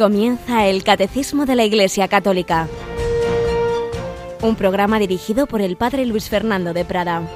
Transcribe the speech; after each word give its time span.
Comienza 0.00 0.66
el 0.66 0.82
Catecismo 0.82 1.44
de 1.44 1.54
la 1.54 1.66
Iglesia 1.66 2.08
Católica, 2.08 2.68
un 4.40 4.56
programa 4.56 4.98
dirigido 4.98 5.46
por 5.46 5.60
el 5.60 5.76
Padre 5.76 6.06
Luis 6.06 6.30
Fernando 6.30 6.72
de 6.72 6.86
Prada. 6.86 7.28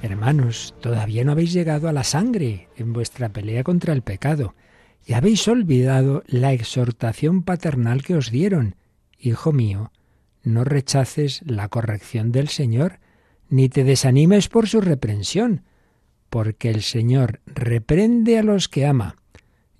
Hermanos, 0.00 0.76
todavía 0.80 1.24
no 1.24 1.32
habéis 1.32 1.52
llegado 1.52 1.88
a 1.88 1.92
la 1.92 2.04
sangre 2.04 2.68
en 2.76 2.92
vuestra 2.92 3.30
pelea 3.30 3.64
contra 3.64 3.92
el 3.92 4.02
pecado 4.02 4.54
y 5.04 5.14
habéis 5.14 5.48
olvidado 5.48 6.22
la 6.28 6.52
exhortación 6.52 7.42
paternal 7.42 8.04
que 8.04 8.14
os 8.14 8.30
dieron. 8.30 8.76
Hijo 9.18 9.52
mío, 9.52 9.90
no 10.46 10.62
rechaces 10.64 11.42
la 11.44 11.68
corrección 11.68 12.30
del 12.30 12.48
Señor, 12.48 13.00
ni 13.48 13.68
te 13.68 13.82
desanimes 13.82 14.48
por 14.48 14.68
su 14.68 14.80
reprensión, 14.80 15.62
porque 16.30 16.70
el 16.70 16.82
Señor 16.82 17.40
reprende 17.46 18.38
a 18.38 18.42
los 18.44 18.68
que 18.68 18.86
ama 18.86 19.16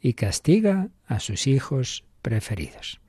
y 0.01 0.15
castiga 0.15 0.89
a 1.07 1.21
sus 1.21 1.47
hijos 1.47 2.05
preferidos. 2.21 3.01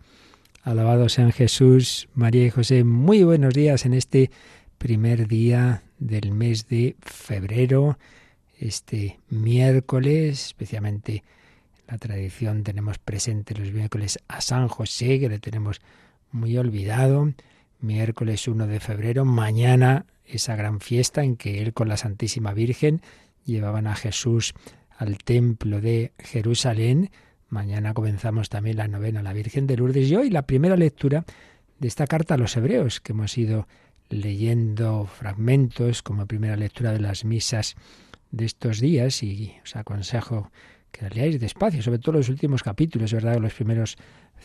Alabado 0.61 1.09
sean 1.09 1.31
Jesús, 1.31 2.09
María 2.13 2.45
y 2.45 2.49
José, 2.51 2.83
muy 2.83 3.23
buenos 3.23 3.55
días 3.55 3.85
en 3.85 3.95
este 3.95 4.29
primer 4.77 5.27
día 5.27 5.83
del 5.97 6.31
mes 6.31 6.67
de 6.67 6.95
febrero, 7.01 7.97
este 8.59 9.19
miércoles, 9.29 10.47
especialmente 10.47 11.23
la 11.87 11.97
tradición 11.97 12.63
tenemos 12.63 12.99
presente 12.99 13.55
los 13.55 13.71
miércoles 13.71 14.19
a 14.27 14.41
San 14.41 14.67
José, 14.67 15.19
que 15.19 15.29
le 15.29 15.39
tenemos 15.39 15.81
muy 16.31 16.57
olvidado. 16.57 17.33
Miércoles 17.79 18.47
1 18.47 18.67
de 18.67 18.79
febrero, 18.79 19.25
mañana 19.25 20.05
esa 20.25 20.55
gran 20.55 20.79
fiesta 20.79 21.23
en 21.23 21.37
que 21.37 21.61
él 21.61 21.73
con 21.73 21.87
la 21.87 21.97
Santísima 21.97 22.53
Virgen 22.53 23.01
llevaban 23.45 23.87
a 23.87 23.95
Jesús 23.95 24.53
al 24.97 25.17
templo 25.19 25.79
de 25.79 26.11
Jerusalén. 26.19 27.11
Mañana 27.49 27.93
comenzamos 27.93 28.49
también 28.49 28.77
la 28.77 28.87
novena 28.87 29.23
la 29.23 29.33
Virgen 29.33 29.67
de 29.67 29.77
Lourdes 29.77 30.09
y 30.09 30.15
hoy 30.15 30.29
la 30.29 30.41
primera 30.41 30.75
lectura 30.75 31.23
de 31.79 31.87
esta 31.87 32.07
carta 32.07 32.33
a 32.33 32.37
los 32.37 32.57
hebreos 32.57 32.99
que 32.99 33.13
hemos 33.13 33.37
ido 33.37 33.67
leyendo 34.09 35.05
fragmentos 35.05 36.01
como 36.01 36.25
primera 36.25 36.55
lectura 36.55 36.91
de 36.91 36.99
las 36.99 37.25
misas 37.25 37.75
de 38.31 38.45
estos 38.45 38.79
días 38.79 39.23
y 39.23 39.55
os 39.63 39.75
aconsejo 39.75 40.51
que 40.91 41.03
la 41.03 41.09
leáis 41.09 41.39
despacio, 41.39 41.81
sobre 41.81 41.99
todo 41.99 42.17
los 42.17 42.29
últimos 42.29 42.63
capítulos, 42.63 43.13
¿verdad? 43.13 43.37
Los 43.39 43.53
primeros 43.53 43.97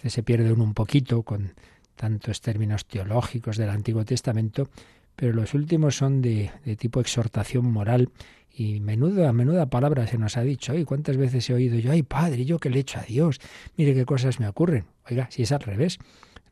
se 0.04 0.22
pierde 0.22 0.52
uno 0.52 0.64
un 0.64 0.74
poquito 0.74 1.22
con 1.22 1.54
tantos 1.96 2.40
términos 2.40 2.86
teológicos 2.86 3.56
del 3.56 3.70
Antiguo 3.70 4.04
Testamento, 4.04 4.68
pero 5.16 5.32
los 5.32 5.54
últimos 5.54 5.96
son 5.96 6.22
de, 6.22 6.50
tipo 6.78 7.00
exhortación 7.00 7.70
moral 7.70 8.08
y 8.54 8.80
menudo, 8.80 9.28
a 9.28 9.32
menuda 9.32 9.66
palabra 9.66 10.06
se 10.06 10.18
nos 10.18 10.36
ha 10.36 10.42
dicho, 10.42 10.72
ay, 10.72 10.84
cuántas 10.84 11.16
veces 11.16 11.48
he 11.48 11.54
oído 11.54 11.78
yo, 11.78 11.92
ay, 11.92 12.02
padre, 12.02 12.44
yo 12.44 12.58
que 12.58 12.70
le 12.70 12.78
he 12.78 12.80
hecho 12.80 12.98
a 12.98 13.02
Dios, 13.02 13.40
mire 13.76 13.94
qué 13.94 14.04
cosas 14.04 14.40
me 14.40 14.48
ocurren. 14.48 14.84
Oiga, 15.10 15.28
si 15.30 15.42
es 15.42 15.52
al 15.52 15.60
revés, 15.60 15.98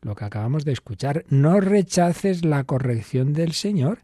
lo 0.03 0.15
que 0.15 0.25
acabamos 0.25 0.65
de 0.65 0.73
escuchar, 0.73 1.25
no 1.29 1.61
rechaces 1.61 2.45
la 2.45 2.65
corrección 2.65 3.33
del 3.33 3.53
Señor, 3.53 4.01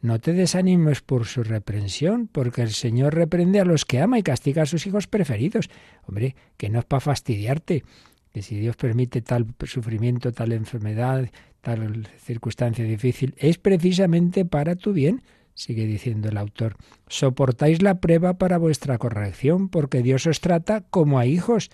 no 0.00 0.18
te 0.18 0.32
desanimes 0.32 1.00
por 1.00 1.26
su 1.26 1.44
reprensión, 1.44 2.26
porque 2.26 2.62
el 2.62 2.70
Señor 2.70 3.14
reprende 3.14 3.60
a 3.60 3.64
los 3.64 3.84
que 3.84 4.00
ama 4.00 4.18
y 4.18 4.24
castiga 4.24 4.62
a 4.62 4.66
sus 4.66 4.84
hijos 4.88 5.06
preferidos. 5.06 5.70
Hombre, 6.08 6.34
que 6.56 6.70
no 6.70 6.80
es 6.80 6.84
para 6.84 7.00
fastidiarte, 7.00 7.84
que 8.32 8.42
si 8.42 8.58
Dios 8.58 8.76
permite 8.76 9.20
tal 9.20 9.46
sufrimiento, 9.64 10.32
tal 10.32 10.52
enfermedad, 10.52 11.30
tal 11.60 12.08
circunstancia 12.18 12.84
difícil, 12.84 13.34
es 13.38 13.58
precisamente 13.58 14.44
para 14.44 14.74
tu 14.74 14.92
bien, 14.92 15.22
sigue 15.54 15.86
diciendo 15.86 16.28
el 16.28 16.38
autor. 16.38 16.76
Soportáis 17.08 17.82
la 17.82 18.00
prueba 18.00 18.34
para 18.34 18.58
vuestra 18.58 18.98
corrección, 18.98 19.68
porque 19.68 20.02
Dios 20.02 20.26
os 20.26 20.40
trata 20.40 20.80
como 20.80 21.18
a 21.18 21.26
hijos. 21.26 21.70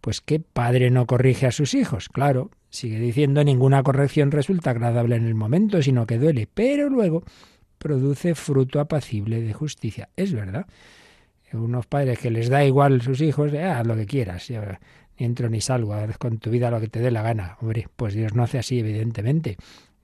Pues 0.00 0.20
qué 0.20 0.40
padre 0.40 0.90
no 0.90 1.06
corrige 1.06 1.46
a 1.46 1.52
sus 1.52 1.72
hijos. 1.72 2.10
Claro, 2.10 2.50
sigue 2.68 2.98
diciendo, 2.98 3.42
ninguna 3.42 3.82
corrección 3.82 4.30
resulta 4.30 4.70
agradable 4.70 5.16
en 5.16 5.26
el 5.26 5.34
momento, 5.34 5.82
sino 5.82 6.06
que 6.06 6.18
duele, 6.18 6.46
pero 6.52 6.90
luego 6.90 7.24
produce 7.78 8.34
fruto 8.34 8.80
apacible 8.80 9.40
de 9.40 9.52
justicia. 9.52 10.10
Es 10.16 10.32
verdad. 10.32 10.66
Unos 11.52 11.86
padres 11.86 12.18
que 12.18 12.32
les 12.32 12.48
da 12.48 12.64
igual 12.64 13.00
sus 13.00 13.20
hijos, 13.20 13.52
eh, 13.52 13.62
haz 13.62 13.86
lo 13.86 13.94
que 13.94 14.06
quieras, 14.06 14.50
ni 15.18 15.26
entro 15.26 15.48
ni 15.48 15.60
salgo, 15.60 15.94
haz 15.94 16.18
con 16.18 16.38
tu 16.38 16.50
vida 16.50 16.70
lo 16.70 16.80
que 16.80 16.88
te 16.88 17.00
dé 17.00 17.10
la 17.10 17.22
gana. 17.22 17.56
Hombre, 17.60 17.88
pues 17.96 18.14
Dios 18.14 18.34
no 18.34 18.42
hace 18.42 18.58
así, 18.58 18.78
evidentemente. 18.78 19.56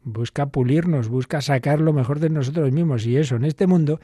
Busca 0.03 0.47
pulirnos, 0.47 1.09
busca 1.09 1.41
sacar 1.43 1.81
lo 1.81 1.93
mejor 1.93 2.21
de 2.21 2.31
nosotros 2.31 2.73
mismos 2.73 3.07
y 3.07 3.17
eso 3.17 3.37
en 3.37 3.45
este 3.45 3.67
mundo, 3.67 4.01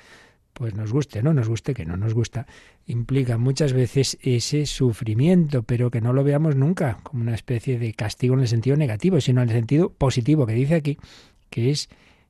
pues 0.53 0.75
nos 0.75 0.93
guste, 0.93 1.23
no 1.23 1.33
nos 1.33 1.49
guste, 1.49 1.75
que 1.75 1.85
no 1.85 1.97
nos 1.97 2.15
gusta, 2.15 2.47
implica 2.87 3.39
muchas 3.39 3.73
veces 3.73 4.19
ese 4.23 4.67
sufrimiento, 4.67 5.63
pero 5.63 5.91
que 5.91 6.01
no 6.01 6.13
lo 6.13 6.25
veamos 6.25 6.57
nunca 6.57 6.99
como 7.03 7.23
una 7.23 7.35
especie 7.35 7.79
de 7.79 7.95
castigo 7.95 8.35
en 8.35 8.41
el 8.41 8.49
sentido 8.49 8.77
negativo, 8.77 9.21
sino 9.21 9.43
en 9.43 9.49
el 9.49 9.55
sentido 9.55 9.91
positivo 9.91 10.47
que 10.47 10.55
dice 10.55 10.75
aquí, 10.75 10.99
que 11.51 11.71
es 11.71 11.89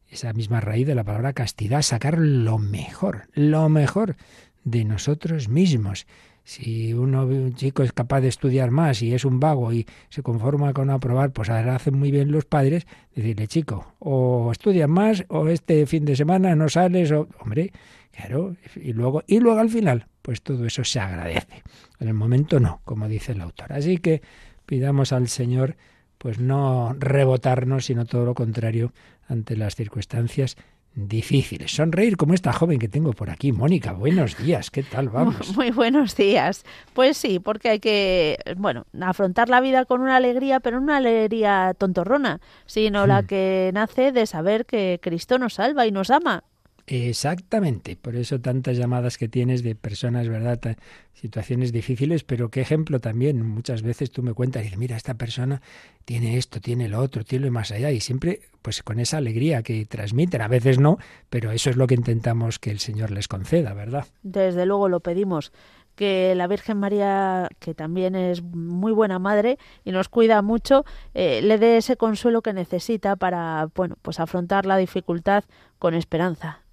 esa 0.08 0.32
misma 0.32 0.60
raíz 0.60 0.86
de 0.86 0.94
la 0.94 1.04
palabra 1.04 1.32
castidad, 1.32 1.82
sacar 1.82 2.18
lo 2.18 2.58
mejor, 2.58 3.28
lo 3.34 3.68
mejor 3.68 4.16
de 4.64 4.84
nosotros 4.84 5.48
mismos. 5.48 6.06
Si 6.46 6.94
uno, 6.94 7.24
un 7.24 7.56
chico 7.56 7.82
es 7.82 7.92
capaz 7.92 8.20
de 8.20 8.28
estudiar 8.28 8.70
más 8.70 9.02
y 9.02 9.12
es 9.12 9.24
un 9.24 9.40
vago 9.40 9.72
y 9.72 9.84
se 10.10 10.22
conforma 10.22 10.72
con 10.72 10.90
aprobar, 10.90 11.32
pues 11.32 11.50
ahora 11.50 11.74
hacen 11.74 11.98
muy 11.98 12.12
bien 12.12 12.30
los 12.30 12.44
padres 12.44 12.86
decirle, 13.16 13.48
chico, 13.48 13.94
o 13.98 14.52
estudias 14.52 14.88
más 14.88 15.24
o 15.26 15.48
este 15.48 15.84
fin 15.86 16.04
de 16.04 16.14
semana 16.14 16.54
no 16.54 16.68
sales 16.68 17.10
o, 17.10 17.26
hombre, 17.40 17.72
claro, 18.12 18.54
y 18.76 18.92
luego, 18.92 19.24
y 19.26 19.40
luego 19.40 19.58
al 19.58 19.70
final, 19.70 20.06
pues 20.22 20.40
todo 20.40 20.64
eso 20.66 20.84
se 20.84 21.00
agradece. 21.00 21.64
En 21.98 22.06
el 22.06 22.14
momento 22.14 22.60
no, 22.60 22.80
como 22.84 23.08
dice 23.08 23.32
el 23.32 23.40
autor. 23.40 23.72
Así 23.72 23.98
que 23.98 24.22
pidamos 24.66 25.12
al 25.12 25.26
Señor 25.26 25.76
pues 26.16 26.38
no 26.38 26.94
rebotarnos, 26.96 27.86
sino 27.86 28.04
todo 28.04 28.24
lo 28.24 28.34
contrario 28.34 28.92
ante 29.26 29.56
las 29.56 29.74
circunstancias 29.74 30.56
difíciles. 30.96 31.72
Sonreír 31.72 32.16
como 32.16 32.34
esta 32.34 32.52
joven 32.52 32.78
que 32.78 32.88
tengo 32.88 33.12
por 33.12 33.30
aquí. 33.30 33.52
Mónica, 33.52 33.92
buenos 33.92 34.36
días, 34.38 34.70
¿qué 34.70 34.82
tal 34.82 35.10
vamos? 35.10 35.54
Muy 35.56 35.70
buenos 35.70 36.16
días. 36.16 36.64
Pues 36.94 37.18
sí, 37.18 37.38
porque 37.38 37.68
hay 37.68 37.80
que, 37.80 38.38
bueno, 38.56 38.86
afrontar 39.00 39.50
la 39.50 39.60
vida 39.60 39.84
con 39.84 40.00
una 40.00 40.16
alegría, 40.16 40.58
pero 40.60 40.78
no 40.78 40.86
una 40.86 40.96
alegría 40.96 41.74
tontorrona, 41.76 42.40
sino 42.64 43.06
la 43.06 43.22
hmm. 43.22 43.26
que 43.26 43.70
nace 43.74 44.10
de 44.10 44.26
saber 44.26 44.64
que 44.64 44.98
Cristo 45.02 45.38
nos 45.38 45.54
salva 45.54 45.86
y 45.86 45.92
nos 45.92 46.10
ama 46.10 46.44
Exactamente, 46.88 47.96
por 47.96 48.14
eso 48.14 48.40
tantas 48.40 48.76
llamadas 48.76 49.18
que 49.18 49.28
tienes 49.28 49.64
de 49.64 49.74
personas, 49.74 50.28
¿verdad? 50.28 50.76
Situaciones 51.14 51.72
difíciles, 51.72 52.22
pero 52.22 52.48
qué 52.48 52.60
ejemplo 52.60 53.00
también. 53.00 53.42
Muchas 53.42 53.82
veces 53.82 54.12
tú 54.12 54.22
me 54.22 54.34
cuentas 54.34 54.62
y 54.62 54.64
dices, 54.66 54.78
mira, 54.78 54.96
esta 54.96 55.14
persona 55.14 55.62
tiene 56.04 56.36
esto, 56.36 56.60
tiene 56.60 56.88
lo 56.88 57.00
otro, 57.00 57.24
tiene 57.24 57.46
lo 57.46 57.52
más 57.52 57.72
allá, 57.72 57.90
y 57.90 58.00
siempre 58.00 58.40
pues 58.62 58.84
con 58.84 59.00
esa 59.00 59.16
alegría 59.16 59.62
que 59.62 59.84
transmiten. 59.86 60.42
A 60.42 60.48
veces 60.48 60.78
no, 60.78 60.98
pero 61.28 61.50
eso 61.50 61.70
es 61.70 61.76
lo 61.76 61.88
que 61.88 61.94
intentamos 61.94 62.60
que 62.60 62.70
el 62.70 62.78
Señor 62.78 63.10
les 63.10 63.26
conceda, 63.26 63.74
¿verdad? 63.74 64.06
Desde 64.22 64.64
luego 64.64 64.88
lo 64.88 65.00
pedimos 65.00 65.52
que 65.96 66.34
la 66.36 66.46
Virgen 66.46 66.78
María, 66.78 67.48
que 67.58 67.74
también 67.74 68.14
es 68.14 68.42
muy 68.42 68.92
buena 68.92 69.18
madre 69.18 69.58
y 69.82 69.90
nos 69.90 70.08
cuida 70.08 70.42
mucho, 70.42 70.84
eh, 71.14 71.40
le 71.42 71.58
dé 71.58 71.78
ese 71.78 71.96
consuelo 71.96 72.42
que 72.42 72.52
necesita 72.52 73.16
para, 73.16 73.70
bueno, 73.74 73.96
pues 74.02 74.20
afrontar 74.20 74.66
la 74.66 74.76
dificultad 74.76 75.44
con 75.78 75.94
esperanza. 75.94 76.65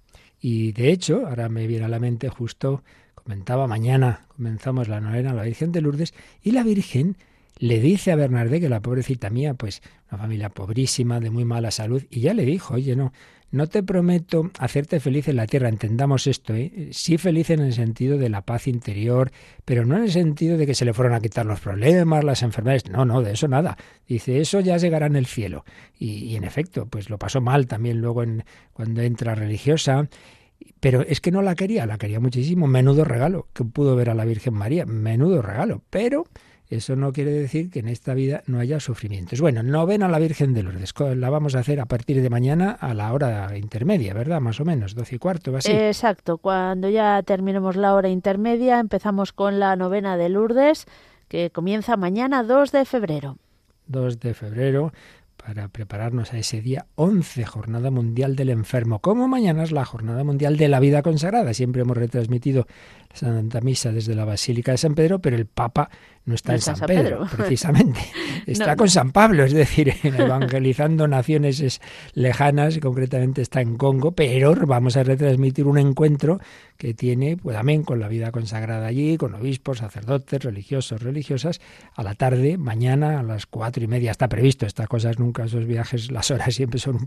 Y 0.46 0.72
de 0.72 0.92
hecho, 0.92 1.26
ahora 1.26 1.48
me 1.48 1.66
viene 1.66 1.86
a 1.86 1.88
la 1.88 1.98
mente 1.98 2.28
justo, 2.28 2.82
comentaba, 3.14 3.66
mañana 3.66 4.26
comenzamos 4.36 4.88
la 4.88 5.00
novena 5.00 5.30
a 5.30 5.32
la 5.32 5.44
Virgen 5.44 5.72
de 5.72 5.80
Lourdes 5.80 6.12
y 6.42 6.50
la 6.50 6.62
Virgen 6.62 7.16
le 7.56 7.80
dice 7.80 8.12
a 8.12 8.16
Bernardé 8.16 8.60
que 8.60 8.68
la 8.68 8.80
pobrecita 8.80 9.30
mía, 9.30 9.54
pues 9.54 9.80
una 10.10 10.18
familia 10.18 10.50
pobrísima, 10.50 11.18
de 11.18 11.30
muy 11.30 11.46
mala 11.46 11.70
salud, 11.70 12.02
y 12.10 12.20
ya 12.20 12.34
le 12.34 12.44
dijo, 12.44 12.74
oye, 12.74 12.94
no, 12.94 13.14
no 13.54 13.68
te 13.68 13.84
prometo 13.84 14.50
hacerte 14.58 14.98
feliz 14.98 15.28
en 15.28 15.36
la 15.36 15.46
tierra, 15.46 15.68
entendamos 15.68 16.26
esto, 16.26 16.54
¿eh? 16.54 16.88
sí 16.90 17.18
feliz 17.18 17.50
en 17.50 17.60
el 17.60 17.72
sentido 17.72 18.18
de 18.18 18.28
la 18.28 18.42
paz 18.42 18.66
interior, 18.66 19.30
pero 19.64 19.86
no 19.86 19.96
en 19.96 20.02
el 20.02 20.10
sentido 20.10 20.58
de 20.58 20.66
que 20.66 20.74
se 20.74 20.84
le 20.84 20.92
fueron 20.92 21.14
a 21.14 21.20
quitar 21.20 21.46
los 21.46 21.60
problemas, 21.60 22.24
las 22.24 22.42
enfermedades, 22.42 22.90
no, 22.90 23.04
no, 23.04 23.22
de 23.22 23.32
eso 23.32 23.46
nada. 23.46 23.76
Dice, 24.08 24.40
eso 24.40 24.58
ya 24.58 24.76
llegará 24.76 25.06
en 25.06 25.14
el 25.14 25.26
cielo. 25.26 25.64
Y, 25.96 26.34
en 26.34 26.42
efecto, 26.42 26.86
pues 26.86 27.08
lo 27.08 27.16
pasó 27.16 27.40
mal 27.40 27.68
también 27.68 28.00
luego 28.00 28.24
en, 28.24 28.44
cuando 28.72 29.02
entra 29.02 29.36
religiosa, 29.36 30.08
pero 30.80 31.02
es 31.02 31.20
que 31.20 31.30
no 31.30 31.40
la 31.40 31.54
quería, 31.54 31.86
la 31.86 31.96
quería 31.96 32.18
muchísimo, 32.18 32.66
menudo 32.66 33.04
regalo 33.04 33.46
que 33.52 33.64
pudo 33.64 33.94
ver 33.94 34.10
a 34.10 34.14
la 34.14 34.24
Virgen 34.24 34.54
María, 34.54 34.84
menudo 34.84 35.42
regalo, 35.42 35.82
pero 35.90 36.24
eso 36.76 36.96
no 36.96 37.12
quiere 37.12 37.30
decir 37.30 37.70
que 37.70 37.80
en 37.80 37.88
esta 37.88 38.14
vida 38.14 38.42
no 38.46 38.58
haya 38.58 38.80
sufrimientos. 38.80 39.40
Bueno, 39.40 39.62
novena 39.62 40.06
a 40.06 40.08
la 40.08 40.18
Virgen 40.18 40.54
de 40.54 40.62
Lourdes. 40.62 40.94
La 41.16 41.30
vamos 41.30 41.54
a 41.54 41.60
hacer 41.60 41.80
a 41.80 41.86
partir 41.86 42.22
de 42.22 42.30
mañana 42.30 42.70
a 42.70 42.94
la 42.94 43.12
hora 43.12 43.56
intermedia, 43.56 44.14
¿verdad? 44.14 44.40
Más 44.40 44.60
o 44.60 44.64
menos, 44.64 44.94
doce 44.94 45.16
y 45.16 45.18
cuarto, 45.18 45.52
¿va 45.52 45.58
así? 45.58 45.72
Exacto. 45.72 46.38
Cuando 46.38 46.88
ya 46.88 47.22
terminemos 47.22 47.76
la 47.76 47.94
hora 47.94 48.08
intermedia, 48.08 48.80
empezamos 48.80 49.32
con 49.32 49.60
la 49.60 49.76
novena 49.76 50.16
de 50.16 50.28
Lourdes, 50.28 50.86
que 51.28 51.50
comienza 51.50 51.96
mañana 51.96 52.42
2 52.42 52.72
de 52.72 52.84
febrero. 52.84 53.36
2 53.86 54.20
de 54.20 54.34
febrero, 54.34 54.92
para 55.36 55.68
prepararnos 55.68 56.32
a 56.32 56.38
ese 56.38 56.62
día 56.62 56.86
11, 56.94 57.44
Jornada 57.44 57.90
Mundial 57.90 58.34
del 58.34 58.48
Enfermo. 58.48 59.00
Como 59.00 59.28
mañana 59.28 59.62
es 59.62 59.72
la 59.72 59.84
Jornada 59.84 60.24
Mundial 60.24 60.56
de 60.56 60.68
la 60.68 60.80
Vida 60.80 61.02
Consagrada. 61.02 61.52
Siempre 61.52 61.82
hemos 61.82 61.96
retransmitido 61.96 62.66
la 63.10 63.16
Santa 63.16 63.60
Misa 63.60 63.92
desde 63.92 64.14
la 64.14 64.24
Basílica 64.24 64.72
de 64.72 64.78
San 64.78 64.94
Pedro, 64.94 65.18
pero 65.18 65.36
el 65.36 65.44
Papa 65.44 65.90
no 66.26 66.34
está 66.34 66.54
en 66.54 66.60
San, 66.60 66.78
Pedro, 66.86 67.26
precisamente. 67.36 68.00
Está 68.46 68.76
con 68.76 68.88
San 68.88 69.12
Pablo, 69.12 69.44
es 69.44 69.52
decir, 69.52 69.94
evangelizando 70.02 71.06
naciones 71.06 71.80
lejanas, 72.14 72.78
concretamente 72.78 73.42
está 73.42 73.60
en 73.60 73.76
Congo, 73.76 74.12
pero 74.12 74.54
vamos 74.66 74.96
a 74.96 75.02
retransmitir 75.02 75.66
un 75.66 75.78
encuentro 75.78 76.40
que 76.78 76.94
tiene, 76.94 77.36
pues 77.36 77.56
amén, 77.56 77.82
con 77.82 78.00
la 78.00 78.08
vida 78.08 78.32
consagrada 78.32 78.86
allí, 78.86 79.16
con 79.18 79.34
obispos, 79.34 79.78
sacerdotes, 79.78 80.42
religiosos, 80.42 81.02
religiosas, 81.02 81.60
a 81.94 82.02
la 82.02 82.14
tarde, 82.14 82.56
mañana 82.56 83.20
a 83.20 83.22
las 83.22 83.46
cuatro 83.46 83.84
y 83.84 83.86
media 83.86 84.10
está 84.10 84.28
previsto. 84.28 84.66
Estas 84.66 84.88
cosas 84.88 85.18
nunca, 85.18 85.44
esos 85.44 85.66
viajes, 85.66 86.10
las 86.10 86.30
horas 86.30 86.54
siempre 86.54 86.80
son, 86.80 87.06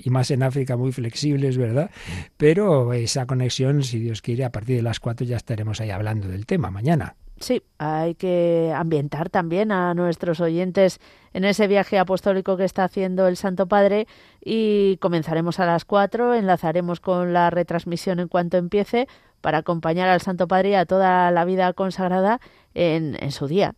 y 0.00 0.10
más 0.10 0.30
en 0.30 0.42
África, 0.42 0.76
muy 0.76 0.92
flexibles, 0.92 1.58
¿verdad? 1.58 1.90
Pero 2.36 2.92
esa 2.92 3.26
conexión, 3.26 3.82
si 3.82 3.98
Dios 3.98 4.22
quiere, 4.22 4.44
a 4.44 4.50
partir 4.50 4.76
de 4.76 4.82
las 4.82 5.00
cuatro 5.00 5.26
ya 5.26 5.36
estaremos 5.36 5.80
ahí 5.80 5.90
hablando 5.90 6.28
del 6.28 6.46
tema 6.46 6.70
mañana. 6.70 7.16
Sí, 7.40 7.62
hay 7.78 8.14
que 8.14 8.72
ambientar 8.74 9.28
también 9.28 9.72
a 9.72 9.92
nuestros 9.94 10.40
oyentes 10.40 11.00
en 11.32 11.44
ese 11.44 11.66
viaje 11.66 11.98
apostólico 11.98 12.56
que 12.56 12.64
está 12.64 12.84
haciendo 12.84 13.26
el 13.26 13.36
Santo 13.36 13.66
Padre 13.66 14.06
y 14.42 14.98
comenzaremos 14.98 15.58
a 15.58 15.66
las 15.66 15.84
cuatro, 15.84 16.34
enlazaremos 16.34 17.00
con 17.00 17.32
la 17.32 17.50
retransmisión 17.50 18.20
en 18.20 18.28
cuanto 18.28 18.56
empiece 18.56 19.08
para 19.40 19.58
acompañar 19.58 20.08
al 20.08 20.20
Santo 20.20 20.46
Padre 20.46 20.76
a 20.76 20.86
toda 20.86 21.30
la 21.32 21.44
vida 21.44 21.72
consagrada 21.72 22.40
en, 22.72 23.16
en 23.20 23.32
su 23.32 23.48
día. 23.48 23.74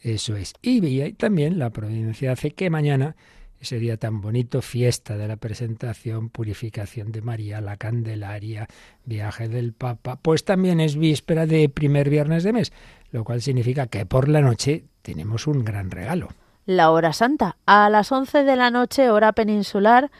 Eso 0.00 0.36
es. 0.36 0.54
Y 0.62 1.12
también 1.14 1.58
la 1.58 1.70
providencia 1.70 2.32
hace 2.32 2.52
que 2.52 2.70
mañana 2.70 3.16
ese 3.64 3.78
día 3.78 3.96
tan 3.96 4.20
bonito, 4.20 4.60
fiesta 4.60 5.16
de 5.16 5.26
la 5.26 5.36
presentación, 5.36 6.28
purificación 6.28 7.12
de 7.12 7.22
María, 7.22 7.62
la 7.62 7.78
Candelaria, 7.78 8.68
viaje 9.06 9.48
del 9.48 9.72
Papa, 9.72 10.16
pues 10.20 10.44
también 10.44 10.80
es 10.80 10.96
víspera 10.96 11.46
de 11.46 11.70
primer 11.70 12.10
viernes 12.10 12.44
de 12.44 12.52
mes, 12.52 12.72
lo 13.10 13.24
cual 13.24 13.40
significa 13.40 13.86
que 13.86 14.04
por 14.04 14.28
la 14.28 14.42
noche 14.42 14.84
tenemos 15.00 15.46
un 15.46 15.64
gran 15.64 15.90
regalo. 15.90 16.28
La 16.66 16.90
hora 16.90 17.14
santa. 17.14 17.56
A 17.64 17.88
las 17.88 18.12
11 18.12 18.44
de 18.44 18.56
la 18.56 18.70
noche, 18.70 19.08
hora 19.08 19.32
peninsular, 19.32 20.10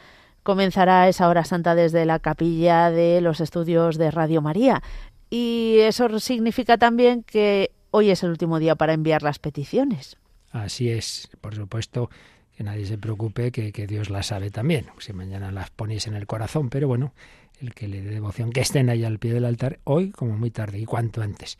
comenzará 0.41 1.07
esa 1.07 1.29
hora 1.29 1.45
santa 1.45 1.75
desde 1.75 2.05
la 2.05 2.17
capilla 2.17 2.89
de 2.89 3.21
los 3.21 3.41
estudios 3.41 3.99
de 3.99 4.09
Radio 4.09 4.41
María. 4.41 4.81
Y 5.29 5.77
eso 5.81 6.19
significa 6.19 6.79
también 6.79 7.21
que 7.21 7.69
hoy 7.91 8.09
es 8.09 8.23
el 8.23 8.31
último 8.31 8.57
día 8.57 8.73
para 8.73 8.93
enviar 8.93 9.21
las 9.21 9.37
peticiones. 9.37 10.17
Así 10.51 10.89
es, 10.89 11.29
por 11.41 11.53
supuesto 11.53 12.09
que 12.55 12.63
nadie 12.63 12.85
se 12.85 12.97
preocupe, 12.97 13.51
que, 13.51 13.87
Dios 13.87 14.09
las 14.09 14.27
sabe 14.27 14.49
también, 14.49 14.87
si 14.99 15.13
mañana 15.13 15.51
las 15.51 15.69
ponéis 15.69 16.07
en 16.07 16.15
el 16.15 16.25
corazón, 16.25 16.69
pero 16.69 16.87
bueno, 16.87 17.13
el 17.59 17.73
que 17.73 17.87
le 17.87 18.01
dé 18.01 18.11
devoción, 18.11 18.51
que 18.51 18.61
estén 18.61 18.89
ahí 18.89 19.03
al 19.03 19.19
pie 19.19 19.33
del 19.33 19.45
altar, 19.45 19.79
hoy 19.83 20.11
como 20.11 20.37
muy 20.37 20.51
tarde 20.51 20.79
y 20.79 20.85
cuanto 20.85 21.21
antes. 21.21 21.57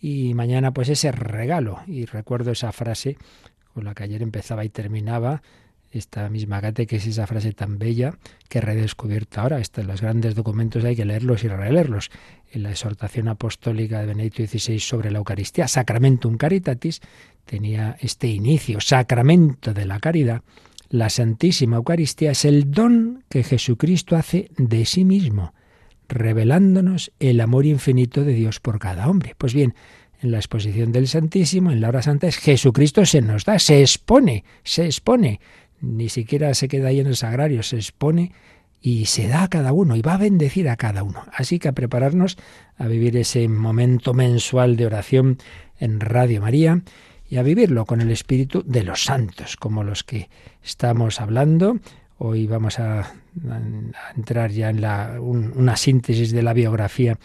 Y 0.00 0.32
mañana 0.34 0.72
pues 0.72 0.88
ese 0.88 1.12
regalo, 1.12 1.80
y 1.86 2.06
recuerdo 2.06 2.52
esa 2.52 2.72
frase 2.72 3.18
con 3.74 3.84
la 3.84 3.94
que 3.94 4.04
ayer 4.04 4.22
empezaba 4.22 4.64
y 4.64 4.70
terminaba, 4.70 5.42
esta 5.92 6.28
misma 6.28 6.60
que 6.60 6.96
es 6.96 7.06
esa 7.06 7.26
frase 7.26 7.52
tan 7.52 7.78
bella 7.78 8.14
que 8.48 8.58
he 8.58 8.60
redescubierto 8.60 9.40
ahora. 9.40 9.58
Estos, 9.58 9.84
los 9.84 10.00
grandes 10.00 10.34
documentos 10.34 10.84
hay 10.84 10.94
que 10.94 11.04
leerlos 11.04 11.42
y 11.44 11.48
releerlos. 11.48 12.10
En 12.50 12.64
la 12.64 12.70
exhortación 12.70 13.28
apostólica 13.28 14.00
de 14.00 14.06
Benedicto 14.06 14.44
XVI 14.44 14.80
sobre 14.80 15.10
la 15.10 15.18
Eucaristía, 15.18 15.68
Sacramentum 15.68 16.36
Caritatis, 16.36 17.00
tenía 17.44 17.96
este 18.00 18.26
inicio, 18.28 18.80
Sacramento 18.80 19.72
de 19.72 19.86
la 19.86 20.00
Caridad. 20.00 20.42
La 20.88 21.10
Santísima 21.10 21.76
Eucaristía 21.76 22.32
es 22.32 22.44
el 22.44 22.70
don 22.70 23.24
que 23.28 23.44
Jesucristo 23.44 24.16
hace 24.16 24.50
de 24.56 24.84
sí 24.84 25.04
mismo, 25.04 25.54
revelándonos 26.08 27.12
el 27.20 27.40
amor 27.40 27.66
infinito 27.66 28.24
de 28.24 28.34
Dios 28.34 28.58
por 28.58 28.80
cada 28.80 29.08
hombre. 29.08 29.36
Pues 29.38 29.54
bien, 29.54 29.74
en 30.20 30.32
la 30.32 30.38
exposición 30.38 30.90
del 30.90 31.06
Santísimo, 31.06 31.70
en 31.70 31.80
la 31.80 31.88
hora 31.88 32.02
santa, 32.02 32.26
es 32.26 32.36
Jesucristo 32.36 33.06
se 33.06 33.22
nos 33.22 33.44
da, 33.44 33.60
se 33.60 33.80
expone, 33.80 34.44
se 34.64 34.86
expone 34.86 35.40
ni 35.80 36.08
siquiera 36.08 36.52
se 36.54 36.68
queda 36.68 36.88
ahí 36.88 37.00
en 37.00 37.06
el 37.06 37.16
sagrario, 37.16 37.62
se 37.62 37.76
expone 37.76 38.32
y 38.80 39.06
se 39.06 39.28
da 39.28 39.44
a 39.44 39.48
cada 39.48 39.72
uno 39.72 39.96
y 39.96 40.02
va 40.02 40.14
a 40.14 40.18
bendecir 40.18 40.68
a 40.68 40.76
cada 40.76 41.02
uno. 41.02 41.24
Así 41.32 41.58
que 41.58 41.68
a 41.68 41.72
prepararnos 41.72 42.38
a 42.76 42.86
vivir 42.86 43.16
ese 43.16 43.46
momento 43.48 44.14
mensual 44.14 44.76
de 44.76 44.86
oración 44.86 45.38
en 45.78 46.00
Radio 46.00 46.40
María 46.40 46.82
y 47.28 47.36
a 47.36 47.42
vivirlo 47.42 47.84
con 47.84 48.00
el 48.00 48.10
espíritu 48.10 48.62
de 48.66 48.82
los 48.82 49.04
santos, 49.04 49.56
como 49.56 49.84
los 49.84 50.02
que 50.02 50.28
estamos 50.64 51.20
hablando. 51.20 51.78
Hoy 52.18 52.46
vamos 52.46 52.78
a, 52.78 53.14
entrar 54.16 54.50
ya 54.50 54.70
en 54.70 54.80
la, 54.80 55.18
una 55.20 55.76
síntesis 55.76 56.32
de 56.32 56.42
la 56.42 56.52
biografía 56.52 57.18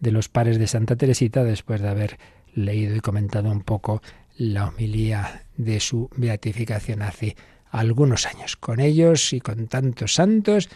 de 0.00 0.12
los 0.12 0.28
pares 0.28 0.58
de 0.58 0.66
Santa 0.66 0.96
Teresita 0.96 1.44
después 1.44 1.80
de 1.80 1.88
haber 1.88 2.18
leído 2.54 2.96
y 2.96 3.00
comentado 3.00 3.50
un 3.50 3.60
poco 3.60 4.02
la 4.36 4.68
homilía 4.68 5.44
de 5.56 5.78
su 5.80 6.08
beatificación 6.16 7.02
hace 7.02 7.36
algunos 7.70 8.26
años. 8.26 8.56
Con 8.56 8.80
ellos 8.80 9.32
y 9.32 9.40
con 9.40 9.66
tantos 9.66 10.14
santos, 10.14 10.68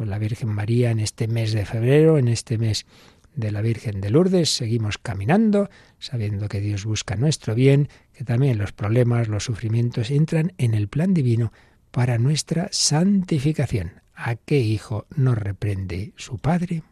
con 0.00 0.08
la 0.08 0.18
Virgen 0.18 0.48
María 0.48 0.90
en 0.90 0.98
este 0.98 1.28
mes 1.28 1.52
de 1.52 1.66
febrero, 1.66 2.16
en 2.16 2.28
este 2.28 2.56
mes 2.56 2.86
de 3.34 3.52
la 3.52 3.60
Virgen 3.60 4.00
de 4.00 4.08
Lourdes, 4.08 4.48
seguimos 4.48 4.96
caminando, 4.96 5.68
sabiendo 5.98 6.48
que 6.48 6.58
Dios 6.58 6.86
busca 6.86 7.16
nuestro 7.16 7.54
bien, 7.54 7.90
que 8.14 8.24
también 8.24 8.56
los 8.56 8.72
problemas, 8.72 9.28
los 9.28 9.44
sufrimientos 9.44 10.10
entran 10.10 10.54
en 10.56 10.72
el 10.72 10.88
plan 10.88 11.12
divino 11.12 11.52
para 11.90 12.16
nuestra 12.16 12.70
santificación. 12.72 14.00
¿A 14.14 14.36
qué 14.36 14.60
hijo 14.60 15.06
nos 15.16 15.36
reprende 15.36 16.14
su 16.16 16.38
Padre? 16.38 16.82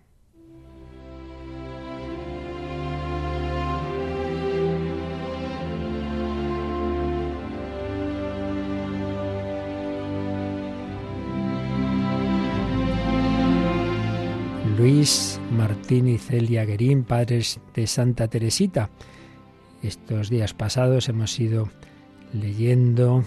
Martín 15.50 16.09
y 16.09 16.19
Celia 16.19 16.65
Guerín, 16.65 17.05
padres 17.05 17.61
de 17.75 17.87
Santa 17.87 18.29
Teresita. 18.29 18.91
Estos 19.83 20.29
días 20.29 20.55
pasados 20.55 21.09
hemos 21.09 21.38
ido 21.41 21.71
leyendo, 22.33 23.25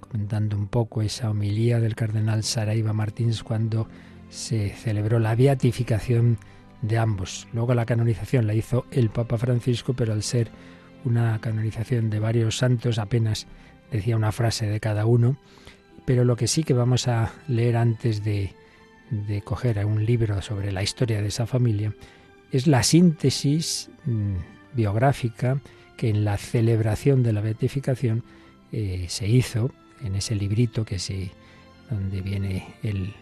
comentando 0.00 0.56
un 0.56 0.66
poco 0.66 1.02
esa 1.02 1.30
homilía 1.30 1.80
del 1.80 1.94
cardenal 1.94 2.42
Saraiva 2.42 2.92
Martínez 2.92 3.42
cuando 3.42 3.88
se 4.28 4.70
celebró 4.70 5.18
la 5.18 5.34
beatificación 5.34 6.38
de 6.82 6.98
ambos. 6.98 7.48
Luego 7.52 7.74
la 7.74 7.86
canonización 7.86 8.46
la 8.46 8.54
hizo 8.54 8.84
el 8.90 9.08
Papa 9.08 9.38
Francisco, 9.38 9.94
pero 9.94 10.12
al 10.12 10.22
ser 10.22 10.50
una 11.04 11.40
canonización 11.40 12.10
de 12.10 12.18
varios 12.18 12.58
santos 12.58 12.98
apenas 12.98 13.46
decía 13.90 14.16
una 14.16 14.32
frase 14.32 14.66
de 14.66 14.80
cada 14.80 15.06
uno. 15.06 15.38
Pero 16.04 16.24
lo 16.24 16.36
que 16.36 16.48
sí 16.48 16.64
que 16.64 16.74
vamos 16.74 17.08
a 17.08 17.32
leer 17.48 17.76
antes 17.76 18.22
de 18.24 18.52
de 19.10 19.42
coger 19.42 19.84
un 19.84 20.04
libro 20.04 20.40
sobre 20.42 20.72
la 20.72 20.82
historia 20.82 21.20
de 21.20 21.28
esa 21.28 21.46
familia 21.46 21.92
es 22.50 22.66
la 22.66 22.82
síntesis 22.82 23.90
mm, 24.06 24.36
biográfica 24.74 25.60
que 25.96 26.08
en 26.08 26.24
la 26.24 26.36
celebración 26.36 27.22
de 27.22 27.32
la 27.32 27.40
beatificación 27.40 28.22
eh, 28.72 29.06
se 29.08 29.28
hizo 29.28 29.70
en 30.02 30.16
ese 30.16 30.34
librito 30.34 30.84
que 30.84 30.98
se 30.98 31.30
donde 31.90 32.22
viene 32.22 32.74
el, 32.82 33.12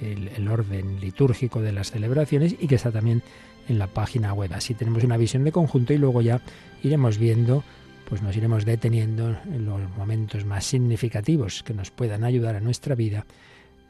el, 0.00 0.48
orden 0.48 1.00
litúrgico 1.00 1.60
de 1.60 1.72
las 1.72 1.90
celebraciones 1.90 2.56
y 2.58 2.66
que 2.66 2.76
está 2.76 2.90
también 2.90 3.22
en 3.68 3.78
la 3.78 3.86
página 3.88 4.32
web. 4.32 4.52
Así 4.54 4.74
tenemos 4.74 5.04
una 5.04 5.16
visión 5.16 5.44
de 5.44 5.52
conjunto 5.52 5.92
y 5.92 5.98
luego 5.98 6.22
ya 6.22 6.40
iremos 6.82 7.18
viendo, 7.18 7.64
pues 8.08 8.22
nos 8.22 8.36
iremos 8.36 8.64
deteniendo 8.64 9.36
en 9.46 9.64
los 9.66 9.80
momentos 9.96 10.44
más 10.44 10.64
significativos 10.64 11.62
que 11.62 11.74
nos 11.74 11.90
puedan 11.90 12.24
ayudar 12.24 12.56
a 12.56 12.60
nuestra 12.60 12.94
vida 12.94 13.26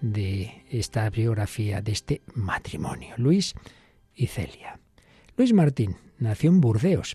de 0.01 0.65
esta 0.71 1.09
biografía 1.11 1.83
de 1.83 1.93
este 1.93 2.23
matrimonio, 2.35 3.15
Luis 3.17 3.55
y 4.15 4.27
Celia. 4.27 4.81
Luis 5.37 5.53
Martín 5.53 5.97
nació 6.19 6.51
en 6.51 6.61
Burdeos 6.61 7.15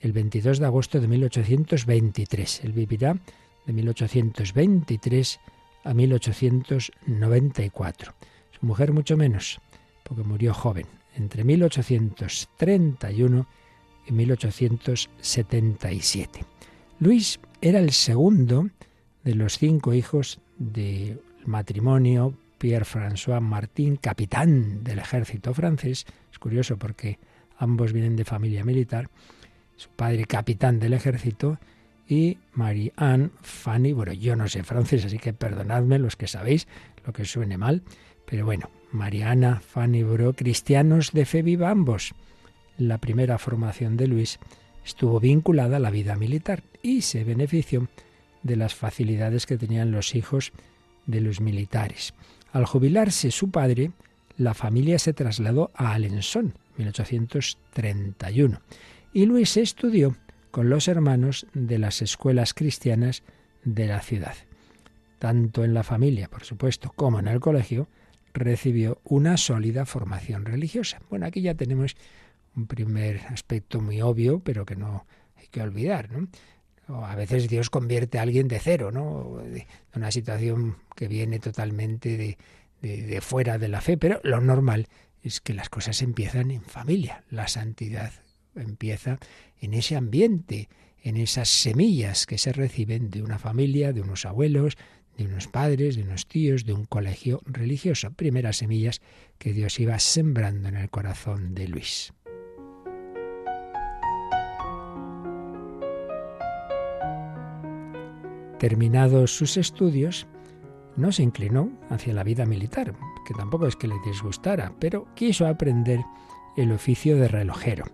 el 0.00 0.12
22 0.12 0.58
de 0.58 0.66
agosto 0.66 1.00
de 1.00 1.08
1823. 1.08 2.64
Él 2.64 2.72
vivirá 2.72 3.18
de 3.66 3.72
1823 3.72 5.40
a 5.84 5.94
1894. 5.94 8.14
Su 8.58 8.66
mujer 8.66 8.92
mucho 8.92 9.16
menos, 9.16 9.60
porque 10.02 10.22
murió 10.22 10.52
joven, 10.52 10.86
entre 11.16 11.44
1831 11.44 13.46
y 14.06 14.12
1877. 14.12 16.44
Luis 16.98 17.40
era 17.60 17.78
el 17.78 17.92
segundo 17.92 18.68
de 19.24 19.34
los 19.34 19.58
cinco 19.58 19.92
hijos 19.94 20.40
de 20.58 21.18
matrimonio, 21.46 22.34
Pierre-François 22.58 23.40
Martin, 23.40 23.96
capitán 23.96 24.84
del 24.84 24.98
ejército 24.98 25.54
francés. 25.54 26.06
Es 26.32 26.38
curioso 26.38 26.76
porque 26.76 27.18
ambos 27.58 27.92
vienen 27.92 28.16
de 28.16 28.24
familia 28.24 28.64
militar. 28.64 29.10
Su 29.76 29.90
padre 29.90 30.24
capitán 30.24 30.78
del 30.78 30.92
ejército 30.92 31.58
y 32.08 32.38
Marie-Anne 32.52 33.30
Fanny, 33.42 33.92
bueno, 33.92 34.12
yo 34.12 34.36
no 34.36 34.48
sé 34.48 34.62
francés, 34.62 35.04
así 35.04 35.18
que 35.18 35.32
perdonadme 35.32 35.98
los 35.98 36.16
que 36.16 36.26
sabéis 36.26 36.68
lo 37.04 37.12
que 37.12 37.24
suene 37.24 37.58
mal, 37.58 37.82
pero 38.26 38.44
bueno, 38.44 38.70
Mariana, 38.92 39.60
Fanny 39.60 40.02
Bro, 40.02 40.34
cristianos 40.34 41.12
de 41.12 41.26
fe 41.26 41.42
viva 41.42 41.70
ambos. 41.70 42.14
La 42.78 42.98
primera 42.98 43.38
formación 43.38 43.96
de 43.96 44.06
Luis 44.06 44.38
estuvo 44.84 45.20
vinculada 45.20 45.76
a 45.78 45.80
la 45.80 45.90
vida 45.90 46.16
militar 46.16 46.62
y 46.82 47.02
se 47.02 47.24
benefició 47.24 47.88
de 48.42 48.56
las 48.56 48.74
facilidades 48.74 49.46
que 49.46 49.58
tenían 49.58 49.90
los 49.90 50.14
hijos 50.14 50.52
de 51.06 51.20
los 51.20 51.40
militares. 51.40 52.14
Al 52.52 52.66
jubilarse 52.66 53.30
su 53.30 53.50
padre, 53.50 53.92
la 54.36 54.54
familia 54.54 54.98
se 54.98 55.12
trasladó 55.12 55.70
a 55.74 55.92
Alençon, 55.92 56.54
1831, 56.76 58.60
y 59.12 59.26
Luis 59.26 59.56
estudió 59.56 60.16
con 60.50 60.68
los 60.68 60.88
hermanos 60.88 61.46
de 61.52 61.78
las 61.78 62.02
escuelas 62.02 62.54
cristianas 62.54 63.22
de 63.64 63.86
la 63.86 64.00
ciudad. 64.00 64.34
Tanto 65.18 65.64
en 65.64 65.74
la 65.74 65.82
familia, 65.82 66.28
por 66.28 66.44
supuesto, 66.44 66.92
como 66.94 67.18
en 67.18 67.28
el 67.28 67.40
colegio, 67.40 67.88
recibió 68.32 69.00
una 69.04 69.36
sólida 69.36 69.86
formación 69.86 70.44
religiosa. 70.44 71.00
Bueno, 71.08 71.26
aquí 71.26 71.40
ya 71.40 71.54
tenemos 71.54 71.96
un 72.56 72.66
primer 72.66 73.20
aspecto 73.28 73.80
muy 73.80 74.02
obvio, 74.02 74.40
pero 74.40 74.66
que 74.66 74.76
no 74.76 75.06
hay 75.36 75.46
que 75.48 75.62
olvidar, 75.62 76.10
¿no? 76.10 76.28
A 76.88 77.14
veces 77.14 77.48
Dios 77.48 77.70
convierte 77.70 78.18
a 78.18 78.22
alguien 78.22 78.48
de 78.48 78.60
cero, 78.60 78.90
¿no? 78.90 79.38
De 79.38 79.66
una 79.94 80.10
situación 80.10 80.76
que 80.94 81.08
viene 81.08 81.38
totalmente 81.38 82.36
de, 82.82 83.20
fuera 83.20 83.58
de 83.58 83.68
la 83.68 83.80
fe, 83.80 83.96
pero 83.96 84.20
lo 84.22 84.40
normal 84.40 84.88
es 85.22 85.40
que 85.40 85.54
las 85.54 85.70
cosas 85.70 86.02
empiezan 86.02 86.50
en 86.50 86.62
familia. 86.62 87.24
La 87.30 87.48
santidad 87.48 88.12
empieza 88.54 89.18
en 89.60 89.72
ese 89.72 89.96
ambiente, 89.96 90.68
en 91.02 91.16
esas 91.16 91.48
semillas 91.48 92.26
que 92.26 92.38
se 92.38 92.52
reciben 92.52 93.10
de 93.10 93.22
una 93.22 93.38
familia, 93.38 93.92
de 93.92 94.02
unos 94.02 94.26
abuelos, 94.26 94.76
de 95.16 95.24
unos 95.24 95.48
padres, 95.48 95.96
de 95.96 96.02
unos 96.02 96.26
tíos, 96.26 96.64
de 96.64 96.74
un 96.74 96.84
colegio 96.84 97.40
religioso. 97.46 98.10
Primeras 98.12 98.58
semillas 98.58 99.00
que 99.38 99.52
Dios 99.52 99.80
iba 99.80 99.98
sembrando 99.98 100.68
en 100.68 100.76
el 100.76 100.90
corazón 100.90 101.54
de 101.54 101.68
Luis. 101.68 102.12
Terminados 108.64 109.36
sus 109.36 109.58
estudios, 109.58 110.26
no 110.96 111.12
se 111.12 111.22
inclinó 111.22 111.70
hacia 111.90 112.14
la 112.14 112.24
vida 112.24 112.46
militar, 112.46 112.94
que 113.26 113.34
tampoco 113.34 113.66
es 113.66 113.76
que 113.76 113.88
le 113.88 113.96
disgustara, 114.06 114.72
pero 114.78 115.06
quiso 115.14 115.46
aprender 115.46 116.00
el 116.56 116.72
oficio 116.72 117.18
de 117.18 117.28
relojero 117.28 117.84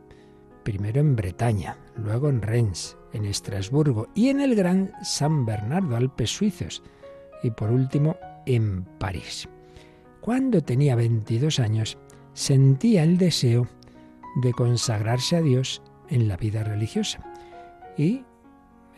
primero 0.63 1.01
en 1.01 1.17
Bretaña, 1.17 1.77
luego 1.97 2.29
en 2.29 2.41
Rennes, 2.41 2.97
en 3.13 3.25
Estrasburgo 3.25 4.11
y 4.15 4.29
en 4.29 4.41
el 4.41 4.55
Gran 4.55 4.93
San 5.03 5.45
Bernardo, 5.45 5.97
Alpes 5.97 6.31
suizos, 6.31 6.85
y 7.43 7.51
por 7.51 7.73
último 7.73 8.17
en 8.47 8.85
París. 9.01 9.49
Cuando 10.21 10.63
tenía 10.63 10.95
22 10.95 11.59
años, 11.59 11.99
sentía 12.33 13.03
el 13.03 13.19
deseo 13.19 13.67
de 14.41 14.53
consagrarse 14.53 15.35
a 15.35 15.43
Dios 15.43 15.83
en 16.11 16.29
la 16.29 16.37
vida 16.37 16.63
religiosa. 16.63 17.27
Y 17.99 18.23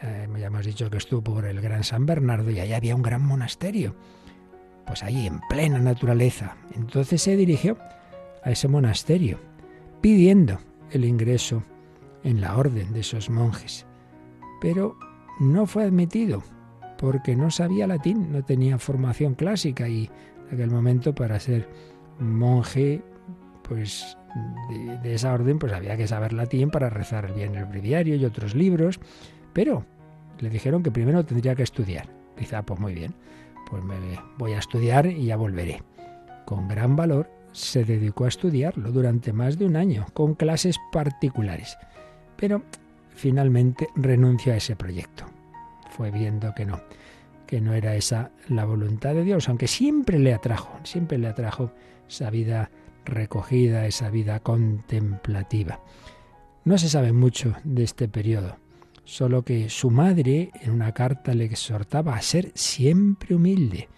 eh, 0.03 0.29
ya 0.39 0.47
hemos 0.47 0.67
dicho 0.67 0.91
que 0.91 0.99
estuvo 0.99 1.23
por 1.23 1.45
el 1.45 1.61
Gran 1.61 1.85
San 1.85 2.07
Bernardo 2.07 2.51
y 2.51 2.61
allá 2.61 2.77
había 2.77 2.97
un 2.97 3.03
gran 3.03 3.25
monasterio. 3.25 3.95
Pues 4.87 5.03
ahí 5.03 5.27
en 5.27 5.41
plena 5.49 5.79
naturaleza. 5.79 6.57
Entonces 6.75 7.23
se 7.23 7.37
dirigió 7.37 7.79
a 8.43 8.51
ese 8.51 8.69
monasterio 8.69 9.39
pidiendo 10.01 10.59
el 10.91 11.05
ingreso 11.05 11.63
en 12.25 12.41
la 12.41 12.57
orden 12.57 12.93
de 12.93 13.01
esos 13.01 13.31
monjes. 13.31 13.87
Pero 14.61 14.99
no 15.41 15.67
fue 15.67 15.85
admitido 15.85 16.43
porque 16.99 17.35
no 17.35 17.51
sabía 17.51 17.87
latín, 17.87 18.33
no 18.33 18.45
tenía 18.45 18.79
formación 18.79 19.35
clásica 19.35 19.89
y 19.89 20.11
en 20.49 20.55
aquel 20.55 20.71
momento 20.71 21.15
para 21.15 21.41
ser 21.41 21.69
monje 22.19 23.03
pues 23.63 24.17
de, 25.03 25.15
esa 25.15 25.33
orden 25.33 25.59
pues 25.59 25.73
había 25.73 25.97
que 25.97 26.07
saber 26.07 26.33
latín 26.33 26.71
para 26.71 26.91
rezar 26.91 27.35
bien 27.35 27.55
el 27.55 27.65
breviario 27.65 28.17
y 28.17 28.25
otros 28.25 28.55
libros, 28.55 29.01
pero 29.53 29.85
le 30.41 30.51
dijeron 30.51 30.83
que 30.83 30.91
primero 30.91 31.25
tendría 31.25 31.55
que 31.55 31.63
estudiar. 31.63 32.09
Dice, 32.39 32.57
ah, 32.57 32.63
pues 32.63 32.81
muy 32.81 32.95
bien, 32.95 33.15
pues 33.71 33.85
me 33.85 33.97
voy 34.39 34.53
a 34.53 34.59
estudiar 34.59 35.07
y 35.07 35.27
ya 35.27 35.37
volveré. 35.37 35.83
Con 36.45 36.69
gran 36.69 36.97
valor 36.97 37.31
se 37.53 37.85
dedicó 37.85 38.25
a 38.25 38.29
estudiarlo 38.29 38.91
durante 38.91 39.33
más 39.33 39.59
de 39.59 39.67
un 39.67 39.77
año, 39.77 40.07
con 40.15 40.35
clases 40.35 40.79
particulares. 40.91 41.77
Pero 42.37 42.63
finalmente 43.11 43.89
renunció 43.95 44.53
a 44.53 44.57
ese 44.57 44.75
proyecto. 44.75 45.27
Fue 45.91 46.11
viendo 46.11 46.55
que 46.55 46.65
no, 46.65 46.81
que 47.47 47.61
no 47.61 47.75
era 47.75 47.95
esa 47.95 48.31
la 48.49 48.65
voluntad 48.65 49.15
de 49.15 49.25
Dios, 49.25 49.49
aunque 49.49 49.69
siempre 49.69 50.19
le 50.19 50.35
atrajo, 50.35 50.71
siempre 50.85 51.19
le 51.19 51.29
atrajo 51.29 51.71
esa 52.09 52.31
vida 52.31 52.71
recogida, 53.05 53.87
esa 53.87 54.11
vida 54.11 54.41
contemplativa. 54.41 55.81
No 56.65 56.79
se 56.79 56.89
sabe 56.89 57.13
mucho 57.13 57.55
de 57.65 57.83
este 57.83 58.09
periodo, 58.09 58.57
solo 59.05 59.43
que 59.43 59.69
su 59.69 59.91
madre 59.91 60.51
en 60.63 60.71
una 60.71 60.93
carta 60.93 61.35
le 61.35 61.45
exhortaba 61.45 62.15
a 62.15 62.23
ser 62.23 62.53
siempre 62.55 63.35
humilde 63.35 63.89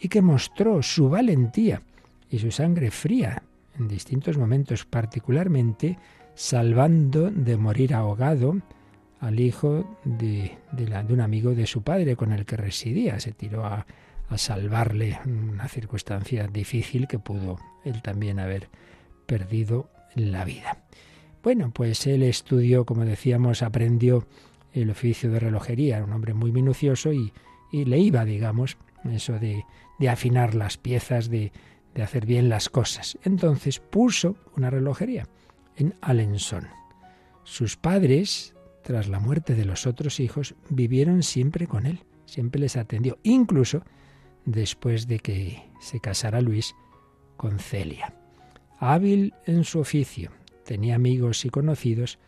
y 0.00 0.08
que 0.08 0.22
mostró 0.22 0.82
su 0.82 1.08
valentía 1.08 1.82
y 2.30 2.38
su 2.38 2.50
sangre 2.50 2.90
fría 2.90 3.42
en 3.78 3.88
distintos 3.88 4.36
momentos, 4.36 4.84
particularmente 4.84 5.98
salvando 6.34 7.30
de 7.30 7.56
morir 7.56 7.94
ahogado 7.94 8.56
al 9.20 9.38
hijo 9.38 9.98
de, 10.04 10.58
un 11.08 11.20
amigo 11.20 11.54
de 11.54 11.66
su 11.66 11.82
padre 11.82 12.16
con 12.16 12.32
el 12.32 12.44
que 12.44 12.56
residía. 12.56 13.20
Se 13.20 13.32
tiró 13.32 13.64
a, 13.64 13.86
a 14.28 14.38
salvarle 14.38 15.20
una 15.24 15.68
circunstancia 15.68 16.48
difícil 16.48 17.06
que 17.06 17.18
pudo 17.18 17.58
él 17.84 18.02
también 18.02 18.40
haber 18.40 18.68
perdido 19.26 19.90
la 20.14 20.44
vida. 20.44 20.78
Bueno, 21.42 21.70
pues 21.72 22.06
él 22.06 22.22
estudió, 22.22 22.84
como 22.84 23.04
decíamos, 23.04 23.62
aprendió 23.62 24.26
el 24.72 24.90
oficio 24.90 25.30
de 25.30 25.40
relojería, 25.40 25.96
era 25.96 26.04
un 26.04 26.12
hombre 26.12 26.34
muy 26.34 26.52
minucioso 26.52 27.12
y, 27.12 27.32
y 27.70 27.84
le 27.84 27.98
iba, 27.98 28.24
digamos, 28.24 28.78
eso 29.10 29.38
de, 29.38 29.64
de 29.98 30.08
afinar 30.08 30.54
las 30.54 30.76
piezas, 30.76 31.28
de, 31.28 31.52
de 31.94 32.02
hacer 32.02 32.26
bien 32.26 32.48
las 32.48 32.68
cosas. 32.68 33.18
Entonces 33.24 33.80
puso 33.80 34.36
una 34.56 34.70
relojería 34.70 35.26
en 35.76 35.94
Alençon. 36.00 36.68
Sus 37.44 37.76
padres, 37.76 38.54
tras 38.82 39.08
la 39.08 39.18
muerte 39.18 39.54
de 39.54 39.64
los 39.64 39.86
otros 39.86 40.20
hijos, 40.20 40.54
vivieron 40.68 41.22
siempre 41.22 41.66
con 41.66 41.86
él, 41.86 42.00
siempre 42.24 42.60
les 42.60 42.76
atendió, 42.76 43.18
incluso 43.24 43.82
después 44.44 45.06
de 45.06 45.18
que 45.18 45.62
se 45.80 46.00
casara 46.00 46.40
Luis 46.40 46.74
con 47.36 47.58
Celia. 47.58 48.14
Hábil 48.78 49.34
en 49.46 49.64
su 49.64 49.80
oficio, 49.80 50.30
tenía 50.64 50.94
amigos 50.94 51.44
y 51.44 51.50
conocidos 51.50 52.18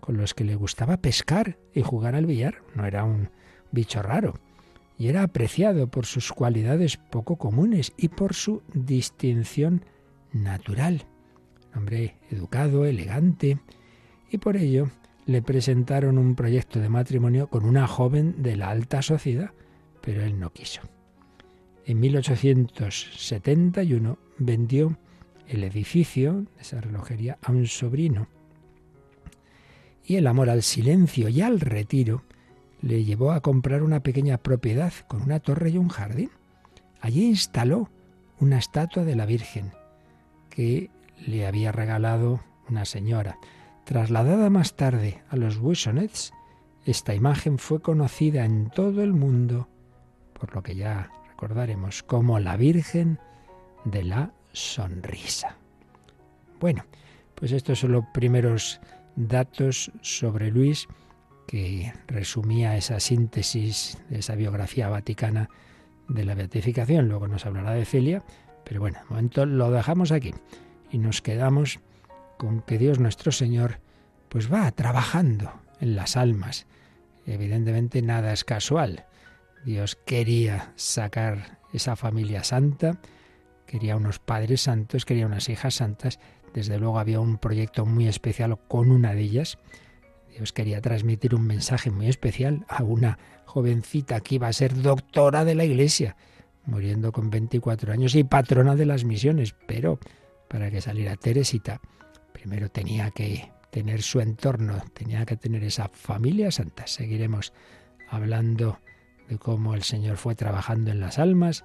con 0.00 0.16
los 0.16 0.34
que 0.34 0.44
le 0.44 0.56
gustaba 0.56 0.96
pescar 0.96 1.58
y 1.74 1.82
jugar 1.82 2.14
al 2.14 2.26
billar. 2.26 2.62
No 2.74 2.86
era 2.86 3.04
un 3.04 3.30
bicho 3.70 4.02
raro 4.02 4.34
y 4.98 5.08
era 5.08 5.22
apreciado 5.22 5.88
por 5.88 6.06
sus 6.06 6.32
cualidades 6.32 6.96
poco 6.96 7.36
comunes 7.36 7.92
y 7.96 8.08
por 8.08 8.34
su 8.34 8.62
distinción 8.74 9.84
natural. 10.32 11.06
hombre 11.74 12.16
educado, 12.30 12.84
elegante, 12.84 13.58
y 14.30 14.38
por 14.38 14.56
ello 14.56 14.90
le 15.26 15.42
presentaron 15.42 16.18
un 16.18 16.34
proyecto 16.34 16.80
de 16.80 16.88
matrimonio 16.88 17.46
con 17.46 17.64
una 17.64 17.86
joven 17.86 18.42
de 18.42 18.56
la 18.56 18.70
alta 18.70 19.02
sociedad, 19.02 19.52
pero 20.00 20.24
él 20.24 20.36
no 20.38 20.52
quiso. 20.52 20.80
En 21.86 22.00
1871 22.00 24.18
vendió 24.38 24.98
el 25.50 25.64
edificio 25.64 26.46
esa 26.60 26.80
relojería 26.80 27.36
a 27.42 27.50
un 27.50 27.66
sobrino. 27.66 28.28
Y 30.04 30.16
el 30.16 30.26
amor 30.26 30.48
al 30.48 30.62
silencio 30.62 31.28
y 31.28 31.42
al 31.42 31.60
retiro 31.60 32.22
le 32.80 33.04
llevó 33.04 33.32
a 33.32 33.40
comprar 33.40 33.82
una 33.82 34.00
pequeña 34.00 34.38
propiedad 34.38 34.92
con 35.08 35.22
una 35.22 35.40
torre 35.40 35.70
y 35.70 35.78
un 35.78 35.88
jardín. 35.88 36.30
Allí 37.00 37.26
instaló 37.26 37.90
una 38.38 38.58
estatua 38.58 39.04
de 39.04 39.16
la 39.16 39.26
Virgen 39.26 39.72
que 40.48 40.90
le 41.26 41.46
había 41.46 41.72
regalado 41.72 42.40
una 42.68 42.84
señora. 42.84 43.36
Trasladada 43.84 44.50
más 44.50 44.76
tarde 44.76 45.22
a 45.30 45.36
los 45.36 45.58
Buissonets, 45.58 46.32
esta 46.86 47.14
imagen 47.14 47.58
fue 47.58 47.82
conocida 47.82 48.44
en 48.44 48.70
todo 48.70 49.02
el 49.02 49.12
mundo, 49.12 49.68
por 50.38 50.54
lo 50.54 50.62
que 50.62 50.76
ya 50.76 51.10
recordaremos, 51.28 52.02
como 52.04 52.38
la 52.38 52.56
Virgen 52.56 53.18
de 53.84 54.04
la 54.04 54.32
Sonrisa. 54.52 55.56
Bueno, 56.58 56.84
pues 57.34 57.52
estos 57.52 57.78
son 57.78 57.92
los 57.92 58.04
primeros 58.12 58.80
datos 59.16 59.90
sobre 60.02 60.50
Luis 60.50 60.88
que 61.46 61.92
resumía 62.06 62.76
esa 62.76 63.00
síntesis 63.00 63.98
de 64.08 64.20
esa 64.20 64.34
biografía 64.34 64.88
vaticana 64.88 65.48
de 66.08 66.24
la 66.24 66.34
beatificación. 66.34 67.08
Luego 67.08 67.28
nos 67.28 67.46
hablará 67.46 67.72
de 67.72 67.84
Celia, 67.84 68.22
pero 68.64 68.80
bueno, 68.80 68.98
de 68.98 69.04
momento 69.10 69.46
lo 69.46 69.70
dejamos 69.70 70.12
aquí 70.12 70.32
y 70.90 70.98
nos 70.98 71.22
quedamos 71.22 71.80
con 72.38 72.62
que 72.62 72.78
Dios 72.78 72.98
nuestro 72.98 73.32
Señor 73.32 73.80
pues 74.28 74.52
va 74.52 74.70
trabajando 74.70 75.52
en 75.80 75.96
las 75.96 76.16
almas, 76.16 76.66
Evidentemente 77.26 78.02
nada 78.02 78.32
es 78.32 78.44
casual. 78.44 79.06
Dios 79.64 79.96
quería 80.06 80.72
sacar 80.76 81.58
esa 81.72 81.96
familia 81.96 82.44
santa, 82.44 83.00
quería 83.70 83.94
unos 83.94 84.18
padres 84.18 84.62
santos, 84.62 85.04
quería 85.04 85.26
unas 85.26 85.48
hijas 85.48 85.74
santas. 85.74 86.18
Desde 86.52 86.76
luego 86.76 86.98
había 86.98 87.20
un 87.20 87.38
proyecto 87.38 87.86
muy 87.86 88.08
especial 88.08 88.58
con 88.66 88.90
una 88.90 89.14
de 89.14 89.20
ellas. 89.20 89.58
Dios 90.28 90.52
quería 90.52 90.80
transmitir 90.80 91.36
un 91.36 91.46
mensaje 91.46 91.92
muy 91.92 92.08
especial 92.08 92.66
a 92.68 92.82
una 92.82 93.18
jovencita 93.44 94.18
que 94.20 94.34
iba 94.34 94.48
a 94.48 94.52
ser 94.52 94.82
doctora 94.82 95.44
de 95.44 95.54
la 95.54 95.64
Iglesia, 95.64 96.16
muriendo 96.66 97.12
con 97.12 97.30
24 97.30 97.92
años 97.92 98.16
y 98.16 98.24
patrona 98.24 98.74
de 98.74 98.86
las 98.86 99.04
misiones. 99.04 99.54
Pero 99.68 100.00
para 100.48 100.68
que 100.72 100.80
saliera 100.80 101.14
Teresita, 101.14 101.80
primero 102.32 102.70
tenía 102.70 103.12
que 103.12 103.52
tener 103.70 104.02
su 104.02 104.18
entorno, 104.18 104.82
tenía 104.94 105.24
que 105.24 105.36
tener 105.36 105.62
esa 105.62 105.88
familia 105.88 106.50
santa. 106.50 106.88
Seguiremos 106.88 107.52
hablando 108.08 108.80
de 109.28 109.38
cómo 109.38 109.74
el 109.74 109.84
Señor 109.84 110.16
fue 110.16 110.34
trabajando 110.34 110.90
en 110.90 110.98
las 110.98 111.20
almas 111.20 111.64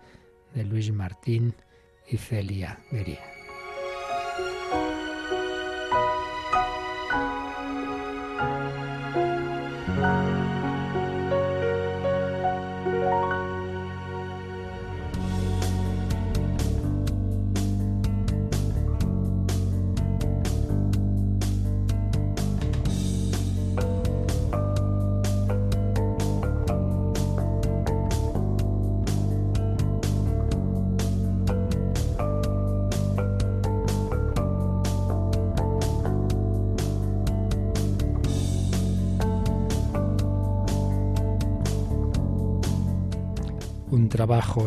de 0.54 0.66
Luis 0.66 0.92
Martín 0.92 1.56
y 2.08 2.18
Celia. 2.18 2.80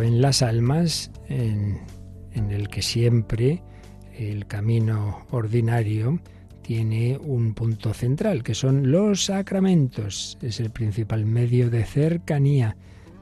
En 0.03 0.21
las 0.21 0.43
almas 0.43 1.11
en, 1.29 1.79
el 2.35 2.69
que 2.69 2.83
siempre 2.83 3.63
el 4.17 4.47
camino 4.47 5.27
ordinario 5.31 6.21
tiene 6.63 7.19
un 7.19 7.55
punto 7.55 7.95
central, 7.95 8.43
que 8.43 8.55
son 8.55 8.91
los 8.91 9.25
sacramentos. 9.25 10.39
Es 10.43 10.61
el 10.61 10.71
principal 10.71 11.25
medio 11.25 11.71
de 11.71 11.85
cercanía 11.85 12.77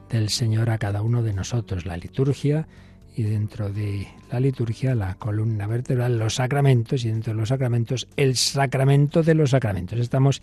del 0.09 0.29
Señor 0.29 0.69
a 0.69 0.77
cada 0.77 1.01
uno 1.01 1.23
de 1.23 1.33
nosotros, 1.33 1.85
la 1.85 1.97
liturgia 1.97 2.67
y 3.15 3.23
dentro 3.23 3.71
de 3.71 4.07
la 4.31 4.39
liturgia 4.39 4.93
la 4.93 5.15
columna 5.15 5.65
vertebral, 5.67 6.19
los 6.19 6.35
sacramentos 6.35 7.05
y 7.05 7.09
dentro 7.09 7.33
de 7.33 7.39
los 7.39 7.49
sacramentos 7.49 8.07
el 8.17 8.35
sacramento 8.35 9.23
de 9.23 9.33
los 9.33 9.51
sacramentos. 9.51 9.99
Estamos 9.99 10.41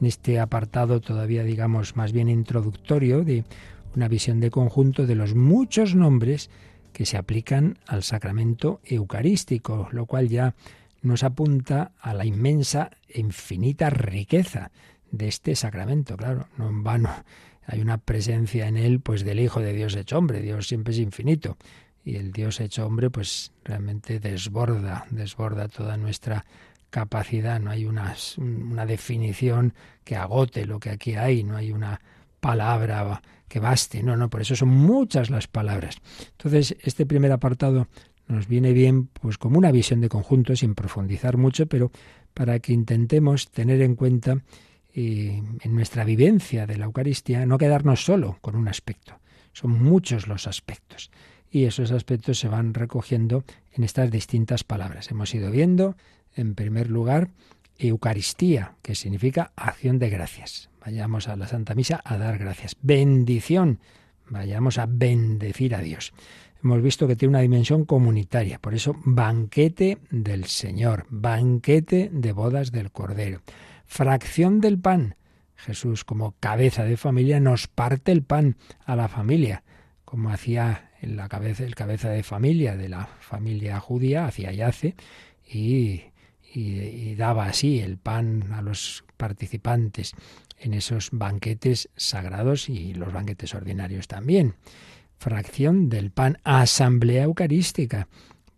en 0.00 0.06
este 0.06 0.40
apartado 0.40 1.00
todavía 1.00 1.44
digamos 1.44 1.96
más 1.96 2.12
bien 2.12 2.28
introductorio 2.28 3.24
de 3.24 3.44
una 3.94 4.08
visión 4.08 4.40
de 4.40 4.50
conjunto 4.50 5.06
de 5.06 5.14
los 5.14 5.34
muchos 5.34 5.94
nombres 5.94 6.50
que 6.92 7.06
se 7.06 7.16
aplican 7.16 7.78
al 7.86 8.02
sacramento 8.02 8.80
eucarístico, 8.84 9.88
lo 9.92 10.06
cual 10.06 10.28
ya 10.28 10.54
nos 11.02 11.22
apunta 11.22 11.92
a 12.00 12.14
la 12.14 12.24
inmensa 12.24 12.90
e 13.08 13.20
infinita 13.20 13.90
riqueza 13.90 14.70
de 15.10 15.28
este 15.28 15.56
sacramento. 15.56 16.16
Claro, 16.16 16.48
no 16.56 16.68
en 16.68 16.82
vano. 16.82 17.10
Hay 17.66 17.80
una 17.80 17.98
presencia 17.98 18.66
en 18.66 18.76
él 18.76 19.00
pues 19.00 19.24
del 19.24 19.40
Hijo 19.40 19.60
de 19.60 19.72
Dios 19.72 19.94
hecho 19.94 20.18
hombre, 20.18 20.40
Dios 20.40 20.68
siempre 20.68 20.92
es 20.92 20.98
infinito. 20.98 21.56
Y 22.04 22.16
el 22.16 22.32
Dios 22.32 22.60
hecho 22.60 22.86
hombre 22.86 23.10
pues 23.10 23.52
realmente 23.64 24.18
desborda, 24.18 25.06
desborda 25.10 25.68
toda 25.68 25.96
nuestra 25.96 26.44
capacidad, 26.88 27.60
no 27.60 27.70
hay 27.70 27.84
una, 27.84 28.16
una 28.36 28.84
definición 28.84 29.74
que 30.02 30.16
agote 30.16 30.66
lo 30.66 30.80
que 30.80 30.90
aquí 30.90 31.14
hay, 31.14 31.44
no 31.44 31.56
hay 31.56 31.70
una 31.70 32.00
palabra 32.40 33.22
que 33.48 33.60
baste. 33.60 34.02
No, 34.02 34.16
no, 34.16 34.30
por 34.30 34.40
eso 34.40 34.56
son 34.56 34.68
muchas 34.68 35.30
las 35.30 35.46
palabras. 35.46 35.96
Entonces, 36.32 36.76
este 36.82 37.06
primer 37.06 37.32
apartado 37.32 37.88
nos 38.26 38.46
viene 38.46 38.72
bien 38.72 39.08
pues 39.08 39.38
como 39.38 39.58
una 39.58 39.72
visión 39.72 40.00
de 40.00 40.08
conjunto 40.08 40.54
sin 40.56 40.74
profundizar 40.74 41.36
mucho, 41.36 41.66
pero 41.66 41.90
para 42.32 42.58
que 42.60 42.72
intentemos 42.72 43.50
tener 43.50 43.82
en 43.82 43.96
cuenta 43.96 44.38
eh, 44.94 45.42
en 45.60 45.74
nuestra 45.74 46.04
vivencia 46.04 46.66
de 46.66 46.76
la 46.76 46.86
Eucaristía 46.86 47.44
no 47.46 47.58
quedarnos 47.58 48.04
solo 48.04 48.38
con 48.40 48.56
un 48.56 48.68
aspecto. 48.68 49.18
Son 49.52 49.70
muchos 49.70 50.28
los 50.28 50.46
aspectos 50.46 51.10
y 51.50 51.64
esos 51.64 51.90
aspectos 51.90 52.38
se 52.38 52.48
van 52.48 52.74
recogiendo 52.74 53.44
en 53.72 53.84
estas 53.84 54.10
distintas 54.10 54.62
palabras. 54.62 55.10
Hemos 55.10 55.34
ido 55.34 55.50
viendo, 55.50 55.96
en 56.34 56.54
primer 56.54 56.88
lugar, 56.88 57.30
Eucaristía, 57.78 58.76
que 58.82 58.94
significa 58.94 59.52
acción 59.56 59.98
de 59.98 60.10
gracias. 60.10 60.69
Vayamos 60.84 61.28
a 61.28 61.36
la 61.36 61.46
Santa 61.46 61.74
Misa 61.74 62.00
a 62.04 62.16
dar 62.16 62.38
gracias. 62.38 62.76
Bendición. 62.80 63.80
Vayamos 64.28 64.78
a 64.78 64.86
bendecir 64.86 65.74
a 65.74 65.80
Dios. 65.80 66.12
Hemos 66.62 66.82
visto 66.82 67.06
que 67.06 67.16
tiene 67.16 67.30
una 67.30 67.40
dimensión 67.40 67.84
comunitaria, 67.84 68.58
por 68.58 68.74
eso 68.74 68.94
banquete 69.04 69.98
del 70.10 70.44
Señor, 70.44 71.06
banquete 71.08 72.10
de 72.12 72.32
bodas 72.32 72.70
del 72.70 72.90
Cordero, 72.90 73.40
fracción 73.86 74.60
del 74.60 74.78
pan. 74.78 75.16
Jesús 75.56 76.04
como 76.04 76.34
cabeza 76.38 76.84
de 76.84 76.96
familia 76.96 77.40
nos 77.40 77.66
parte 77.66 78.12
el 78.12 78.22
pan 78.22 78.56
a 78.84 78.94
la 78.94 79.08
familia, 79.08 79.62
como 80.04 80.30
hacía 80.30 80.90
en 81.00 81.16
la 81.16 81.28
cabeza, 81.28 81.64
el 81.64 81.74
cabeza 81.74 82.10
de 82.10 82.22
familia 82.22 82.76
de 82.76 82.90
la 82.90 83.06
familia 83.20 83.80
judía, 83.80 84.26
hacía 84.26 84.52
y 84.52 84.60
hace, 84.60 84.94
y 85.50 86.10
y, 86.52 87.14
daba 87.14 87.46
así 87.46 87.80
el 87.80 87.98
pan 87.98 88.52
a 88.52 88.62
los 88.62 89.04
participantes 89.16 90.14
en 90.60 90.74
esos 90.74 91.08
banquetes 91.12 91.88
sagrados 91.96 92.68
y 92.68 92.94
los 92.94 93.12
banquetes 93.12 93.54
ordinarios 93.54 94.06
también. 94.06 94.54
Fracción 95.18 95.88
del 95.88 96.10
pan, 96.10 96.38
asamblea 96.44 97.24
eucarística, 97.24 98.08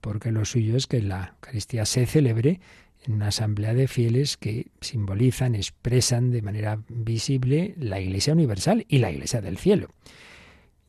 porque 0.01 0.33
lo 0.33 0.45
suyo 0.45 0.77
es 0.77 0.87
que 0.87 1.01
la 1.01 1.35
Eucaristía 1.37 1.87
se 1.87 2.07
celebre 2.07 2.61
en 3.05 3.15
una 3.15 3.29
asamblea 3.29 3.75
de 3.75 3.89
fieles 3.89 4.37
que 4.37 4.69
simbolizan, 4.81 5.55
expresan 5.55 6.31
de 6.31 6.43
manera 6.43 6.83
visible 6.89 7.75
la 7.79 8.01
Iglesia 8.01 8.33
universal 8.33 8.85
y 8.89 8.99
la 8.99 9.11
Iglesia 9.11 9.41
del 9.41 9.59
cielo. 9.59 9.89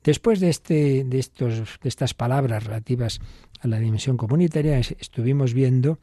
Después 0.04 0.40
de, 0.40 0.50
este, 0.50 1.04
de, 1.06 1.20
estos, 1.20 1.80
de 1.82 1.90
estas 1.90 2.14
palabras 2.14 2.66
relativas 2.66 3.20
a 3.62 3.68
la 3.68 3.80
dimensión 3.80 4.18
comunitaria, 4.18 4.78
estuvimos 4.78 5.54
viendo 5.54 5.98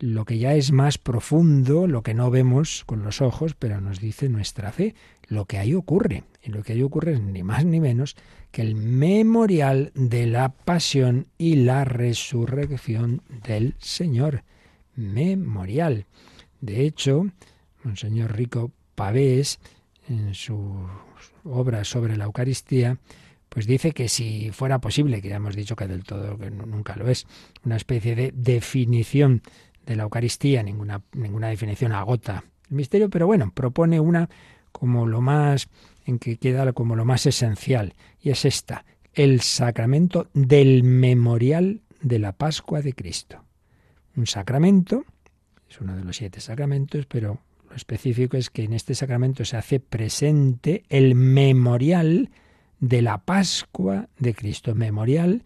lo 0.00 0.24
que 0.24 0.38
ya 0.38 0.54
es 0.54 0.72
más 0.72 0.98
profundo, 0.98 1.86
lo 1.86 2.02
que 2.02 2.14
no 2.14 2.30
vemos 2.30 2.84
con 2.86 3.02
los 3.02 3.20
ojos, 3.20 3.54
pero 3.54 3.80
nos 3.80 4.00
dice 4.00 4.28
nuestra 4.28 4.72
fe, 4.72 4.94
lo 5.28 5.44
que 5.44 5.58
ahí 5.58 5.74
ocurre. 5.74 6.24
Y 6.42 6.50
lo 6.50 6.62
que 6.62 6.72
ahí 6.72 6.82
ocurre 6.82 7.12
es 7.12 7.20
ni 7.20 7.42
más 7.42 7.64
ni 7.64 7.80
menos 7.80 8.16
que 8.50 8.62
el 8.62 8.74
memorial 8.74 9.92
de 9.94 10.26
la 10.26 10.48
pasión 10.48 11.26
y 11.38 11.56
la 11.56 11.84
resurrección 11.84 13.22
del 13.46 13.74
Señor. 13.78 14.42
Memorial. 14.96 16.06
De 16.60 16.84
hecho, 16.84 17.26
Monseñor 17.84 18.36
Rico 18.36 18.72
Pavés, 18.94 19.60
en 20.08 20.34
su 20.34 20.86
obra 21.44 21.84
sobre 21.84 22.16
la 22.16 22.24
Eucaristía, 22.24 22.98
pues 23.48 23.66
dice 23.66 23.92
que 23.92 24.08
si 24.08 24.50
fuera 24.52 24.80
posible, 24.80 25.20
que 25.20 25.28
ya 25.28 25.36
hemos 25.36 25.56
dicho 25.56 25.76
que 25.76 25.86
del 25.86 26.04
todo 26.04 26.38
que 26.38 26.50
nunca 26.50 26.96
lo 26.96 27.08
es, 27.08 27.26
una 27.64 27.76
especie 27.76 28.14
de 28.14 28.32
definición 28.34 29.42
de 29.90 29.96
la 29.96 30.04
Eucaristía, 30.04 30.62
ninguna, 30.62 31.02
ninguna 31.14 31.48
definición 31.48 31.90
agota 31.90 32.44
el 32.70 32.76
misterio, 32.76 33.10
pero 33.10 33.26
bueno, 33.26 33.50
propone 33.52 33.98
una 33.98 34.28
como 34.70 35.04
lo 35.04 35.20
más, 35.20 35.68
en 36.06 36.20
que 36.20 36.36
queda 36.36 36.72
como 36.72 36.94
lo 36.94 37.04
más 37.04 37.26
esencial, 37.26 37.94
y 38.22 38.30
es 38.30 38.44
esta, 38.44 38.84
el 39.14 39.40
sacramento 39.40 40.28
del 40.32 40.84
memorial 40.84 41.80
de 42.00 42.20
la 42.20 42.30
Pascua 42.30 42.82
de 42.82 42.92
Cristo. 42.92 43.42
Un 44.14 44.28
sacramento, 44.28 45.04
es 45.68 45.80
uno 45.80 45.96
de 45.96 46.04
los 46.04 46.16
siete 46.16 46.40
sacramentos, 46.40 47.06
pero 47.06 47.40
lo 47.68 47.74
específico 47.74 48.36
es 48.36 48.48
que 48.48 48.62
en 48.62 48.74
este 48.74 48.94
sacramento 48.94 49.44
se 49.44 49.56
hace 49.56 49.80
presente 49.80 50.84
el 50.88 51.16
memorial 51.16 52.30
de 52.78 53.02
la 53.02 53.18
Pascua 53.18 54.08
de 54.20 54.34
Cristo. 54.34 54.76
Memorial, 54.76 55.42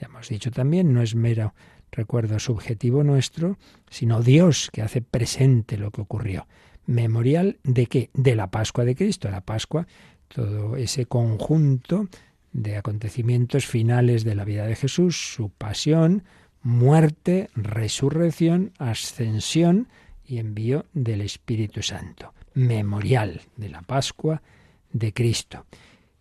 ya 0.00 0.08
hemos 0.08 0.28
dicho 0.28 0.50
también, 0.50 0.92
no 0.92 1.00
es 1.00 1.14
mero 1.14 1.54
recuerdo 1.94 2.38
subjetivo 2.38 3.02
nuestro, 3.02 3.58
sino 3.88 4.20
Dios 4.22 4.70
que 4.72 4.82
hace 4.82 5.00
presente 5.00 5.76
lo 5.76 5.90
que 5.90 6.00
ocurrió. 6.00 6.46
Memorial 6.86 7.58
de 7.62 7.86
qué? 7.86 8.10
De 8.12 8.34
la 8.34 8.50
Pascua 8.50 8.84
de 8.84 8.94
Cristo. 8.94 9.30
La 9.30 9.40
Pascua, 9.40 9.86
todo 10.28 10.76
ese 10.76 11.06
conjunto 11.06 12.08
de 12.52 12.76
acontecimientos 12.76 13.66
finales 13.66 14.24
de 14.24 14.34
la 14.34 14.44
vida 14.44 14.66
de 14.66 14.76
Jesús, 14.76 15.34
su 15.34 15.50
pasión, 15.50 16.24
muerte, 16.62 17.48
resurrección, 17.54 18.72
ascensión 18.78 19.88
y 20.26 20.38
envío 20.38 20.86
del 20.92 21.20
Espíritu 21.20 21.82
Santo. 21.82 22.32
Memorial 22.54 23.42
de 23.56 23.68
la 23.68 23.82
Pascua 23.82 24.42
de 24.92 25.12
Cristo. 25.12 25.66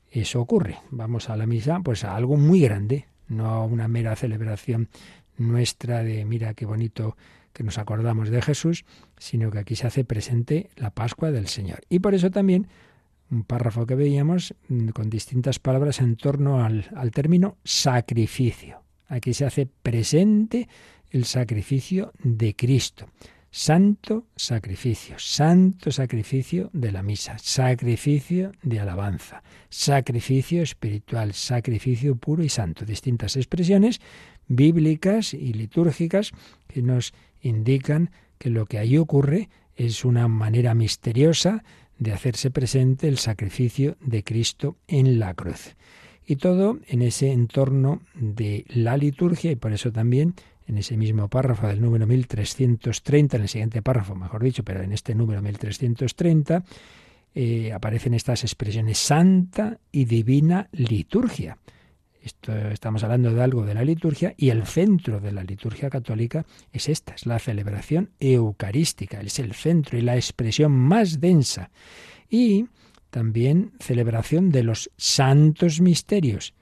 Eso 0.09 0.41
ocurre. 0.41 0.77
Vamos 0.91 1.29
a 1.29 1.37
la 1.37 1.45
misa, 1.45 1.79
pues 1.83 2.03
a 2.03 2.15
algo 2.15 2.37
muy 2.37 2.61
grande, 2.61 3.07
no 3.27 3.47
a 3.47 3.65
una 3.65 3.87
mera 3.87 4.15
celebración 4.15 4.89
nuestra 5.37 6.03
de 6.03 6.25
mira 6.25 6.53
qué 6.53 6.65
bonito 6.65 7.17
que 7.53 7.63
nos 7.63 7.77
acordamos 7.77 8.29
de 8.29 8.41
Jesús, 8.41 8.85
sino 9.17 9.51
que 9.51 9.59
aquí 9.59 9.75
se 9.75 9.87
hace 9.87 10.03
presente 10.03 10.69
la 10.75 10.89
Pascua 10.89 11.31
del 11.31 11.47
Señor. 11.47 11.81
Y 11.89 11.99
por 11.99 12.15
eso 12.15 12.31
también 12.31 12.67
un 13.29 13.43
párrafo 13.43 13.85
que 13.85 13.95
veíamos 13.95 14.53
mm, 14.67 14.89
con 14.89 15.09
distintas 15.09 15.59
palabras 15.59 15.99
en 15.99 16.15
torno 16.15 16.63
al, 16.63 16.89
al 16.95 17.11
término 17.11 17.57
sacrificio. 17.63 18.81
Aquí 19.07 19.33
se 19.33 19.45
hace 19.45 19.65
presente 19.65 20.67
el 21.11 21.25
sacrificio 21.25 22.11
de 22.23 22.55
Cristo. 22.55 23.07
Santo 23.55 24.25
sacrificio, 24.35 25.19
santo 25.19 25.91
sacrificio 25.91 26.71
de 26.73 26.91
la 26.91 27.03
misa, 27.03 27.37
sacrificio 27.37 28.51
de 28.63 28.79
alabanza, 28.79 29.43
sacrificio 29.69 30.63
espiritual, 30.63 31.35
sacrificio 31.35 32.15
puro 32.15 32.43
y 32.43 32.49
santo. 32.49 32.83
Distintas 32.83 33.35
expresiones 33.35 34.01
bíblicas 34.47 35.33
y 35.33 35.53
litúrgicas 35.53 36.31
que 36.67 36.81
nos 36.81 37.13
indican 37.41 38.11
que 38.37 38.49
lo 38.49 38.65
que 38.65 38.79
ahí 38.79 38.97
ocurre 38.97 39.49
es 39.75 40.05
una 40.05 40.27
manera 40.27 40.73
misteriosa 40.73 41.63
de 41.97 42.11
hacerse 42.11 42.51
presente 42.51 43.07
el 43.07 43.17
sacrificio 43.17 43.97
de 44.01 44.23
Cristo 44.23 44.77
en 44.87 45.19
la 45.19 45.33
cruz. 45.33 45.75
Y 46.25 46.37
todo 46.37 46.79
en 46.87 47.01
ese 47.01 47.31
entorno 47.31 48.01
de 48.15 48.65
la 48.69 48.97
liturgia 48.97 49.51
y 49.51 49.55
por 49.55 49.73
eso 49.73 49.91
también 49.91 50.35
en 50.67 50.77
ese 50.77 50.95
mismo 50.95 51.27
párrafo 51.27 51.67
del 51.67 51.81
número 51.81 52.07
1330, 52.07 53.37
en 53.37 53.43
el 53.43 53.49
siguiente 53.49 53.81
párrafo, 53.81 54.15
mejor 54.15 54.43
dicho, 54.43 54.63
pero 54.63 54.81
en 54.81 54.93
este 54.93 55.13
número 55.13 55.41
1330, 55.41 56.63
eh, 57.35 57.73
aparecen 57.73 58.13
estas 58.13 58.43
expresiones 58.43 58.97
santa 58.97 59.79
y 59.91 60.05
divina 60.05 60.69
liturgia. 60.71 61.57
Estamos 62.71 63.03
hablando 63.03 63.33
de 63.33 63.43
algo 63.43 63.65
de 63.65 63.73
la 63.73 63.83
liturgia 63.83 64.33
y 64.37 64.49
el 64.49 64.65
centro 64.65 65.19
de 65.19 65.33
la 65.33 65.43
liturgia 65.43 65.89
católica 65.89 66.45
es 66.71 66.87
esta, 66.87 67.15
es 67.15 67.25
la 67.25 67.37
celebración 67.37 68.11
eucarística, 68.19 69.19
es 69.19 69.39
el 69.39 69.53
centro 69.53 69.97
y 69.97 70.01
la 70.01 70.15
expresión 70.15 70.71
más 70.71 71.19
densa. 71.19 71.69
Y 72.29 72.67
también 73.09 73.73
celebración 73.79 74.51
de 74.51 74.63
los 74.63 74.89
santos 74.95 75.81
misterios. 75.81 76.53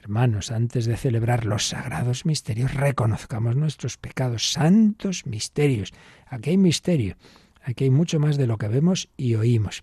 Hermanos, 0.00 0.52
antes 0.52 0.86
de 0.86 0.96
celebrar 0.96 1.44
los 1.44 1.66
sagrados 1.66 2.24
misterios, 2.24 2.72
reconozcamos 2.72 3.56
nuestros 3.56 3.98
pecados, 3.98 4.52
santos 4.52 5.26
misterios. 5.26 5.92
Aquí 6.26 6.50
hay 6.50 6.56
misterio, 6.56 7.16
aquí 7.62 7.84
hay 7.84 7.90
mucho 7.90 8.20
más 8.20 8.36
de 8.36 8.46
lo 8.46 8.56
que 8.56 8.68
vemos 8.68 9.08
y 9.16 9.34
oímos. 9.34 9.82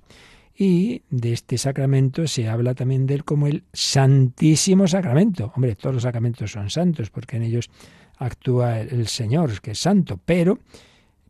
Y 0.58 1.02
de 1.10 1.34
este 1.34 1.58
sacramento 1.58 2.28
se 2.28 2.48
habla 2.48 2.74
también 2.76 3.06
de 3.06 3.16
él 3.16 3.26
como 3.26 3.48
el 3.48 3.64
Santísimo 3.74 4.88
Sacramento. 4.88 5.52
Hombre, 5.56 5.76
todos 5.76 5.96
los 5.96 6.04
sacramentos 6.04 6.52
son 6.52 6.70
santos 6.70 7.10
porque 7.10 7.36
en 7.36 7.44
ellos 7.44 7.70
actúa 8.18 8.80
el 8.80 9.08
Señor, 9.08 9.60
que 9.62 9.72
es 9.72 9.80
santo, 9.80 10.20
pero 10.24 10.60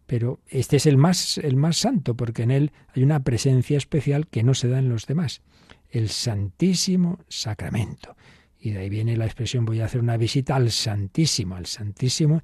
pero 0.06 0.40
este 0.48 0.78
es 0.78 0.86
el 0.86 0.98
más 0.98 1.40
el 1.40 1.56
más 1.56 1.78
santo 1.78 2.14
porque 2.14 2.44
en 2.44 2.52
él 2.52 2.72
hay 2.94 3.02
una 3.02 3.22
presencia 3.22 3.78
especial 3.78 4.28
que 4.28 4.44
no 4.44 4.54
se 4.54 4.68
da 4.68 4.78
en 4.78 4.90
los 4.90 5.08
demás, 5.08 5.42
el 5.90 6.10
Santísimo 6.10 7.20
Sacramento. 7.28 8.16
Y 8.60 8.72
de 8.72 8.80
ahí 8.80 8.90
viene 8.90 9.18
la 9.18 9.26
expresión 9.26 9.66
voy 9.66 9.80
a 9.80 9.86
hacer 9.86 10.02
una 10.02 10.18
visita 10.18 10.56
al 10.56 10.72
Santísimo, 10.72 11.56
al 11.56 11.66
Santísimo 11.66 12.42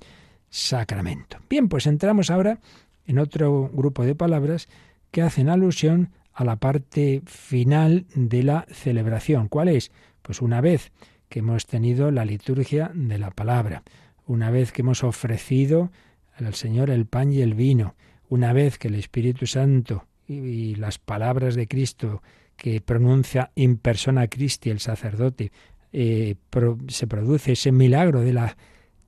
Sacramento. 0.50 1.38
Bien, 1.48 1.70
pues 1.70 1.86
entramos 1.86 2.32
ahora 2.32 2.60
en 3.06 3.20
otro 3.20 3.70
grupo 3.72 4.04
de 4.04 4.16
palabras 4.16 4.68
que 5.12 5.22
hacen 5.22 5.50
alusión 5.50 6.10
a 6.34 6.44
la 6.44 6.56
parte 6.58 7.22
final 7.26 8.06
de 8.16 8.44
la 8.44 8.66
celebración. 8.72 9.48
¿Cuál 9.48 9.70
es? 9.70 9.92
Pues 10.22 10.42
una 10.42 10.62
vez 10.62 10.92
que 11.30 11.40
hemos 11.40 11.66
tenido 11.66 12.12
la 12.12 12.26
liturgia 12.26 12.92
de 12.94 13.18
la 13.18 13.32
palabra, 13.32 13.84
una 14.26 14.52
vez 14.52 14.72
que 14.72 14.82
hemos 14.82 15.04
ofrecido 15.04 15.92
al 16.36 16.54
Señor 16.54 16.90
el 16.90 17.06
pan 17.06 17.34
y 17.34 17.42
el 17.42 17.54
vino, 17.54 17.96
una 18.30 18.54
vez 18.54 18.78
que 18.78 18.88
el 18.88 18.96
Espíritu 18.96 19.46
Santo 19.46 20.06
y, 20.28 20.76
las 20.76 21.00
palabras 21.00 21.56
de 21.56 21.68
Cristo 21.68 22.22
que 22.56 22.80
pronuncia 22.80 23.52
in 23.56 23.78
persona 23.78 24.28
Christi 24.28 24.70
el 24.70 24.80
sacerdote, 24.80 25.52
eh, 25.92 26.36
se 26.88 27.08
produce 27.08 27.54
ese 27.54 27.72
milagro 27.72 28.22
de 28.22 28.34
la, 28.34 28.56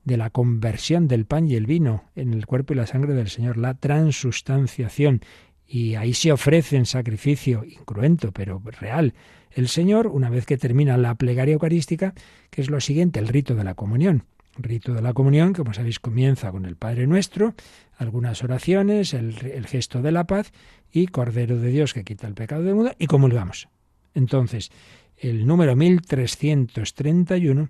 de 0.04 0.16
la 0.16 0.30
conversión 0.30 1.08
del 1.08 1.24
pan 1.24 1.48
y 1.48 1.54
el 1.54 1.66
vino 1.66 2.04
en 2.14 2.34
el 2.34 2.46
cuerpo 2.46 2.72
y 2.72 2.76
la 2.76 2.86
sangre 2.86 3.14
del 3.14 3.28
Señor, 3.28 3.56
la 3.56 3.74
transustanciación, 3.74 5.20
y 5.66 5.94
ahí 5.94 6.14
se 6.14 6.32
ofrece 6.32 6.76
en 6.76 6.86
sacrificio 6.86 7.64
incruento, 7.64 8.32
pero 8.32 8.62
real. 8.80 9.14
El 9.50 9.68
Señor, 9.68 10.08
una 10.08 10.30
vez 10.30 10.46
que 10.46 10.58
termina 10.58 10.96
la 10.96 11.14
plegaria 11.14 11.54
eucarística, 11.54 12.14
que 12.50 12.60
es 12.60 12.70
lo 12.70 12.80
siguiente, 12.80 13.20
el 13.20 13.28
rito 13.28 13.54
de 13.54 13.64
la 13.64 13.74
comunión. 13.74 14.24
El 14.56 14.64
rito 14.64 14.94
de 14.94 15.02
la 15.02 15.12
comunión, 15.12 15.52
como 15.52 15.74
sabéis, 15.74 15.98
comienza 15.98 16.50
con 16.52 16.64
el 16.64 16.76
Padre 16.76 17.06
Nuestro, 17.06 17.54
algunas 17.96 18.42
oraciones, 18.44 19.14
el, 19.14 19.34
gesto 19.66 20.02
de 20.02 20.12
la 20.12 20.24
paz 20.24 20.52
y 20.92 21.06
Cordero 21.06 21.58
de 21.58 21.70
Dios 21.70 21.94
que 21.94 22.04
quita 22.04 22.26
el 22.26 22.34
pecado 22.34 22.62
del 22.62 22.74
mundo 22.74 22.92
y 22.98 23.06
comulgamos. 23.06 23.68
Entonces, 24.14 24.70
el 25.16 25.46
número 25.46 25.74
1331 25.74 27.68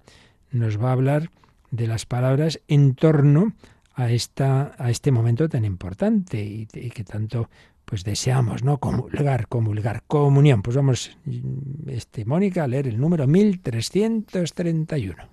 nos 0.50 0.82
va 0.82 0.90
a 0.90 0.92
hablar 0.92 1.30
de 1.70 1.86
las 1.86 2.04
palabras 2.06 2.60
en 2.68 2.94
torno 2.94 3.54
a, 3.94 4.10
esta, 4.10 4.74
a 4.78 4.90
este 4.90 5.10
momento 5.10 5.48
tan 5.48 5.64
importante 5.64 6.42
y 6.44 6.66
que 6.66 7.04
tanto 7.04 7.48
pues 7.84 8.04
deseamos, 8.04 8.64
¿no? 8.64 8.78
Comulgar, 8.78 9.48
comulgar, 9.48 10.02
comunión. 10.06 10.62
Pues 10.62 10.76
vamos, 10.76 11.16
este, 11.86 12.24
Mónica, 12.24 12.64
a 12.64 12.68
leer 12.68 12.88
el 12.88 13.00
número 13.00 13.26
1331. 13.26 15.28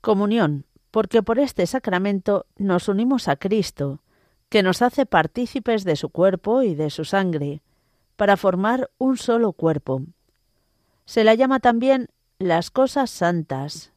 Comunión, 0.00 0.64
porque 0.90 1.22
por 1.22 1.38
este 1.38 1.66
sacramento 1.66 2.46
nos 2.56 2.88
unimos 2.88 3.28
a 3.28 3.36
Cristo, 3.36 4.00
que 4.48 4.62
nos 4.62 4.82
hace 4.82 5.06
partícipes 5.06 5.84
de 5.84 5.96
su 5.96 6.10
cuerpo 6.10 6.62
y 6.62 6.74
de 6.74 6.90
su 6.90 7.04
sangre, 7.04 7.62
para 8.16 8.36
formar 8.36 8.90
un 8.98 9.16
solo 9.16 9.52
cuerpo. 9.52 10.02
Se 11.04 11.24
la 11.24 11.34
llama 11.34 11.60
también 11.60 12.08
las 12.38 12.70
cosas 12.70 13.10
santas. 13.10 13.92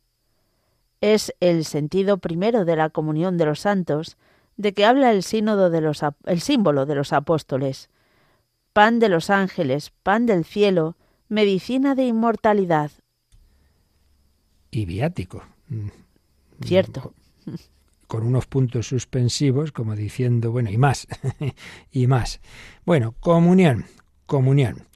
Es 1.02 1.34
el 1.40 1.66
sentido 1.66 2.18
primero 2.18 2.66
de 2.66 2.76
la 2.76 2.90
comunión 2.90 3.38
de 3.38 3.46
los 3.46 3.62
santos, 3.62 4.18
de 4.60 4.74
que 4.74 4.84
habla 4.84 5.12
el, 5.12 5.24
sínodo 5.24 5.70
de 5.70 5.80
los, 5.80 6.02
el 6.26 6.42
símbolo 6.42 6.86
de 6.86 6.94
los 6.94 7.14
apóstoles. 7.14 7.90
Pan 8.74 9.00
de 9.00 9.08
los 9.08 9.30
ángeles, 9.30 9.94
pan 10.04 10.26
del 10.26 10.44
cielo, 10.44 10.98
medicina 11.30 11.96
de 11.96 12.04
inmortalidad. 12.04 12.92
Y 14.70 14.84
viático. 14.84 15.46
Cierto. 16.62 17.14
Con 18.08 18.24
unos 18.24 18.48
puntos 18.48 18.88
suspensivos, 18.88 19.72
como 19.72 19.96
diciendo, 19.96 20.52
bueno, 20.52 20.70
y 20.70 20.78
más, 20.78 21.08
y 21.92 22.08
más. 22.08 22.42
Bueno, 22.86 23.16
comunión, 23.22 23.86
comunión. 24.26 24.88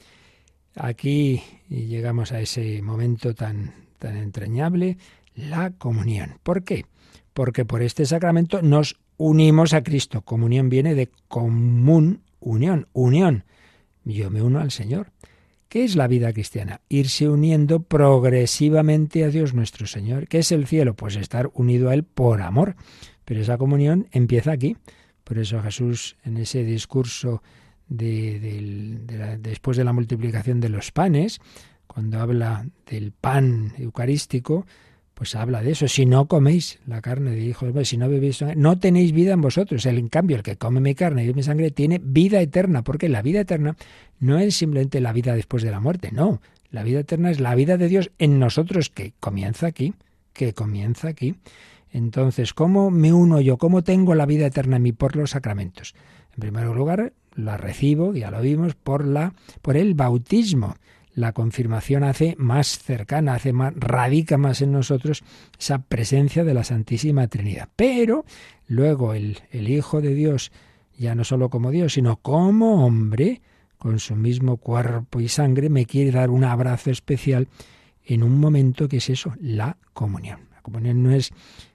Aquí 0.75 1.41
llegamos 1.69 2.33
a 2.33 2.41
ese 2.41 2.81
momento 2.81 3.33
tan, 3.33 3.73
tan 3.97 4.17
entrañable, 4.17 4.97
la 5.35 5.71
comunión. 5.71 6.37
¿Por 6.43 6.65
qué? 6.65 6.85
Porque 7.33 7.63
por 7.63 7.81
este 7.81 8.05
sacramento 8.05 8.61
nos 8.61 8.97
unimos 9.17 9.73
a 9.73 9.83
Cristo. 9.83 10.21
Comunión 10.21 10.69
viene 10.69 10.95
de 10.95 11.09
común 11.27 12.21
unión, 12.39 12.87
unión. 12.93 13.45
Yo 14.03 14.29
me 14.29 14.41
uno 14.41 14.59
al 14.59 14.71
Señor. 14.71 15.11
¿Qué 15.69 15.83
es 15.83 15.95
la 15.95 16.07
vida 16.07 16.31
cristiana? 16.33 16.81
Irse 16.87 17.27
uniendo 17.27 17.81
progresivamente 17.81 19.23
a 19.23 19.29
Dios 19.29 19.53
nuestro 19.53 19.87
Señor. 19.87 20.27
¿Qué 20.27 20.39
es 20.39 20.51
el 20.51 20.67
cielo? 20.67 20.95
Pues 20.95 21.15
estar 21.15 21.49
unido 21.55 21.89
a 21.89 21.95
Él 21.95 22.03
por 22.03 22.41
amor. 22.41 22.75
Pero 23.25 23.41
esa 23.41 23.57
comunión 23.57 24.07
empieza 24.11 24.51
aquí. 24.51 24.77
Por 25.23 25.39
eso 25.39 25.61
Jesús 25.63 26.17
en 26.23 26.37
ese 26.37 26.63
discurso 26.63 27.41
de, 27.87 29.37
después 29.39 29.77
de 29.77 29.83
la 29.83 29.93
multiplicación 29.93 30.59
de 30.59 30.69
los 30.69 30.91
panes, 30.91 31.39
cuando 31.87 32.19
habla 32.19 32.67
del 32.85 33.11
pan 33.11 33.73
eucarístico, 33.77 34.65
pues 35.23 35.35
habla 35.35 35.61
de 35.61 35.71
eso. 35.71 35.87
Si 35.87 36.05
no 36.05 36.25
coméis 36.25 36.79
la 36.85 36.99
carne 36.99 37.31
de 37.31 37.39
hijos, 37.39 37.71
si 37.87 37.95
no 37.95 38.09
bebéis 38.09 38.43
no 38.57 38.77
tenéis 38.77 39.13
vida 39.13 39.31
en 39.31 39.39
vosotros. 39.39 39.85
En 39.85 40.09
cambio, 40.09 40.35
el 40.35 40.43
que 40.43 40.57
come 40.57 40.81
mi 40.81 40.95
carne 40.95 41.23
y 41.23 41.33
mi 41.33 41.43
sangre 41.43 41.71
tiene 41.71 42.01
vida 42.03 42.41
eterna, 42.41 42.83
porque 42.83 43.07
la 43.07 43.21
vida 43.21 43.39
eterna 43.39 43.77
no 44.19 44.37
es 44.37 44.57
simplemente 44.57 44.99
la 44.99 45.13
vida 45.13 45.33
después 45.33 45.63
de 45.63 45.71
la 45.71 45.79
muerte, 45.79 46.11
no. 46.11 46.41
La 46.71 46.83
vida 46.83 46.99
eterna 46.99 47.31
es 47.31 47.39
la 47.39 47.55
vida 47.55 47.77
de 47.77 47.87
Dios 47.87 48.11
en 48.19 48.37
nosotros 48.37 48.89
que 48.89 49.13
comienza 49.21 49.65
aquí, 49.65 49.93
que 50.33 50.53
comienza 50.53 51.07
aquí. 51.07 51.35
Entonces, 51.93 52.53
¿cómo 52.53 52.91
me 52.91 53.13
uno 53.13 53.39
yo? 53.39 53.57
¿Cómo 53.57 53.81
tengo 53.81 54.15
la 54.15 54.25
vida 54.25 54.47
eterna 54.47 54.75
en 54.75 54.83
mí 54.83 54.91
por 54.91 55.15
los 55.15 55.29
sacramentos? 55.29 55.95
En 56.33 56.41
primer 56.41 56.65
lugar, 56.65 57.13
la 57.33 57.55
recibo, 57.55 58.13
ya 58.13 58.29
lo 58.29 58.41
vimos, 58.41 58.75
por 58.75 59.05
la 59.07 59.33
por 59.61 59.77
el 59.77 59.93
bautismo 59.93 60.75
la 61.15 61.33
confirmación 61.33 62.03
hace 62.03 62.35
más 62.37 62.79
cercana, 62.79 63.35
hace 63.35 63.53
más, 63.53 63.73
radica 63.75 64.37
más 64.37 64.61
en 64.61 64.71
nosotros 64.71 65.23
esa 65.59 65.79
presencia 65.79 66.43
de 66.43 66.53
la 66.53 66.63
Santísima 66.63 67.27
Trinidad. 67.27 67.69
Pero 67.75 68.25
luego 68.67 69.13
el, 69.13 69.39
el 69.51 69.69
Hijo 69.69 70.01
de 70.01 70.13
Dios, 70.13 70.51
ya 70.97 71.15
no 71.15 71.23
solo 71.23 71.49
como 71.49 71.71
Dios, 71.71 71.93
sino 71.93 72.17
como 72.17 72.85
hombre, 72.85 73.41
con 73.77 73.99
su 73.99 74.15
mismo 74.15 74.57
cuerpo 74.57 75.19
y 75.19 75.27
sangre, 75.27 75.69
me 75.69 75.85
quiere 75.85 76.11
dar 76.11 76.29
un 76.29 76.43
abrazo 76.45 76.89
especial 76.89 77.47
en 78.05 78.23
un 78.23 78.39
momento 78.39 78.87
que 78.87 78.97
es 78.97 79.09
eso, 79.09 79.33
la 79.39 79.77
comunión. 79.93 80.47
La 80.53 80.61
comunión 80.61 81.03
no 81.03 81.11
es 81.11 81.31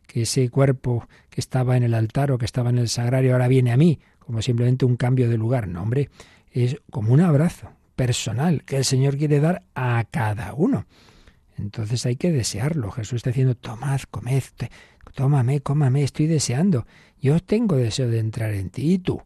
que 0.06 0.22
ese 0.22 0.48
cuerpo 0.48 1.06
que 1.28 1.40
estaba 1.40 1.76
en 1.76 1.82
el 1.82 1.94
altar 1.94 2.32
o 2.32 2.38
que 2.38 2.46
estaba 2.46 2.70
en 2.70 2.78
el 2.78 2.88
sagrario 2.88 3.32
ahora 3.32 3.46
viene 3.46 3.72
a 3.72 3.76
mí, 3.76 4.00
como 4.18 4.42
simplemente 4.42 4.84
un 4.84 4.96
cambio 4.96 5.28
de 5.28 5.36
lugar. 5.36 5.68
No, 5.68 5.82
hombre, 5.82 6.08
es 6.50 6.78
como 6.90 7.12
un 7.12 7.20
abrazo 7.20 7.77
personal 7.98 8.62
que 8.62 8.76
el 8.76 8.84
Señor 8.84 9.18
quiere 9.18 9.40
dar 9.40 9.64
a 9.74 10.04
cada 10.08 10.54
uno. 10.54 10.86
Entonces 11.58 12.06
hay 12.06 12.14
que 12.14 12.30
desearlo. 12.30 12.92
Jesús 12.92 13.16
está 13.16 13.30
diciendo, 13.30 13.56
tomad, 13.56 14.00
comed, 14.08 14.44
tómame, 15.14 15.60
cómame, 15.60 16.04
estoy 16.04 16.28
deseando. 16.28 16.86
Yo 17.20 17.40
tengo 17.40 17.74
deseo 17.74 18.08
de 18.08 18.20
entrar 18.20 18.52
en 18.54 18.70
ti. 18.70 18.92
¿Y 18.92 18.98
tú? 18.98 19.20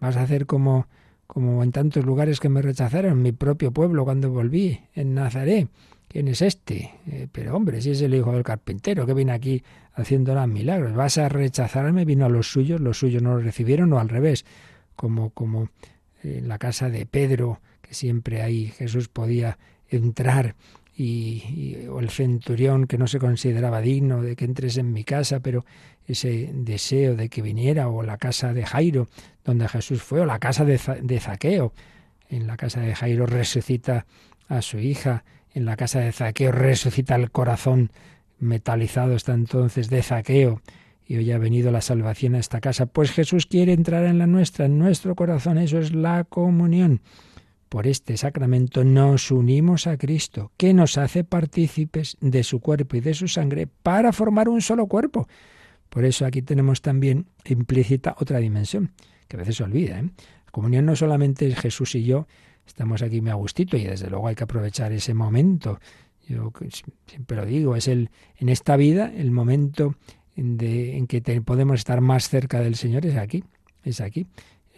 ¿Vas 0.00 0.16
a 0.16 0.22
hacer 0.22 0.46
como 0.46 0.88
como 1.28 1.62
en 1.62 1.72
tantos 1.72 2.06
lugares 2.06 2.40
que 2.40 2.48
me 2.48 2.62
rechazaron, 2.62 3.20
mi 3.20 3.32
propio 3.32 3.70
pueblo 3.70 4.04
cuando 4.04 4.30
volví, 4.30 4.80
en 4.94 5.12
Nazaret. 5.14 5.68
¿Quién 6.08 6.26
es 6.26 6.40
este? 6.40 6.94
Eh, 7.06 7.28
pero 7.30 7.54
hombre, 7.54 7.82
si 7.82 7.90
es 7.90 8.00
el 8.00 8.14
hijo 8.14 8.32
del 8.32 8.42
carpintero 8.42 9.04
que 9.04 9.12
viene 9.12 9.32
aquí 9.32 9.62
haciendo 9.92 10.34
los 10.34 10.48
milagros. 10.48 10.94
¿Vas 10.94 11.18
a 11.18 11.28
rechazarme? 11.28 12.06
Vino 12.06 12.24
a 12.24 12.30
los 12.30 12.50
suyos, 12.50 12.80
los 12.80 12.98
suyos 12.98 13.22
no 13.22 13.34
lo 13.34 13.40
recibieron, 13.40 13.92
o 13.92 14.00
al 14.00 14.08
revés, 14.08 14.46
como, 14.96 15.28
como 15.30 15.68
en 16.22 16.48
la 16.48 16.56
casa 16.56 16.88
de 16.88 17.04
Pedro, 17.04 17.60
siempre 17.90 18.42
ahí 18.42 18.68
Jesús 18.68 19.08
podía 19.08 19.58
entrar 19.88 20.54
y, 20.98 21.86
o 21.88 22.00
el 22.00 22.10
centurión 22.10 22.86
que 22.86 22.98
no 22.98 23.06
se 23.06 23.20
consideraba 23.20 23.80
digno 23.80 24.20
de 24.20 24.34
que 24.34 24.44
entres 24.44 24.76
en 24.78 24.92
mi 24.92 25.04
casa, 25.04 25.40
pero 25.40 25.64
ese 26.06 26.50
deseo 26.52 27.14
de 27.14 27.28
que 27.28 27.40
viniera, 27.40 27.88
o 27.88 28.02
la 28.02 28.18
casa 28.18 28.52
de 28.52 28.66
Jairo, 28.66 29.08
donde 29.44 29.68
Jesús 29.68 30.02
fue, 30.02 30.20
o 30.20 30.26
la 30.26 30.40
casa 30.40 30.64
de, 30.64 30.80
de 31.02 31.20
Zaqueo. 31.20 31.72
En 32.28 32.46
la 32.46 32.56
casa 32.56 32.80
de 32.80 32.94
Jairo 32.94 33.26
resucita 33.26 34.06
a 34.48 34.60
su 34.60 34.78
hija, 34.78 35.24
en 35.54 35.66
la 35.66 35.76
casa 35.76 36.00
de 36.00 36.12
Zaqueo 36.12 36.50
resucita 36.50 37.14
el 37.14 37.30
corazón 37.30 37.92
metalizado 38.40 39.14
hasta 39.14 39.34
entonces 39.34 39.90
de 39.90 40.02
Zaqueo, 40.02 40.62
y 41.06 41.16
hoy 41.16 41.30
ha 41.30 41.38
venido 41.38 41.70
la 41.70 41.80
salvación 41.80 42.34
a 42.34 42.38
esta 42.38 42.60
casa. 42.60 42.86
Pues 42.86 43.12
Jesús 43.12 43.46
quiere 43.46 43.72
entrar 43.72 44.04
en 44.04 44.18
la 44.18 44.26
nuestra, 44.26 44.66
en 44.66 44.78
nuestro 44.78 45.14
corazón, 45.14 45.58
eso 45.58 45.78
es 45.78 45.94
la 45.94 46.24
comunión. 46.24 47.00
Por 47.68 47.86
este 47.86 48.16
sacramento 48.16 48.82
nos 48.82 49.30
unimos 49.30 49.86
a 49.86 49.98
Cristo, 49.98 50.52
que 50.56 50.72
nos 50.72 50.96
hace 50.96 51.22
partícipes 51.22 52.16
de 52.20 52.42
su 52.42 52.60
cuerpo 52.60 52.96
y 52.96 53.00
de 53.00 53.12
su 53.12 53.28
sangre 53.28 53.66
para 53.66 54.12
formar 54.12 54.48
un 54.48 54.62
solo 54.62 54.86
cuerpo. 54.86 55.28
Por 55.88 56.04
eso 56.04 56.24
aquí 56.24 56.42
tenemos 56.42 56.80
también 56.80 57.26
implícita 57.44 58.16
otra 58.18 58.38
dimensión, 58.38 58.92
que 59.26 59.36
a 59.36 59.40
veces 59.40 59.56
se 59.56 59.64
olvida. 59.64 60.00
¿eh? 60.00 60.04
La 60.46 60.50
comunión 60.50 60.86
no 60.86 60.96
solamente 60.96 61.46
es 61.46 61.58
Jesús 61.58 61.94
y 61.94 62.04
yo, 62.04 62.26
estamos 62.66 63.02
aquí 63.02 63.20
muy 63.20 63.30
a 63.30 63.34
gustito 63.34 63.76
y 63.76 63.84
desde 63.84 64.08
luego 64.08 64.28
hay 64.28 64.34
que 64.34 64.44
aprovechar 64.44 64.92
ese 64.92 65.12
momento. 65.12 65.78
Yo 66.26 66.52
siempre 67.06 67.36
lo 67.36 67.46
digo, 67.46 67.76
es 67.76 67.88
el 67.88 68.10
en 68.36 68.48
esta 68.48 68.76
vida 68.76 69.12
el 69.14 69.30
momento 69.30 69.94
en 70.36 71.06
que 71.06 71.20
podemos 71.42 71.80
estar 71.80 72.00
más 72.00 72.28
cerca 72.28 72.60
del 72.60 72.76
Señor 72.76 73.04
es 73.06 73.16
aquí, 73.16 73.44
es 73.82 74.00
aquí. 74.00 74.26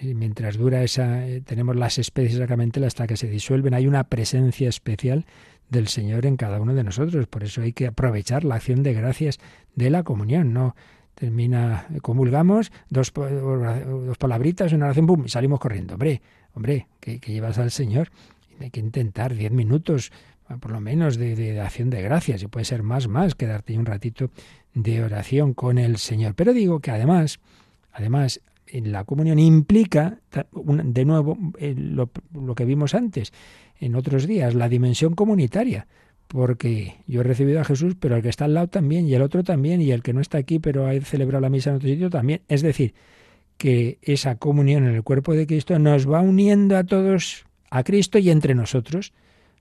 Mientras 0.03 0.57
dura 0.57 0.83
esa, 0.83 1.27
eh, 1.27 1.43
tenemos 1.43 1.77
las 1.77 1.99
especies 1.99 2.39
sacramentales 2.39 2.89
hasta 2.89 3.07
que 3.07 3.17
se 3.17 3.29
disuelven, 3.29 3.75
hay 3.75 3.87
una 3.87 4.05
presencia 4.05 4.69
especial 4.69 5.27
del 5.69 5.89
Señor 5.89 6.25
en 6.25 6.37
cada 6.37 6.61
uno 6.61 6.75
de 6.75 6.85
nosotros. 6.85 7.27
Por 7.27 7.45
eso 7.45 7.61
hay 7.61 7.73
que 7.73 7.87
aprovechar 7.87 8.45
la 8.45 8.57
acción 8.57 8.83
de 8.83 8.95
gracias 8.95 9.39
de 9.75 9.91
la 9.91 10.03
comunión, 10.03 10.53
no 10.53 10.75
termina, 11.15 11.87
comulgamos, 12.01 12.73
dos, 12.89 13.13
dos 13.13 14.19
palabritas, 14.19 14.73
una 14.73 14.87
oración, 14.87 15.07
¡pum! 15.07 15.25
y 15.27 15.29
salimos 15.29 15.61
corriendo. 15.61 15.95
Hombre, 15.95 16.23
hombre, 16.55 16.87
que, 16.99 17.19
llevas 17.19 17.59
al 17.59 17.71
Señor. 17.71 18.09
Hay 18.59 18.71
que 18.71 18.81
intentar 18.81 19.35
diez 19.35 19.53
minutos, 19.53 20.13
por 20.61 20.71
lo 20.71 20.81
menos, 20.81 21.19
de, 21.19 21.37
de, 21.37 21.61
acción 21.61 21.91
de 21.91 22.01
gracias, 22.01 22.43
y 22.43 22.47
puede 22.47 22.65
ser 22.65 22.83
más, 22.83 23.07
más, 23.07 23.35
quedarte 23.35 23.79
un 23.79 23.85
ratito 23.85 24.31
de 24.73 25.03
oración 25.03 25.53
con 25.53 25.77
el 25.77 25.99
Señor. 25.99 26.35
Pero 26.35 26.55
digo 26.55 26.81
que 26.81 26.91
además, 26.91 27.39
además, 27.93 28.41
la 28.73 29.05
comunión 29.05 29.39
implica, 29.39 30.21
de 30.63 31.05
nuevo, 31.05 31.37
eh, 31.59 31.75
lo, 31.77 32.11
lo 32.35 32.55
que 32.55 32.65
vimos 32.65 32.95
antes, 32.95 33.33
en 33.79 33.95
otros 33.95 34.27
días, 34.27 34.55
la 34.55 34.69
dimensión 34.69 35.15
comunitaria 35.15 35.87
porque 36.31 36.95
yo 37.09 37.23
he 37.23 37.25
recibido 37.25 37.61
a 37.61 37.65
Jesús, 37.65 37.97
pero 37.99 38.15
el 38.15 38.23
que 38.23 38.29
está 38.29 38.45
al 38.45 38.55
lado 38.55 38.69
también, 38.69 39.09
y 39.09 39.15
el 39.15 39.23
otro 39.23 39.43
también, 39.43 39.83
y 39.83 39.91
el 39.91 40.01
que 40.01 40.13
no 40.13 40.21
está 40.21 40.39
aquí, 40.39 40.61
pero 40.61 40.87
ha 40.87 40.93
celebrado 41.01 41.41
la 41.41 41.51
misa 41.51 41.71
en 41.71 41.77
otro 41.77 41.89
sitio 41.89 42.09
también. 42.09 42.43
Es 42.47 42.63
decir, 42.63 42.95
que 43.57 43.99
esa 44.01 44.37
comunión 44.37 44.87
en 44.87 44.95
el 44.95 45.03
cuerpo 45.03 45.35
de 45.35 45.47
Cristo 45.47 45.77
nos 45.81 46.09
va 46.09 46.21
uniendo 46.21 46.77
a 46.77 46.85
todos 46.85 47.47
a 47.69 47.83
Cristo 47.83 48.19
y 48.19 48.31
entre 48.31 48.55
nosotros. 48.55 49.13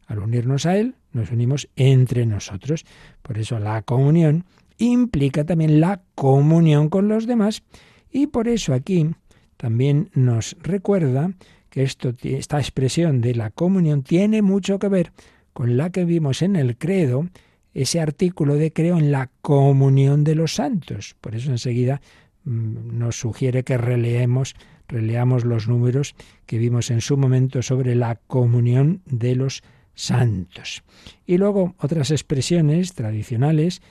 Al 0.06 0.20
unirnos 0.20 0.66
a 0.66 0.78
Él, 0.78 0.96
nos 1.12 1.32
unimos 1.32 1.70
entre 1.76 2.26
nosotros. 2.26 2.86
Por 3.22 3.38
eso 3.40 3.60
la 3.60 3.82
comunión 3.82 4.46
implica 4.78 5.44
también 5.44 5.82
la 5.82 6.02
comunión 6.16 6.90
con 6.90 7.08
los 7.08 7.28
demás. 7.28 7.64
Y 8.12 8.28
por 8.28 8.48
eso 8.48 8.74
aquí 8.74 9.10
también 9.58 10.10
nos 10.14 10.56
recuerda 10.62 11.32
que 11.70 11.84
esto, 11.84 12.14
esta 12.24 12.60
expresión 12.60 13.22
de 13.22 13.36
la 13.36 13.52
comunión 13.52 14.04
tiene 14.04 14.42
mucho 14.42 14.80
que 14.80 14.88
ver 14.88 15.12
con 15.54 15.78
la 15.78 15.92
que 15.92 16.06
vimos 16.06 16.42
en 16.42 16.56
el 16.56 16.78
credo, 16.78 17.28
ese 17.74 18.00
artículo 18.00 18.56
de 18.56 18.74
creo 18.74 18.98
en 18.98 19.12
la 19.12 19.30
comunión 19.42 20.24
de 20.24 20.36
los 20.36 20.56
santos. 20.56 21.16
Por 21.22 21.36
eso 21.36 21.52
enseguida 21.52 22.02
mm, 22.44 22.98
nos 22.98 23.20
sugiere 23.20 23.64
que 23.64 23.78
releemos, 23.78 24.56
releamos 24.88 25.46
los 25.46 25.68
números 25.68 26.16
que 26.46 26.58
vimos 26.58 26.90
en 26.90 27.02
su 27.02 27.18
momento 27.18 27.62
sobre 27.62 27.96
la 27.96 28.16
comunión 28.16 29.02
de 29.06 29.36
los 29.36 29.64
santos. 29.94 30.84
Y 31.28 31.38
luego 31.38 31.76
otras 31.78 32.12
expresiones 32.12 32.94
tradicionales 32.94 33.82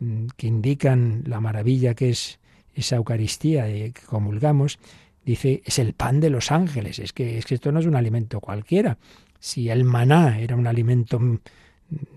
mm, 0.00 0.26
que 0.36 0.46
indican 0.48 1.22
la 1.26 1.40
maravilla 1.40 1.94
que 1.94 2.10
es 2.10 2.39
esa 2.80 2.96
Eucaristía 2.96 3.66
que 3.66 3.92
comulgamos, 4.06 4.78
dice, 5.24 5.62
es 5.64 5.78
el 5.78 5.92
pan 5.92 6.20
de 6.20 6.30
los 6.30 6.50
ángeles. 6.50 6.98
Es 6.98 7.12
que, 7.12 7.38
es 7.38 7.46
que 7.46 7.54
esto 7.54 7.72
no 7.72 7.80
es 7.80 7.86
un 7.86 7.96
alimento 7.96 8.40
cualquiera. 8.40 8.98
Si 9.38 9.68
el 9.70 9.84
maná 9.84 10.38
era 10.40 10.56
un 10.56 10.66
alimento, 10.66 11.18
mm, 11.18 11.38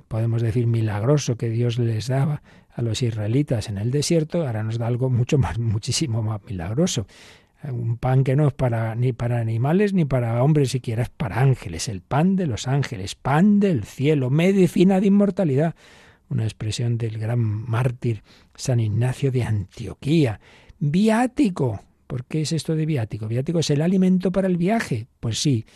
podemos 0.08 0.41
decir, 0.41 0.67
milagroso 0.67 1.38
que 1.38 1.49
Dios 1.49 1.80
les 1.80 2.08
daba 2.08 2.41
a 2.76 2.82
los 2.82 3.02
israelitas 3.02 3.69
en 3.69 3.78
el 3.78 3.91
desierto, 3.91 4.45
ahora 4.45 4.63
nos 4.63 4.78
da 4.78 4.88
algo 4.88 5.10
mucho 5.10 5.38
más, 5.38 5.60
muchísimo 5.60 6.21
más 6.21 6.41
milagroso. 6.43 7.06
Un 7.63 7.97
pan 7.97 8.26
que 8.26 8.36
no 8.36 8.47
es 8.47 8.54
para, 8.54 8.93
ni 8.93 9.13
para 9.13 9.39
animales 9.39 9.93
ni 9.93 10.04
para 10.04 10.43
hombres 10.43 10.71
siquiera, 10.71 11.04
es 11.04 11.10
para 11.10 11.39
ángeles, 11.39 11.88
el 11.88 12.02
pan 12.02 12.36
de 12.36 12.45
los 12.45 12.67
ángeles, 12.67 13.15
pan 13.15 13.62
del 13.62 13.86
cielo, 13.86 14.30
medicina 14.30 14.99
de 14.99 15.08
inmortalidad. 15.08 15.73
Una 16.33 16.45
expresión 16.45 16.97
del 16.97 17.19
gran 17.19 17.39
mártir 17.39 18.23
San 18.55 18.79
Ignacio 18.79 19.31
de 19.31 19.43
Antioquía. 19.43 20.39
Viático. 20.79 21.81
¿Por 22.07 22.25
qué 22.25 22.41
es 22.41 22.51
esto 22.53 22.75
de 22.75 22.87
viático? 22.87 23.27
Viático 23.27 23.59
es 23.59 23.69
el 23.69 23.83
alimento 23.83 24.31
para 24.31 24.47
el 24.47 24.57
viaje. 24.57 25.05
Pues 25.19 25.39
sí, 25.39 25.67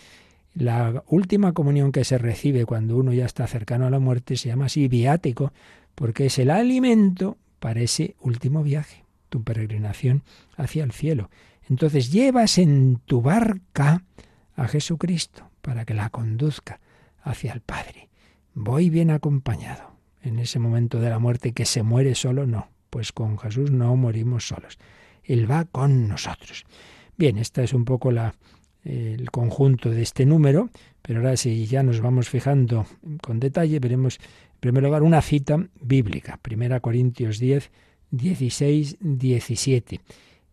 la 0.56 1.04
última 1.10 1.54
comunión 1.54 1.92
que 1.92 2.04
se 2.04 2.18
recibe 2.18 2.66
cuando 2.66 2.98
uno 2.98 3.14
ya 3.14 3.26
está 3.28 3.46
cercano 3.46 3.86
a 3.86 3.92
la 3.92 4.00
muerte 4.00 4.36
se 4.36 4.50
llama 4.50 4.66
así 4.66 4.88
viático, 4.88 5.54
porque 5.94 6.26
es 6.26 6.40
el 6.40 6.50
alimento 6.50 7.38
para 7.60 7.82
ese 7.82 8.16
último 8.20 8.64
viaje, 8.64 9.06
tu 9.30 9.44
peregrinación 9.44 10.24
hacia 10.56 10.84
el 10.84 10.92
cielo. 10.92 11.30
Entonces 11.70 12.12
llevas 12.12 12.58
en 12.58 13.00
tu 13.06 13.22
barca 13.22 14.04
a 14.56 14.68
Jesucristo 14.68 15.52
para 15.62 15.86
que 15.86 15.94
la 15.94 16.10
conduzca 16.10 16.80
hacia 17.22 17.54
el 17.54 17.62
Padre. 17.62 18.10
Voy 18.56 18.90
bien 18.90 19.12
acompañado. 19.12 19.97
En 20.22 20.40
ese 20.40 20.60
momento 20.60 21.00
de 21.00 21.10
la 21.10 21.20
muerte 21.20 21.54
que 21.54 21.66
se 21.66 21.84
muere 21.84 22.16
solo, 22.16 22.46
no, 22.46 22.70
pues 22.90 23.12
con 23.12 23.38
Jesús 23.38 23.72
no 23.72 23.96
morimos 23.96 24.48
solos. 24.48 24.78
Él 25.24 25.50
va 25.50 25.66
con 25.66 26.08
nosotros. 26.08 26.66
Bien, 27.18 27.38
esta 27.38 27.64
es 27.64 27.74
un 27.74 27.86
poco 27.86 28.12
la, 28.12 28.36
el 28.84 29.30
conjunto 29.32 29.90
de 29.90 30.02
este 30.02 30.26
número, 30.26 30.70
pero 31.02 31.20
ahora 31.20 31.38
si 31.38 31.66
ya 31.66 31.84
nos 31.84 32.02
vamos 32.02 32.30
fijando 32.30 32.86
con 33.22 33.40
detalle, 33.40 33.80
veremos 33.80 34.18
en 34.20 34.60
primer 34.60 34.84
lugar 34.84 35.04
una 35.04 35.22
cita 35.22 35.68
bíblica, 35.82 36.40
1 36.50 36.82
Corintios 36.82 37.40
10, 37.40 37.72
16, 38.12 38.98
17. 39.00 40.02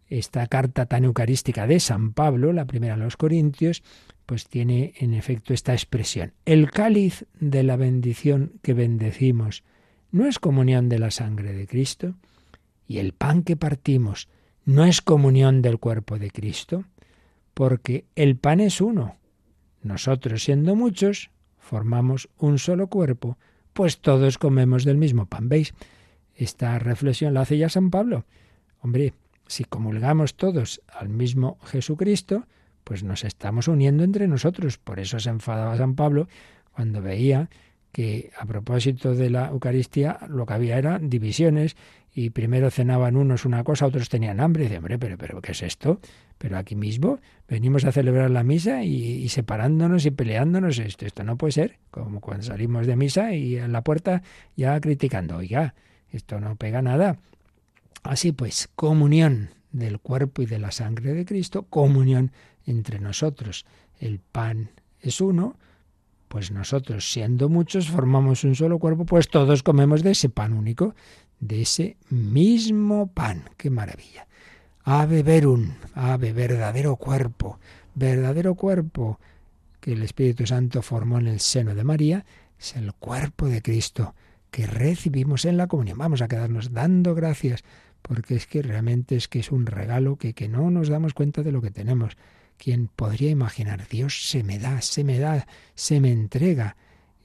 Esta 0.08 0.46
carta 0.46 0.86
tan 0.86 1.04
eucarística 1.04 1.66
de 1.66 1.80
San 1.80 2.12
Pablo, 2.12 2.52
la 2.52 2.66
primera 2.66 2.94
a 2.94 2.98
los 2.98 3.16
Corintios, 3.16 3.82
pues 4.26 4.48
tiene 4.48 4.94
en 4.98 5.14
efecto 5.14 5.52
esta 5.52 5.72
expresión. 5.72 6.32
El 6.44 6.70
cáliz 6.70 7.26
de 7.38 7.62
la 7.62 7.76
bendición 7.76 8.52
que 8.62 8.74
bendecimos 8.74 9.64
no 10.10 10.26
es 10.26 10.38
comunión 10.38 10.88
de 10.88 10.98
la 10.98 11.10
sangre 11.10 11.52
de 11.52 11.66
Cristo, 11.66 12.14
y 12.86 12.98
el 12.98 13.12
pan 13.12 13.42
que 13.42 13.56
partimos 13.56 14.28
no 14.64 14.84
es 14.84 15.00
comunión 15.00 15.62
del 15.62 15.78
cuerpo 15.78 16.18
de 16.18 16.30
Cristo 16.30 16.84
porque 17.54 18.04
el 18.16 18.36
pan 18.36 18.60
es 18.60 18.80
uno. 18.80 19.16
Nosotros, 19.82 20.42
siendo 20.42 20.74
muchos, 20.74 21.30
formamos 21.58 22.28
un 22.38 22.58
solo 22.58 22.88
cuerpo, 22.88 23.38
pues 23.72 24.00
todos 24.00 24.38
comemos 24.38 24.84
del 24.84 24.96
mismo 24.96 25.26
pan. 25.26 25.48
¿Veis? 25.48 25.72
Esta 26.34 26.78
reflexión 26.78 27.34
la 27.34 27.42
hace 27.42 27.58
ya 27.58 27.68
San 27.68 27.90
Pablo. 27.90 28.24
Hombre, 28.80 29.14
si 29.46 29.64
comulgamos 29.64 30.34
todos 30.34 30.82
al 30.88 31.08
mismo 31.08 31.58
Jesucristo, 31.64 32.46
pues 32.84 33.02
nos 33.02 33.24
estamos 33.24 33.68
uniendo 33.68 34.04
entre 34.04 34.28
nosotros. 34.28 34.78
Por 34.78 35.00
eso 35.00 35.18
se 35.18 35.30
enfadaba 35.30 35.76
San 35.76 35.94
Pablo 35.94 36.28
cuando 36.72 37.02
veía 37.02 37.48
que 37.92 38.30
a 38.36 38.44
propósito 38.44 39.14
de 39.14 39.30
la 39.30 39.48
Eucaristía 39.48 40.18
lo 40.28 40.46
que 40.46 40.54
había 40.54 40.78
era 40.78 40.98
divisiones 40.98 41.76
y 42.12 42.30
primero 42.30 42.70
cenaban 42.70 43.16
unos 43.16 43.44
una 43.44 43.64
cosa, 43.64 43.86
otros 43.86 44.08
tenían 44.08 44.40
hambre. 44.40 44.64
Y 44.64 44.66
dice, 44.66 44.78
hombre, 44.78 44.98
pero, 44.98 45.18
pero 45.18 45.40
¿qué 45.40 45.52
es 45.52 45.62
esto? 45.62 46.00
Pero 46.38 46.58
aquí 46.58 46.76
mismo 46.76 47.18
venimos 47.48 47.84
a 47.84 47.92
celebrar 47.92 48.30
la 48.30 48.44
misa 48.44 48.84
y, 48.84 49.28
separándonos 49.28 50.06
y 50.06 50.10
peleándonos. 50.10 50.78
Esto, 50.78 51.06
esto 51.06 51.24
no 51.24 51.36
puede 51.36 51.52
ser. 51.52 51.78
Como 51.90 52.20
cuando 52.20 52.44
salimos 52.44 52.86
de 52.86 52.96
misa 52.96 53.32
y 53.32 53.56
en 53.56 53.72
la 53.72 53.82
puerta 53.82 54.22
ya 54.56 54.80
criticando. 54.80 55.36
Oiga, 55.36 55.74
esto 56.10 56.40
no 56.40 56.54
pega 56.56 56.82
nada. 56.82 57.18
Así 58.04 58.32
pues, 58.32 58.68
comunión 58.74 59.50
del 59.72 59.98
cuerpo 59.98 60.42
y 60.42 60.46
de 60.46 60.58
la 60.58 60.70
sangre 60.70 61.14
de 61.14 61.24
Cristo, 61.24 61.64
comunión 61.64 62.30
entre 62.66 63.00
nosotros. 63.00 63.64
El 63.98 64.18
pan 64.18 64.70
es 65.00 65.20
uno, 65.20 65.56
pues 66.28 66.50
nosotros, 66.50 67.10
siendo 67.12 67.48
muchos, 67.48 67.88
formamos 67.88 68.44
un 68.44 68.54
solo 68.54 68.78
cuerpo, 68.78 69.04
pues 69.04 69.28
todos 69.28 69.62
comemos 69.62 70.02
de 70.02 70.12
ese 70.12 70.28
pan 70.28 70.52
único, 70.52 70.94
de 71.40 71.62
ese 71.62 71.96
mismo 72.10 73.06
pan. 73.06 73.50
¡Qué 73.56 73.70
maravilla! 73.70 74.26
Ave 74.82 75.22
verum, 75.22 75.74
ave 75.94 76.32
verdadero 76.32 76.96
cuerpo, 76.96 77.58
verdadero 77.94 78.54
cuerpo 78.54 79.18
que 79.80 79.92
el 79.92 80.02
Espíritu 80.02 80.46
Santo 80.46 80.82
formó 80.82 81.18
en 81.18 81.26
el 81.26 81.40
seno 81.40 81.74
de 81.74 81.84
María, 81.84 82.24
es 82.58 82.76
el 82.76 82.92
cuerpo 82.94 83.48
de 83.48 83.62
Cristo 83.62 84.14
que 84.50 84.66
recibimos 84.66 85.44
en 85.44 85.56
la 85.56 85.66
comunión. 85.66 85.98
Vamos 85.98 86.22
a 86.22 86.28
quedarnos 86.28 86.72
dando 86.72 87.14
gracias, 87.14 87.64
porque 88.02 88.36
es 88.36 88.46
que 88.46 88.62
realmente 88.62 89.16
es 89.16 89.28
que 89.28 89.40
es 89.40 89.50
un 89.50 89.66
regalo 89.66 90.16
que, 90.16 90.32
que 90.32 90.48
no 90.48 90.70
nos 90.70 90.88
damos 90.88 91.14
cuenta 91.14 91.42
de 91.42 91.52
lo 91.52 91.60
que 91.60 91.70
tenemos. 91.70 92.16
¿Quién 92.56 92.88
podría 92.88 93.30
imaginar? 93.30 93.86
Dios 93.88 94.28
se 94.28 94.42
me 94.42 94.58
da, 94.58 94.80
se 94.80 95.04
me 95.04 95.18
da, 95.18 95.46
se 95.74 96.00
me 96.00 96.10
entrega. 96.12 96.76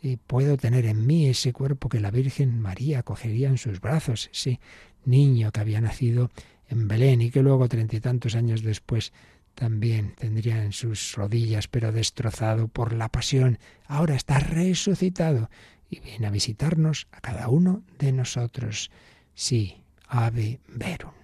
Y 0.01 0.17
puedo 0.17 0.57
tener 0.57 0.85
en 0.85 1.05
mí 1.05 1.27
ese 1.27 1.53
cuerpo 1.53 1.89
que 1.89 1.99
la 1.99 2.11
Virgen 2.11 2.59
María 2.59 3.03
cogería 3.03 3.49
en 3.49 3.57
sus 3.57 3.81
brazos, 3.81 4.29
ese 4.33 4.59
niño 5.05 5.51
que 5.51 5.59
había 5.59 5.81
nacido 5.81 6.31
en 6.67 6.87
Belén 6.87 7.21
y 7.21 7.31
que 7.31 7.41
luego 7.41 7.67
treinta 7.67 7.95
y 7.95 7.99
tantos 7.99 8.35
años 8.35 8.61
después 8.61 9.11
también 9.55 10.13
tendría 10.15 10.63
en 10.63 10.71
sus 10.71 11.15
rodillas, 11.15 11.67
pero 11.67 11.91
destrozado 11.91 12.69
por 12.69 12.93
la 12.93 13.09
pasión. 13.09 13.59
Ahora 13.87 14.15
está 14.15 14.39
resucitado 14.39 15.49
y 15.89 15.99
viene 15.99 16.27
a 16.27 16.31
visitarnos 16.31 17.07
a 17.11 17.19
cada 17.19 17.49
uno 17.49 17.83
de 17.97 18.13
nosotros. 18.13 18.89
Sí, 19.33 19.83
ave 20.07 20.61
verum. 20.67 21.18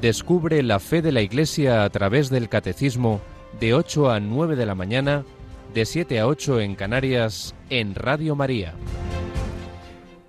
Descubre 0.00 0.62
la 0.62 0.80
fe 0.80 1.02
de 1.02 1.12
la 1.12 1.20
Iglesia 1.20 1.84
a 1.84 1.90
través 1.90 2.30
del 2.30 2.48
Catecismo 2.48 3.20
de 3.60 3.74
8 3.74 4.10
a 4.10 4.18
9 4.18 4.56
de 4.56 4.64
la 4.64 4.74
mañana, 4.74 5.26
de 5.74 5.84
7 5.84 6.20
a 6.20 6.26
8 6.26 6.62
en 6.62 6.74
Canarias, 6.74 7.54
en 7.68 7.94
Radio 7.94 8.34
María. 8.34 8.72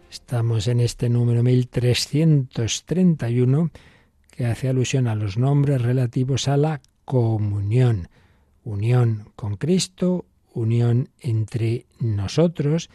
Estamos 0.10 0.68
en 0.68 0.82
este 0.82 1.08
número 1.08 1.42
1331 1.42 3.72
que 4.30 4.46
hace 4.46 4.68
alusión 4.68 5.08
a 5.08 5.16
los 5.16 5.38
nombres 5.38 5.82
relativos 5.82 6.50
a 6.50 6.58
la 6.58 6.82
comunión. 7.06 8.10
Unión 8.66 9.30
con 9.38 9.56
Cristo, 9.56 10.26
unión 10.54 11.08
entre 11.22 11.86
nosotros 11.98 12.90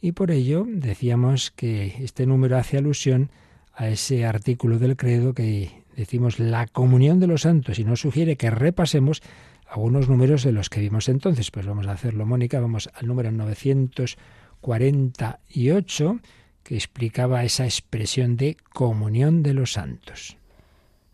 y 0.00 0.12
por 0.12 0.30
ello 0.30 0.64
decíamos 0.66 1.50
que 1.50 2.02
este 2.02 2.24
número 2.24 2.56
hace 2.56 2.78
alusión 2.78 3.30
a 3.74 3.88
ese 3.88 4.24
artículo 4.24 4.78
del 4.78 4.96
credo 4.96 5.34
que 5.34 5.81
decimos 5.96 6.38
la 6.38 6.66
comunión 6.66 7.20
de 7.20 7.26
los 7.26 7.40
santos 7.42 7.78
y 7.78 7.84
nos 7.84 8.00
sugiere 8.00 8.36
que 8.36 8.50
repasemos 8.50 9.22
algunos 9.66 10.08
números 10.08 10.44
de 10.44 10.52
los 10.52 10.68
que 10.68 10.80
vimos 10.80 11.08
entonces. 11.08 11.50
Pues 11.50 11.64
vamos 11.66 11.86
a 11.86 11.92
hacerlo, 11.92 12.26
Mónica. 12.26 12.60
Vamos 12.60 12.90
al 12.94 13.06
número 13.06 13.32
948 13.32 16.20
que 16.62 16.74
explicaba 16.74 17.44
esa 17.44 17.64
expresión 17.64 18.36
de 18.36 18.58
comunión 18.72 19.42
de 19.42 19.54
los 19.54 19.72
santos. 19.72 20.36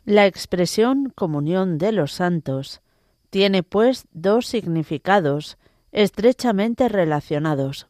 La 0.05 0.27
expresión 0.27 1.13
comunión 1.15 1.79
de 1.79 1.93
los 1.93 2.13
santos 2.13 2.81
tiene 3.31 3.63
pues 3.63 4.07
dos 4.13 4.47
significados 4.47 5.59
estrechamente 5.93 6.89
relacionados. 6.89 7.87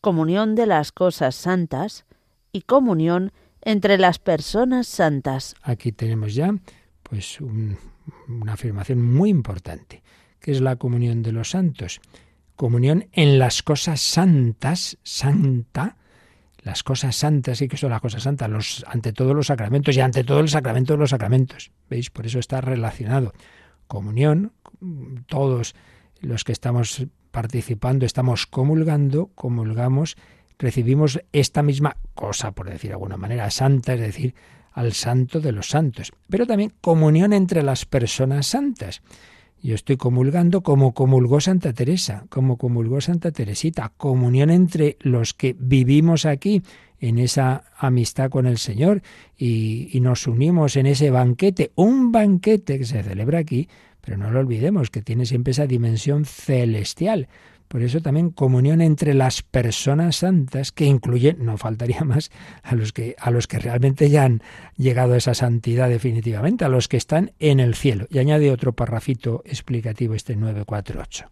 Comunión 0.00 0.54
de 0.54 0.66
las 0.66 0.92
cosas 0.92 1.34
santas 1.34 2.04
y 2.52 2.62
comunión 2.62 3.32
entre 3.62 3.98
las 3.98 4.18
personas 4.18 4.86
santas. 4.86 5.54
Aquí 5.62 5.92
tenemos 5.92 6.34
ya 6.34 6.54
pues 7.02 7.40
una 7.40 8.52
afirmación 8.52 9.02
muy 9.02 9.30
importante, 9.30 10.02
que 10.40 10.52
es 10.52 10.60
la 10.60 10.76
comunión 10.76 11.22
de 11.22 11.32
los 11.32 11.50
santos. 11.50 12.00
Comunión 12.56 13.08
en 13.12 13.38
las 13.38 13.62
cosas 13.62 14.00
santas, 14.00 14.98
santa, 15.02 15.96
las 16.62 16.82
cosas 16.82 17.16
santas, 17.16 17.60
y 17.60 17.68
que 17.68 17.76
son 17.76 17.90
las 17.90 18.00
cosas 18.00 18.22
santas, 18.22 18.48
los, 18.48 18.84
ante 18.88 19.12
todos 19.12 19.34
los 19.34 19.48
sacramentos 19.48 19.96
y 19.96 20.00
ante 20.00 20.24
todo 20.24 20.40
el 20.40 20.48
sacramento 20.48 20.94
de 20.94 21.00
los 21.00 21.10
sacramentos. 21.10 21.72
¿Veis? 21.90 22.10
Por 22.10 22.26
eso 22.26 22.38
está 22.38 22.60
relacionado. 22.60 23.32
Comunión, 23.88 24.52
todos 25.26 25.74
los 26.20 26.44
que 26.44 26.52
estamos 26.52 27.06
participando, 27.30 28.06
estamos 28.06 28.46
comulgando, 28.46 29.30
comulgamos, 29.34 30.16
recibimos 30.62 31.20
esta 31.32 31.62
misma 31.62 31.96
cosa, 32.14 32.52
por 32.52 32.70
decir 32.70 32.90
de 32.90 32.94
alguna 32.94 33.16
manera, 33.16 33.50
santa, 33.50 33.94
es 33.94 34.00
decir, 34.00 34.34
al 34.72 34.92
santo 34.92 35.40
de 35.40 35.52
los 35.52 35.68
santos. 35.68 36.12
Pero 36.30 36.46
también 36.46 36.72
comunión 36.80 37.32
entre 37.32 37.62
las 37.62 37.84
personas 37.84 38.46
santas. 38.46 39.02
Yo 39.60 39.74
estoy 39.74 39.96
comulgando 39.96 40.62
como 40.62 40.94
comulgó 40.94 41.40
Santa 41.40 41.72
Teresa, 41.72 42.24
como 42.28 42.56
comulgó 42.56 43.00
Santa 43.00 43.30
Teresita, 43.30 43.92
comunión 43.96 44.50
entre 44.50 44.96
los 45.00 45.34
que 45.34 45.54
vivimos 45.58 46.26
aquí 46.26 46.62
en 47.00 47.18
esa 47.18 47.64
amistad 47.76 48.30
con 48.30 48.46
el 48.46 48.58
Señor 48.58 49.02
y, 49.36 49.88
y, 49.92 50.00
nos 50.00 50.26
unimos 50.26 50.76
en 50.76 50.86
ese 50.86 51.10
banquete, 51.10 51.72
un 51.74 52.12
banquete 52.12 52.78
que 52.78 52.84
se 52.84 53.02
celebra 53.02 53.40
aquí, 53.40 53.68
pero 54.00 54.16
no 54.16 54.30
lo 54.30 54.40
olvidemos, 54.40 54.90
que 54.90 55.02
tiene 55.02 55.26
siempre 55.26 55.52
esa 55.52 55.66
dimensión 55.66 56.24
celestial. 56.24 57.28
Por 57.72 57.82
eso 57.82 58.02
también 58.02 58.28
comunión 58.28 58.82
entre 58.82 59.14
las 59.14 59.40
personas 59.40 60.16
santas, 60.16 60.72
que 60.72 60.84
incluye, 60.84 61.32
no 61.38 61.56
faltaría 61.56 62.00
más, 62.04 62.30
a 62.62 62.74
los 62.74 62.92
que, 62.92 63.16
a 63.18 63.30
los 63.30 63.46
que 63.46 63.58
realmente 63.58 64.10
ya 64.10 64.24
han 64.24 64.42
llegado 64.76 65.14
a 65.14 65.16
esa 65.16 65.32
santidad 65.32 65.88
definitivamente, 65.88 66.66
a 66.66 66.68
los 66.68 66.86
que 66.86 66.98
están 66.98 67.32
en 67.38 67.60
el 67.60 67.74
cielo. 67.74 68.06
Y 68.10 68.18
añade 68.18 68.50
otro 68.50 68.74
parrafito 68.74 69.42
explicativo 69.46 70.12
este 70.12 70.36
948. 70.36 71.30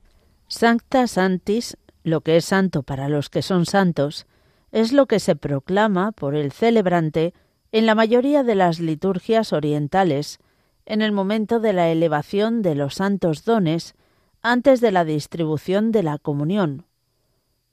Sancta 0.48 1.06
Santis, 1.06 1.76
lo 2.04 2.22
que 2.22 2.38
es 2.38 2.46
santo 2.46 2.84
para 2.84 3.10
los 3.10 3.28
que 3.28 3.42
son 3.42 3.66
santos, 3.66 4.26
es 4.72 4.94
lo 4.94 5.04
que 5.04 5.20
se 5.20 5.36
proclama 5.36 6.10
por 6.10 6.34
el 6.34 6.52
celebrante 6.52 7.34
en 7.70 7.84
la 7.84 7.94
mayoría 7.94 8.44
de 8.44 8.54
las 8.54 8.80
liturgias 8.80 9.52
orientales, 9.52 10.38
en 10.86 11.02
el 11.02 11.12
momento 11.12 11.60
de 11.60 11.74
la 11.74 11.90
elevación 11.90 12.62
de 12.62 12.76
los 12.76 12.94
santos 12.94 13.44
dones, 13.44 13.94
antes 14.42 14.80
de 14.80 14.92
la 14.92 15.04
distribución 15.04 15.92
de 15.92 16.02
la 16.02 16.18
comunión. 16.18 16.86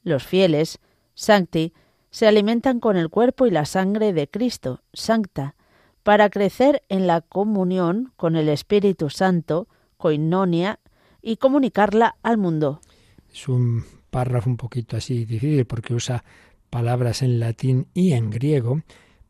Los 0.03 0.25
fieles, 0.25 0.79
sancti, 1.15 1.73
se 2.09 2.27
alimentan 2.27 2.79
con 2.79 2.97
el 2.97 3.09
cuerpo 3.09 3.45
y 3.45 3.51
la 3.51 3.65
sangre 3.65 4.13
de 4.13 4.27
Cristo, 4.27 4.81
sancta, 4.93 5.55
para 6.03 6.29
crecer 6.29 6.83
en 6.89 7.05
la 7.05 7.21
comunión 7.21 8.13
con 8.15 8.35
el 8.35 8.49
Espíritu 8.49 9.09
Santo, 9.09 9.67
coinonia, 9.97 10.79
y 11.21 11.37
comunicarla 11.37 12.15
al 12.23 12.37
mundo. 12.37 12.79
Es 13.33 13.49
un 13.49 13.83
párrafo 14.09 14.49
un 14.49 14.55
poquito 14.55 14.95
así 14.95 15.25
difícil 15.25 15.65
porque 15.65 15.93
usa 15.93 16.23
palabras 16.69 17.21
en 17.21 17.39
latín 17.39 17.87
y 17.93 18.13
en 18.13 18.29
griego, 18.29 18.81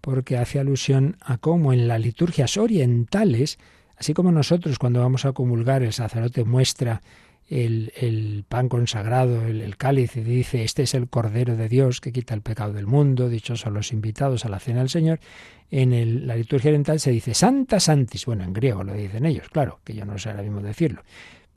porque 0.02 0.38
hace 0.38 0.60
alusión 0.60 1.18
a 1.22 1.38
cómo 1.38 1.74
en 1.74 1.88
las 1.88 2.00
liturgias 2.00 2.58
orientales, 2.58 3.58
así 3.96 4.14
como 4.14 4.32
nosotros 4.32 4.78
cuando 4.78 5.00
vamos 5.00 5.26
a 5.26 5.34
comulgar 5.34 5.82
el 5.82 5.94
sacerdote 5.94 6.44
muestra 6.44 7.02
el, 7.50 8.44
pan 8.48 8.70
consagrado, 8.70 9.46
el, 9.46 9.78
cáliz, 9.78 10.18
y 10.18 10.22
dice, 10.22 10.64
este 10.64 10.84
es 10.84 10.94
el 10.94 11.08
Cordero 11.08 11.56
de 11.56 11.70
Dios 11.70 12.02
que 12.02 12.12
quita 12.12 12.34
el 12.34 12.42
pecado 12.42 12.74
del 12.74 12.88
mundo, 12.88 13.30
dichos 13.30 13.66
los 13.66 13.92
invitados 13.92 14.46
a 14.46 14.50
la 14.50 14.60
cena 14.60 14.80
del 14.80 14.90
Señor. 14.90 15.20
En 15.70 16.26
la 16.28 16.36
liturgia 16.36 16.70
oriental 16.70 17.00
se 17.00 17.12
dice 17.12 17.34
Santa 17.34 17.80
Santis, 17.80 18.26
bueno, 18.26 18.44
en 18.44 18.54
griego 18.54 18.84
lo 18.84 18.94
dicen 18.94 19.26
ellos, 19.26 19.50
claro, 19.50 19.80
que 19.84 19.94
yo 19.94 20.06
no 20.06 20.18
sé 20.18 20.30
ahora 20.30 20.44
mismo 20.44 20.62
decirlo 20.62 21.04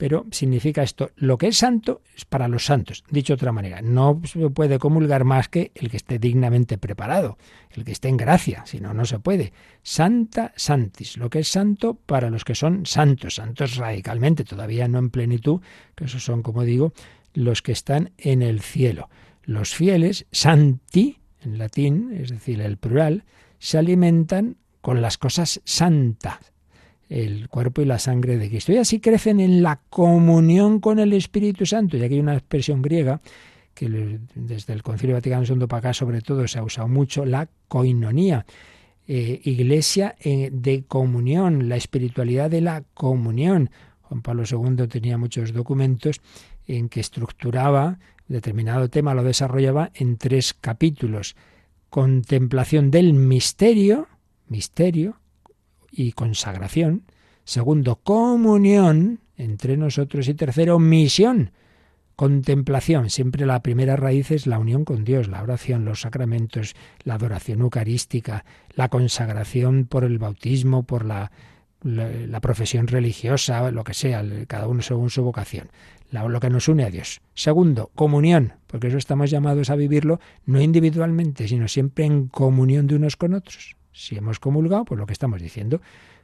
pero 0.01 0.25
significa 0.31 0.81
esto, 0.81 1.11
lo 1.15 1.37
que 1.37 1.49
es 1.49 1.57
santo 1.57 2.01
es 2.17 2.25
para 2.25 2.47
los 2.47 2.65
santos. 2.65 3.03
Dicho 3.11 3.33
de 3.33 3.35
otra 3.35 3.51
manera, 3.51 3.83
no 3.83 4.19
se 4.25 4.49
puede 4.49 4.79
comulgar 4.79 5.25
más 5.25 5.47
que 5.47 5.71
el 5.75 5.91
que 5.91 5.97
esté 5.97 6.17
dignamente 6.17 6.79
preparado, 6.79 7.37
el 7.69 7.85
que 7.85 7.91
esté 7.91 8.07
en 8.07 8.17
gracia, 8.17 8.65
si 8.65 8.79
no, 8.79 8.95
no 8.95 9.05
se 9.05 9.19
puede. 9.19 9.53
Santa 9.83 10.53
Santis, 10.55 11.17
lo 11.17 11.29
que 11.29 11.37
es 11.37 11.49
santo 11.49 11.93
para 11.93 12.31
los 12.31 12.45
que 12.45 12.55
son 12.55 12.87
santos, 12.87 13.35
santos 13.35 13.75
radicalmente, 13.75 14.43
todavía 14.43 14.87
no 14.87 14.97
en 14.97 15.11
plenitud, 15.11 15.61
que 15.93 16.05
esos 16.05 16.23
son, 16.25 16.41
como 16.41 16.63
digo, 16.63 16.93
los 17.35 17.61
que 17.61 17.71
están 17.71 18.09
en 18.17 18.41
el 18.41 18.61
cielo. 18.61 19.07
Los 19.43 19.75
fieles, 19.75 20.25
santi, 20.31 21.19
en 21.43 21.59
latín, 21.59 22.17
es 22.19 22.31
decir, 22.31 22.59
el 22.61 22.77
plural, 22.77 23.23
se 23.59 23.77
alimentan 23.77 24.57
con 24.81 24.99
las 24.99 25.19
cosas 25.19 25.61
santas 25.63 26.39
el 27.11 27.49
cuerpo 27.49 27.81
y 27.81 27.85
la 27.85 27.99
sangre 27.99 28.37
de 28.37 28.49
Cristo. 28.49 28.71
Y 28.71 28.77
así 28.77 29.01
crecen 29.01 29.41
en 29.41 29.61
la 29.61 29.81
comunión 29.89 30.79
con 30.79 30.97
el 30.97 31.11
Espíritu 31.11 31.65
Santo. 31.65 31.97
Y 31.97 32.03
aquí 32.03 32.13
hay 32.13 32.19
una 32.21 32.35
expresión 32.35 32.81
griega 32.81 33.19
que 33.73 34.19
desde 34.33 34.71
el 34.73 34.81
Concilio 34.81 35.15
Vaticano 35.15 35.43
II 35.45 35.67
para 35.67 35.79
acá 35.79 35.93
sobre 35.93 36.21
todo 36.21 36.47
se 36.47 36.59
ha 36.59 36.63
usado 36.63 36.87
mucho, 36.87 37.25
la 37.25 37.49
coinonía. 37.67 38.45
Eh, 39.07 39.41
iglesia 39.43 40.15
eh, 40.21 40.51
de 40.53 40.83
comunión, 40.83 41.67
la 41.67 41.75
espiritualidad 41.75 42.49
de 42.49 42.61
la 42.61 42.83
comunión. 42.93 43.69
Juan 44.03 44.21
Pablo 44.21 44.43
II 44.49 44.87
tenía 44.87 45.17
muchos 45.17 45.51
documentos 45.51 46.21
en 46.65 46.87
que 46.87 47.01
estructuraba 47.01 47.99
determinado 48.29 48.89
tema, 48.89 49.13
lo 49.13 49.23
desarrollaba 49.23 49.91
en 49.95 50.15
tres 50.15 50.53
capítulos. 50.53 51.35
Contemplación 51.89 52.89
del 52.89 53.11
misterio, 53.11 54.07
misterio, 54.47 55.20
y 55.91 56.13
consagración. 56.13 57.03
Segundo, 57.43 57.97
comunión 57.97 59.19
entre 59.37 59.77
nosotros. 59.77 60.27
Y 60.27 60.33
tercero, 60.33 60.79
misión, 60.79 61.51
contemplación. 62.15 63.09
Siempre 63.09 63.45
la 63.45 63.61
primera 63.61 63.95
raíz 63.95 64.31
es 64.31 64.47
la 64.47 64.59
unión 64.59 64.85
con 64.85 65.03
Dios, 65.03 65.27
la 65.27 65.41
oración, 65.41 65.85
los 65.85 66.01
sacramentos, 66.01 66.75
la 67.03 67.15
adoración 67.15 67.61
eucarística, 67.61 68.45
la 68.75 68.89
consagración 68.89 69.85
por 69.85 70.03
el 70.03 70.19
bautismo, 70.19 70.83
por 70.83 71.05
la, 71.05 71.31
la, 71.83 72.41
profesión 72.41 72.87
religiosa, 72.87 73.71
lo 73.71 73.83
que 73.83 73.93
sea, 73.93 74.23
cada 74.47 74.67
uno 74.67 74.81
según 74.81 75.09
su 75.09 75.23
vocación. 75.23 75.69
lo 76.11 76.39
que 76.39 76.49
nos 76.49 76.67
une 76.67 76.83
a 76.83 76.89
Dios. 76.89 77.21
Segundo, 77.33 77.89
comunión, 77.95 78.53
porque 78.67 78.87
eso 78.87 78.97
estamos 78.97 79.31
llamados 79.31 79.69
a 79.69 79.75
vivirlo 79.75 80.19
no 80.45 80.61
individualmente, 80.61 81.47
sino 81.47 81.67
siempre 81.67 82.05
en 82.05 82.27
comunión 82.27 82.87
de 82.87 82.95
unos 82.95 83.15
con 83.15 83.33
otros. 83.33 83.75
Si 83.91 84.17
hemos 84.17 84.39
comulgado, 84.39 84.85
pues 84.85 84.99
lo 84.99 85.05
que 85.05 85.13
estamos 85.13 85.41
diciendo, 85.41 85.81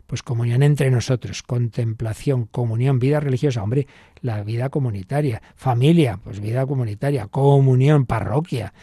pues 0.07 0.23
comunión 0.23 0.63
entre 0.63 0.89
nosotros, 0.89 1.43
contemplación, 1.43 2.45
comunión, 2.45 2.97
vida 2.97 3.19
religiosa, 3.19 3.61
hombre, 3.61 3.87
la 4.21 4.43
vida 4.43 4.69
comunitaria, 4.69 5.41
familia, 5.55 6.19
pues 6.23 6.39
vida 6.39 6.65
comunitaria, 6.65 7.27
comunión, 7.27 8.05
parroquia, 8.05 8.73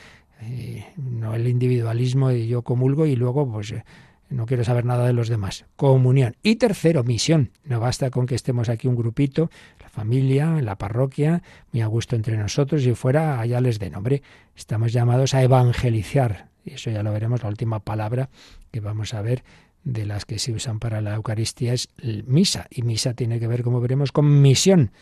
eh, 0.42 0.84
no 0.96 1.34
el 1.34 1.48
individualismo 1.48 2.28
de 2.28 2.46
yo 2.46 2.62
comulgo 2.62 3.06
y 3.06 3.16
luego 3.16 3.50
pues 3.50 3.72
eh, 3.72 3.84
no 4.28 4.46
quiero 4.46 4.64
saber 4.64 4.84
nada 4.84 5.06
de 5.06 5.12
los 5.12 5.28
demás. 5.28 5.64
Comunión. 5.76 6.36
Y 6.42 6.56
tercero, 6.56 7.04
misión. 7.04 7.50
No 7.64 7.80
basta 7.80 8.10
con 8.10 8.26
que 8.26 8.34
estemos 8.34 8.68
aquí 8.68 8.88
un 8.88 8.96
grupito, 8.96 9.50
la 9.80 9.88
familia, 9.88 10.60
la 10.60 10.76
parroquia, 10.76 11.42
muy 11.72 11.82
a 11.82 11.86
gusto 11.86 12.16
entre 12.16 12.36
nosotros 12.36 12.84
y 12.84 12.94
fuera 12.94 13.40
allá 13.40 13.60
les 13.60 13.78
den. 13.78 13.94
Hombre, 13.94 14.22
estamos 14.56 14.92
llamados 14.92 15.34
a 15.34 15.42
evangelizar. 15.42 16.53
Y 16.64 16.74
eso 16.74 16.90
ya 16.90 17.02
lo 17.02 17.12
veremos, 17.12 17.42
la 17.42 17.48
última 17.48 17.80
palabra 17.80 18.30
que 18.70 18.80
vamos 18.80 19.14
a 19.14 19.22
ver 19.22 19.44
de 19.84 20.06
las 20.06 20.24
que 20.24 20.38
se 20.38 20.52
usan 20.52 20.78
para 20.78 21.00
la 21.00 21.14
Eucaristía 21.14 21.72
es 21.74 21.88
misa. 22.26 22.66
Y 22.70 22.82
misa 22.82 23.14
tiene 23.14 23.38
que 23.38 23.46
ver, 23.46 23.62
como 23.62 23.80
veremos, 23.80 24.12
con 24.12 24.40
misión, 24.40 24.92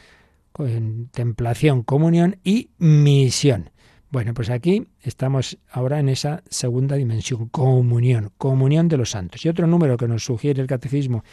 contemplación, 0.53 1.83
comunión 1.83 2.39
y 2.45 2.71
misión. 2.79 3.71
Bueno, 4.11 4.35
pues 4.35 4.51
aquí 4.51 4.89
estamos 5.01 5.59
ahora 5.71 5.99
en 5.99 6.11
esa 6.11 6.43
segunda 6.51 6.97
dimensión, 6.97 7.49
comunión, 7.49 8.31
comunión 8.37 8.89
de 8.89 8.99
los 8.99 9.11
santos. 9.11 9.45
Y 9.47 9.49
otro 9.49 9.67
número 9.67 9.97
que 9.97 10.07
nos 10.07 10.25
sugiere 10.25 10.61
el 10.61 10.69
catecismo 10.69 11.25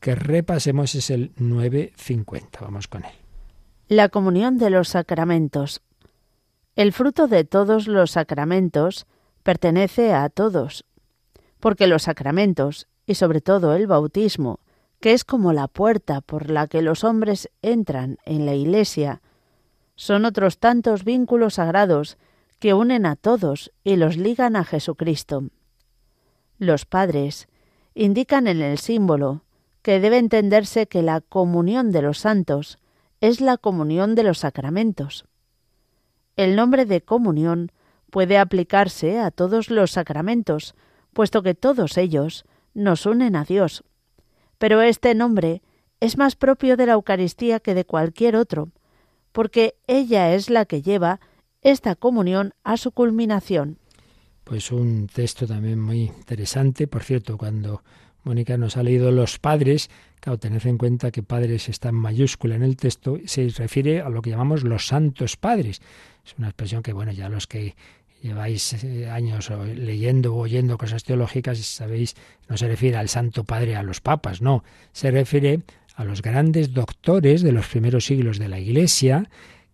que 0.00 0.14
repasemos 0.14 0.94
es 0.94 1.10
el 1.10 1.32
950. 1.36 2.60
Vamos 2.60 2.88
con 2.88 3.04
él. 3.04 3.12
La 3.88 4.08
comunión 4.08 4.56
de 4.56 4.70
los 4.70 4.88
sacramentos. 4.88 5.82
El 6.74 6.92
fruto 6.92 7.28
de 7.28 7.44
todos 7.44 7.86
los 7.86 8.12
sacramentos 8.12 9.06
pertenece 9.42 10.12
a 10.12 10.28
todos, 10.28 10.84
porque 11.60 11.86
los 11.86 12.04
sacramentos, 12.04 12.88
y 13.06 13.14
sobre 13.14 13.40
todo 13.40 13.74
el 13.74 13.86
bautismo, 13.86 14.60
que 15.00 15.12
es 15.12 15.24
como 15.24 15.52
la 15.52 15.68
puerta 15.68 16.20
por 16.20 16.50
la 16.50 16.68
que 16.68 16.82
los 16.82 17.04
hombres 17.04 17.50
entran 17.60 18.18
en 18.24 18.46
la 18.46 18.54
Iglesia, 18.54 19.20
son 19.96 20.24
otros 20.24 20.58
tantos 20.58 21.04
vínculos 21.04 21.54
sagrados 21.54 22.18
que 22.58 22.74
unen 22.74 23.06
a 23.06 23.16
todos 23.16 23.72
y 23.82 23.96
los 23.96 24.16
ligan 24.16 24.56
a 24.56 24.64
Jesucristo. 24.64 25.44
Los 26.58 26.86
padres 26.86 27.48
indican 27.94 28.46
en 28.46 28.62
el 28.62 28.78
símbolo 28.78 29.42
que 29.82 29.98
debe 29.98 30.18
entenderse 30.18 30.86
que 30.86 31.02
la 31.02 31.20
comunión 31.20 31.90
de 31.90 32.02
los 32.02 32.18
santos 32.18 32.78
es 33.20 33.40
la 33.40 33.56
comunión 33.56 34.14
de 34.14 34.22
los 34.22 34.38
sacramentos. 34.38 35.24
El 36.36 36.56
nombre 36.56 36.86
de 36.86 37.00
comunión 37.00 37.72
puede 38.12 38.36
aplicarse 38.36 39.18
a 39.18 39.30
todos 39.30 39.70
los 39.70 39.92
sacramentos, 39.92 40.74
puesto 41.14 41.42
que 41.42 41.54
todos 41.54 41.96
ellos 41.96 42.44
nos 42.74 43.06
unen 43.06 43.36
a 43.36 43.44
Dios. 43.44 43.84
Pero 44.58 44.82
este 44.82 45.14
nombre 45.14 45.62
es 45.98 46.18
más 46.18 46.36
propio 46.36 46.76
de 46.76 46.84
la 46.84 46.92
Eucaristía 46.92 47.58
que 47.58 47.74
de 47.74 47.86
cualquier 47.86 48.36
otro, 48.36 48.68
porque 49.32 49.76
ella 49.86 50.34
es 50.34 50.50
la 50.50 50.66
que 50.66 50.82
lleva 50.82 51.20
esta 51.62 51.94
comunión 51.94 52.52
a 52.64 52.76
su 52.76 52.92
culminación. 52.92 53.78
pues 54.44 54.70
un 54.72 55.06
texto 55.06 55.46
también 55.46 55.80
muy 55.80 56.02
interesante. 56.02 56.86
Por 56.88 57.04
cierto, 57.04 57.38
cuando 57.38 57.82
Mónica 58.24 58.58
nos 58.58 58.76
ha 58.76 58.82
leído 58.82 59.10
los 59.10 59.38
padres, 59.38 59.88
claro, 60.20 60.38
tened 60.38 60.66
en 60.66 60.76
cuenta 60.76 61.10
que 61.10 61.22
padres 61.22 61.70
está 61.70 61.88
en 61.88 61.94
mayúscula 61.94 62.56
en 62.56 62.62
el 62.62 62.76
texto, 62.76 63.18
se 63.24 63.48
refiere 63.48 64.02
a 64.02 64.10
lo 64.10 64.20
que 64.20 64.30
llamamos 64.30 64.64
los 64.64 64.86
santos 64.86 65.36
padres. 65.36 65.80
Es 66.26 66.34
una 66.38 66.48
expresión 66.48 66.82
que, 66.82 66.92
bueno, 66.92 67.12
ya 67.12 67.28
los 67.28 67.46
que 67.46 67.74
lleváis 68.22 68.84
eh, 68.84 69.10
años 69.10 69.50
leyendo 69.74 70.34
o 70.34 70.40
oyendo 70.40 70.78
cosas 70.78 71.04
teológicas, 71.04 71.58
sabéis, 71.58 72.14
no 72.48 72.56
se 72.56 72.68
refiere 72.68 72.96
al 72.96 73.08
Santo 73.08 73.44
Padre, 73.44 73.76
a 73.76 73.82
los 73.82 74.00
papas, 74.00 74.40
no, 74.40 74.64
se 74.92 75.10
refiere 75.10 75.60
a 75.94 76.04
los 76.04 76.22
grandes 76.22 76.72
doctores 76.72 77.42
de 77.42 77.52
los 77.52 77.66
primeros 77.66 78.06
siglos 78.06 78.38
de 78.38 78.48
la 78.48 78.58
Iglesia, 78.58 79.28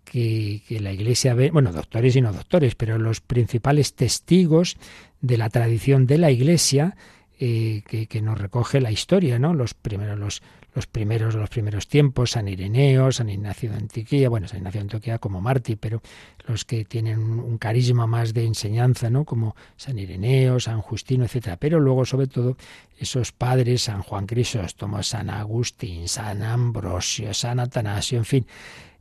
que, 0.05 0.62
que, 0.66 0.80
la 0.80 0.92
Iglesia 0.92 1.34
ve, 1.34 1.51
bueno, 1.51 1.72
doctores 1.72 2.16
y 2.16 2.22
no 2.22 2.32
doctores, 2.32 2.74
pero 2.74 2.99
los 2.99 3.20
principales 3.20 3.94
testigos 3.94 4.78
de 5.20 5.36
la 5.36 5.51
tradición 5.51 6.07
de 6.07 6.18
la 6.18 6.30
Iglesia, 6.30 6.96
eh, 7.40 7.82
que, 7.86 8.20
nos 8.20 8.36
recoge 8.36 8.80
la 8.80 8.90
historia, 8.90 9.38
¿no? 9.38 9.55
Los 9.55 9.72
primeros, 9.72 10.18
los, 10.18 10.42
los 10.79 10.87
primeros, 10.87 11.35
los 11.35 11.51
primeros 11.51 11.89
tiempos, 11.89 12.31
San 12.31 12.47
Ireneo, 12.47 13.11
San 13.11 13.29
Ignacio 13.29 13.68
de 13.70 13.79
Antioquía, 13.79 14.29
bueno, 14.29 14.47
San 14.47 14.59
Ignacio 14.59 14.79
de 14.79 14.83
Antioquía 14.83 15.18
como 15.18 15.41
mártir, 15.41 15.76
pero 15.76 16.01
los 16.47 16.64
que 16.64 16.85
tienen 16.85 17.18
un, 17.18 17.59
carisma 17.59 18.07
más 18.07 18.33
de 18.33 18.45
enseñanza, 18.45 19.11
¿no? 19.11 19.24
Como 19.24 19.57
San 19.76 19.99
Ireneo, 19.99 20.61
San 20.61 20.81
Justino, 20.81 21.24
etcétera. 21.24 21.57
Pero 21.57 21.81
luego, 21.81 22.05
sobre 22.05 22.29
todo, 22.29 22.57
esos 22.97 23.33
padres, 23.33 23.83
San 23.83 24.03
Juan 24.03 24.26
Crisóstomo, 24.26 25.03
San 25.03 25.31
Agustín, 25.31 26.07
San 26.07 26.45
Ambrosio, 26.45 27.35
San 27.35 27.59
Atanasio, 27.59 28.18
en 28.18 28.24
fin, 28.24 28.47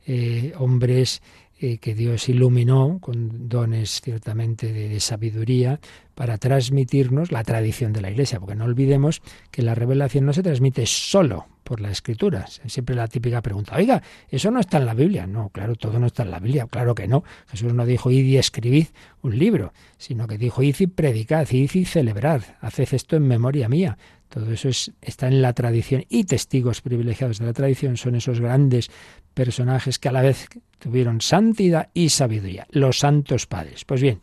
eh, 0.04 0.52
hombres 0.58 1.22
eh, 1.60 1.78
que 1.78 1.94
Dios 1.94 2.28
iluminó 2.28 2.98
con 3.00 3.48
dones 3.48 4.00
ciertamente 4.00 4.72
de, 4.72 5.00
sabiduría 5.00 5.80
para 6.14 6.38
transmitirnos 6.38 7.32
la 7.32 7.42
tradición 7.42 7.92
de 7.92 8.00
la 8.00 8.10
Iglesia, 8.10 8.38
porque 8.38 8.54
no 8.54 8.64
olvidemos 8.64 9.22
que 9.50 9.62
la 9.62 9.74
revelación 9.74 10.24
no 10.24 10.32
se 10.32 10.44
transmite 10.44 10.86
solo 10.86 11.46
por 11.64 11.80
la 11.80 11.90
escritura. 11.90 12.46
Siempre 12.46 12.94
la 12.94 13.08
típica 13.08 13.42
pregunta, 13.42 13.76
oiga, 13.76 14.02
¿eso 14.30 14.50
no 14.50 14.60
está 14.60 14.78
en 14.78 14.86
la 14.86 14.94
Biblia? 14.94 15.26
No, 15.26 15.48
claro, 15.50 15.74
todo 15.74 15.98
no 15.98 16.06
está 16.06 16.22
en 16.22 16.30
la 16.30 16.38
Biblia, 16.38 16.66
claro 16.70 16.94
que 16.94 17.08
no. 17.08 17.24
Jesús 17.48 17.74
no 17.74 17.84
dijo, 17.84 18.10
id 18.10 18.24
y 18.24 18.38
escribid 18.38 18.86
un 19.22 19.38
libro, 19.38 19.72
sino 19.96 20.26
que 20.26 20.38
dijo, 20.38 20.62
id 20.62 20.76
y 20.78 20.86
predicad, 20.86 21.46
id 21.50 21.70
y 21.74 21.84
celebrad, 21.84 22.42
haced 22.60 22.88
esto 22.92 23.16
en 23.16 23.26
memoria 23.26 23.68
mía. 23.68 23.98
Todo 24.28 24.52
eso 24.52 24.68
está 25.00 25.28
en 25.28 25.40
la 25.42 25.52
tradición 25.52 26.04
y 26.08 26.24
testigos 26.24 26.80
privilegiados 26.80 27.38
de 27.38 27.46
la 27.46 27.52
tradición 27.52 27.96
son 27.96 28.14
esos 28.14 28.40
grandes 28.40 28.90
personajes 29.34 29.98
que 29.98 30.08
a 30.08 30.12
la 30.12 30.22
vez 30.22 30.48
tuvieron 30.78 31.20
santidad 31.20 31.88
y 31.94 32.10
sabiduría, 32.10 32.66
los 32.70 32.98
santos 32.98 33.46
padres. 33.46 33.84
Pues 33.84 34.02
bien, 34.02 34.20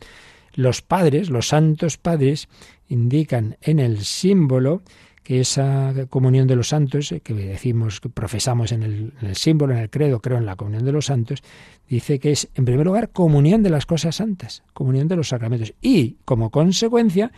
los 0.54 0.82
padres, 0.82 1.28
los 1.28 1.48
santos 1.48 1.96
padres, 1.98 2.48
indican 2.88 3.56
en 3.60 3.78
el 3.78 4.04
símbolo 4.04 4.82
que 5.26 5.40
esa 5.40 5.92
comunión 6.08 6.46
de 6.46 6.54
los 6.54 6.68
santos, 6.68 7.12
que 7.24 7.34
decimos, 7.34 8.00
que 8.00 8.08
profesamos 8.08 8.70
en 8.70 8.84
el, 8.84 9.12
en 9.20 9.26
el, 9.26 9.34
símbolo, 9.34 9.74
en 9.74 9.80
el 9.80 9.90
credo, 9.90 10.20
creo 10.20 10.38
en 10.38 10.46
la 10.46 10.54
comunión 10.54 10.84
de 10.84 10.92
los 10.92 11.06
santos, 11.06 11.42
dice 11.88 12.20
que 12.20 12.30
es, 12.30 12.48
en 12.54 12.64
primer 12.64 12.86
lugar, 12.86 13.08
comunión 13.08 13.64
de 13.64 13.70
las 13.70 13.86
cosas 13.86 14.14
santas, 14.14 14.62
comunión 14.72 15.08
de 15.08 15.16
los 15.16 15.30
sacramentos. 15.30 15.74
Y, 15.82 16.18
como 16.24 16.50
consecuencia, 16.50 17.32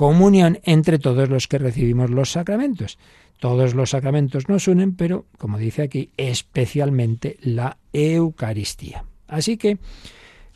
comunión 0.00 0.60
entre 0.62 0.98
todos 0.98 1.28
los 1.28 1.46
que 1.46 1.58
recibimos 1.58 2.08
los 2.08 2.32
sacramentos. 2.32 2.96
Todos 3.38 3.74
los 3.74 3.90
sacramentos 3.90 4.48
nos 4.48 4.66
unen, 4.66 4.96
pero, 4.96 5.26
como 5.36 5.58
dice 5.58 5.82
aquí, 5.82 6.08
especialmente 6.16 7.36
la 7.42 7.76
Eucaristía. 7.92 9.04
Así 9.28 9.58
que 9.58 9.76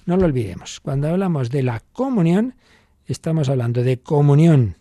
no 0.06 0.16
lo 0.16 0.24
olvidemos. 0.24 0.80
Cuando 0.80 1.08
hablamos 1.08 1.50
de 1.50 1.62
la 1.62 1.82
comunión, 1.92 2.54
estamos 3.04 3.50
hablando 3.50 3.82
de 3.82 3.98
comunión 3.98 4.78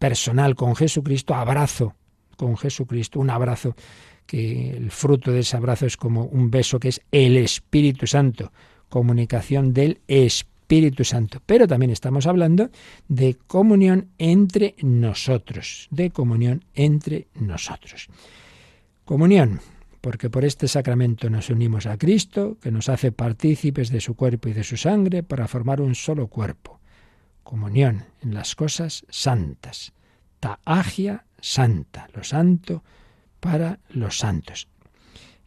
personal 0.00 0.56
con 0.56 0.74
Jesucristo, 0.74 1.32
abrazo 1.32 1.94
con 2.36 2.56
Jesucristo, 2.56 3.20
un 3.20 3.30
abrazo 3.30 3.76
que 4.26 4.70
el 4.70 4.90
fruto 4.90 5.30
de 5.30 5.38
ese 5.38 5.56
abrazo 5.56 5.86
es 5.86 5.96
como 5.96 6.24
un 6.24 6.50
beso 6.50 6.80
que 6.80 6.88
es 6.88 7.00
el 7.12 7.36
Espíritu 7.36 8.08
Santo, 8.08 8.50
comunicación 8.88 9.72
del 9.72 10.00
Espíritu 10.08 10.51
Espíritu 10.72 11.04
Santo. 11.04 11.42
Pero 11.44 11.68
también 11.68 11.90
estamos 11.90 12.26
hablando 12.26 12.70
de 13.06 13.34
comunión 13.46 14.08
entre 14.16 14.74
nosotros, 14.80 15.86
de 15.90 16.10
comunión 16.10 16.64
entre 16.72 17.28
nosotros. 17.34 18.08
Comunión, 19.04 19.60
porque 20.00 20.30
por 20.30 20.46
este 20.46 20.68
sacramento 20.68 21.28
nos 21.28 21.50
unimos 21.50 21.84
a 21.84 21.98
Cristo, 21.98 22.56
que 22.58 22.70
nos 22.70 22.88
hace 22.88 23.12
partícipes 23.12 23.90
de 23.90 24.00
su 24.00 24.14
cuerpo 24.14 24.48
y 24.48 24.54
de 24.54 24.64
su 24.64 24.78
sangre 24.78 25.22
para 25.22 25.46
formar 25.46 25.82
un 25.82 25.94
solo 25.94 26.28
cuerpo. 26.28 26.80
Comunión 27.42 28.06
en 28.22 28.32
las 28.32 28.54
cosas 28.54 29.04
santas. 29.10 29.92
Taagia 30.40 31.26
santa, 31.38 32.08
lo 32.14 32.24
santo 32.24 32.82
para 33.40 33.78
los 33.90 34.16
santos. 34.16 34.68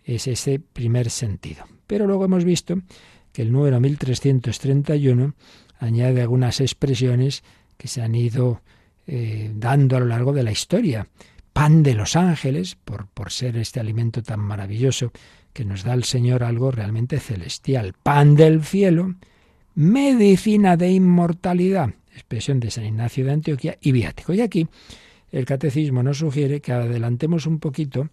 Es 0.04 0.28
ese 0.28 0.60
primer 0.60 1.10
sentido. 1.10 1.66
Pero 1.88 2.06
luego 2.06 2.26
hemos 2.26 2.44
visto 2.44 2.78
que 3.36 3.42
el 3.42 3.52
número 3.52 3.82
1331 3.82 5.34
añade 5.80 6.22
algunas 6.22 6.62
expresiones 6.62 7.44
que 7.76 7.90
se 7.90 8.02
han 8.02 8.16
ido 8.16 8.62
eh, 9.08 9.52
dando 9.54 9.98
a 9.98 10.00
lo 10.00 10.06
largo 10.06 10.32
de 10.32 10.42
la 10.42 10.54
historia. 10.54 11.10
Pan 11.52 11.84
de 11.84 11.96
los 11.96 12.16
ángeles, 12.16 12.78
por, 12.86 13.08
por 13.08 13.34
ser 13.34 13.58
este 13.58 13.82
alimento 13.82 14.24
tan 14.24 14.40
maravilloso 14.40 15.12
que 15.52 15.66
nos 15.66 15.84
da 15.84 15.94
el 15.94 16.06
Señor 16.06 16.44
algo 16.44 16.72
realmente 16.72 17.20
celestial. 17.20 17.94
Pan 18.02 18.36
del 18.36 18.64
cielo, 18.64 19.16
medicina 19.74 20.78
de 20.78 20.92
inmortalidad, 20.92 21.90
expresión 22.14 22.62
de 22.62 22.72
San 22.72 22.86
Ignacio 22.86 23.26
de 23.26 23.34
Antioquía 23.34 23.78
y 23.82 23.92
viático. 23.92 24.34
Y 24.34 24.40
aquí 24.40 24.66
el 25.34 25.44
catecismo 25.44 26.04
nos 26.04 26.20
sugiere 26.20 26.62
que 26.62 26.72
adelantemos 26.72 27.48
un 27.48 27.60
poquito 27.60 28.08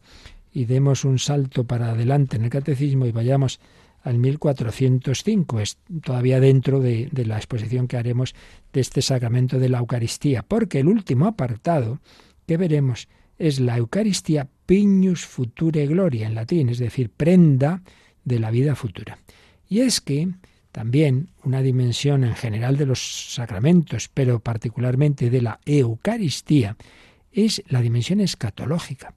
y 0.53 0.65
demos 0.65 1.05
un 1.05 1.21
salto 1.21 1.63
para 1.63 1.93
adelante 1.93 2.37
en 2.37 2.43
el 2.43 2.51
catecismo 2.51 3.07
y 3.07 3.13
vayamos 3.13 3.61
al 4.03 4.19
1405. 4.19 5.61
Es 5.61 5.79
todavía 6.03 6.41
dentro 6.41 6.81
de, 6.81 7.09
la 7.13 7.37
exposición 7.37 7.89
que 7.89 7.97
haremos 7.97 8.35
de 8.73 8.81
este 8.81 9.03
sacramento 9.03 9.59
de 9.59 9.69
la 9.69 9.79
Eucaristía, 9.79 10.43
porque 10.43 10.81
el 10.81 10.89
último 10.89 11.27
apartado 11.27 12.01
que 12.47 12.57
veremos 12.57 13.09
es 13.39 13.61
la 13.61 13.77
Eucaristía 13.77 14.49
piñus 14.67 15.25
future 15.25 15.87
gloria 15.87 16.27
en 16.27 16.35
latín, 16.35 16.69
es 16.69 16.79
decir, 16.79 17.11
prenda 17.11 17.83
de 18.25 18.39
la 18.39 18.51
vida 18.51 18.75
futura. 18.75 19.19
Y 19.69 19.81
es 19.81 20.01
que 20.01 20.29
también 20.71 21.31
una 21.45 21.61
dimensión 21.61 22.25
en 22.25 22.35
general 22.35 22.77
de 22.77 22.87
los 22.87 23.35
sacramentos, 23.35 24.09
pero 24.13 24.41
particularmente 24.41 25.29
de 25.29 25.43
la 25.43 25.61
Eucaristía, 25.67 26.77
es 27.31 27.63
la 27.69 27.81
dimensión 27.81 28.21
escatológica. 28.21 29.15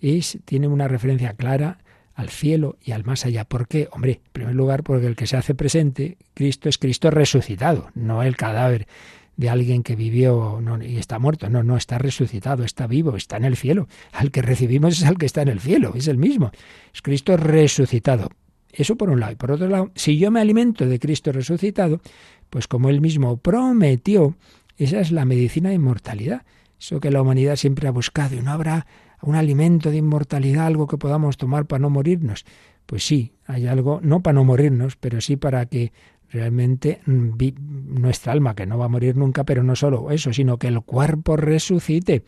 Es, 0.00 0.38
tiene 0.44 0.68
una 0.68 0.88
referencia 0.88 1.34
clara 1.34 1.78
al 2.16 2.30
cielo 2.30 2.78
y 2.82 2.92
al 2.92 3.04
más 3.04 3.26
allá. 3.26 3.44
¿Por 3.44 3.68
qué? 3.68 3.88
Hombre, 3.92 4.20
en 4.24 4.32
primer 4.32 4.54
lugar, 4.54 4.82
porque 4.82 5.06
el 5.06 5.14
que 5.14 5.26
se 5.26 5.36
hace 5.36 5.54
presente, 5.54 6.16
Cristo 6.34 6.68
es 6.68 6.78
Cristo 6.78 7.10
resucitado, 7.10 7.90
no 7.94 8.22
el 8.22 8.36
cadáver 8.36 8.88
de 9.36 9.50
alguien 9.50 9.82
que 9.82 9.96
vivió 9.96 10.58
y 10.82 10.96
está 10.96 11.18
muerto. 11.18 11.50
No, 11.50 11.62
no, 11.62 11.76
está 11.76 11.98
resucitado, 11.98 12.64
está 12.64 12.86
vivo, 12.86 13.16
está 13.16 13.36
en 13.36 13.44
el 13.44 13.56
cielo. 13.56 13.86
Al 14.12 14.30
que 14.30 14.40
recibimos 14.40 14.98
es 14.98 15.04
al 15.04 15.18
que 15.18 15.26
está 15.26 15.42
en 15.42 15.48
el 15.48 15.60
cielo, 15.60 15.92
es 15.94 16.08
el 16.08 16.16
mismo. 16.16 16.50
Es 16.94 17.02
Cristo 17.02 17.36
resucitado. 17.36 18.30
Eso 18.72 18.96
por 18.96 19.10
un 19.10 19.20
lado. 19.20 19.32
Y 19.32 19.36
por 19.36 19.52
otro 19.52 19.68
lado, 19.68 19.90
si 19.94 20.16
yo 20.16 20.30
me 20.30 20.40
alimento 20.40 20.86
de 20.86 20.98
Cristo 20.98 21.32
resucitado, 21.32 22.00
pues 22.48 22.66
como 22.66 22.88
él 22.88 23.02
mismo 23.02 23.36
prometió, 23.36 24.36
esa 24.78 25.00
es 25.00 25.12
la 25.12 25.26
medicina 25.26 25.68
de 25.68 25.74
inmortalidad. 25.74 26.42
Eso 26.80 26.98
que 26.98 27.10
la 27.10 27.20
humanidad 27.20 27.56
siempre 27.56 27.88
ha 27.88 27.90
buscado 27.90 28.36
y 28.36 28.40
no 28.40 28.52
habrá 28.52 28.86
un 29.22 29.34
alimento 29.34 29.90
de 29.90 29.98
inmortalidad, 29.98 30.66
algo 30.66 30.86
que 30.86 30.98
podamos 30.98 31.36
tomar 31.36 31.66
para 31.66 31.80
no 31.80 31.90
morirnos. 31.90 32.44
Pues 32.86 33.04
sí, 33.04 33.32
hay 33.46 33.66
algo, 33.66 34.00
no 34.02 34.22
para 34.22 34.34
no 34.34 34.44
morirnos, 34.44 34.96
pero 34.96 35.20
sí 35.20 35.36
para 35.36 35.66
que 35.66 35.92
realmente 36.30 37.00
mm, 37.06 38.00
nuestra 38.00 38.32
alma, 38.32 38.54
que 38.54 38.66
no 38.66 38.78
va 38.78 38.86
a 38.86 38.88
morir 38.88 39.16
nunca, 39.16 39.44
pero 39.44 39.62
no 39.62 39.76
solo 39.76 40.10
eso, 40.10 40.32
sino 40.32 40.58
que 40.58 40.68
el 40.68 40.80
cuerpo 40.82 41.36
resucite. 41.36 42.24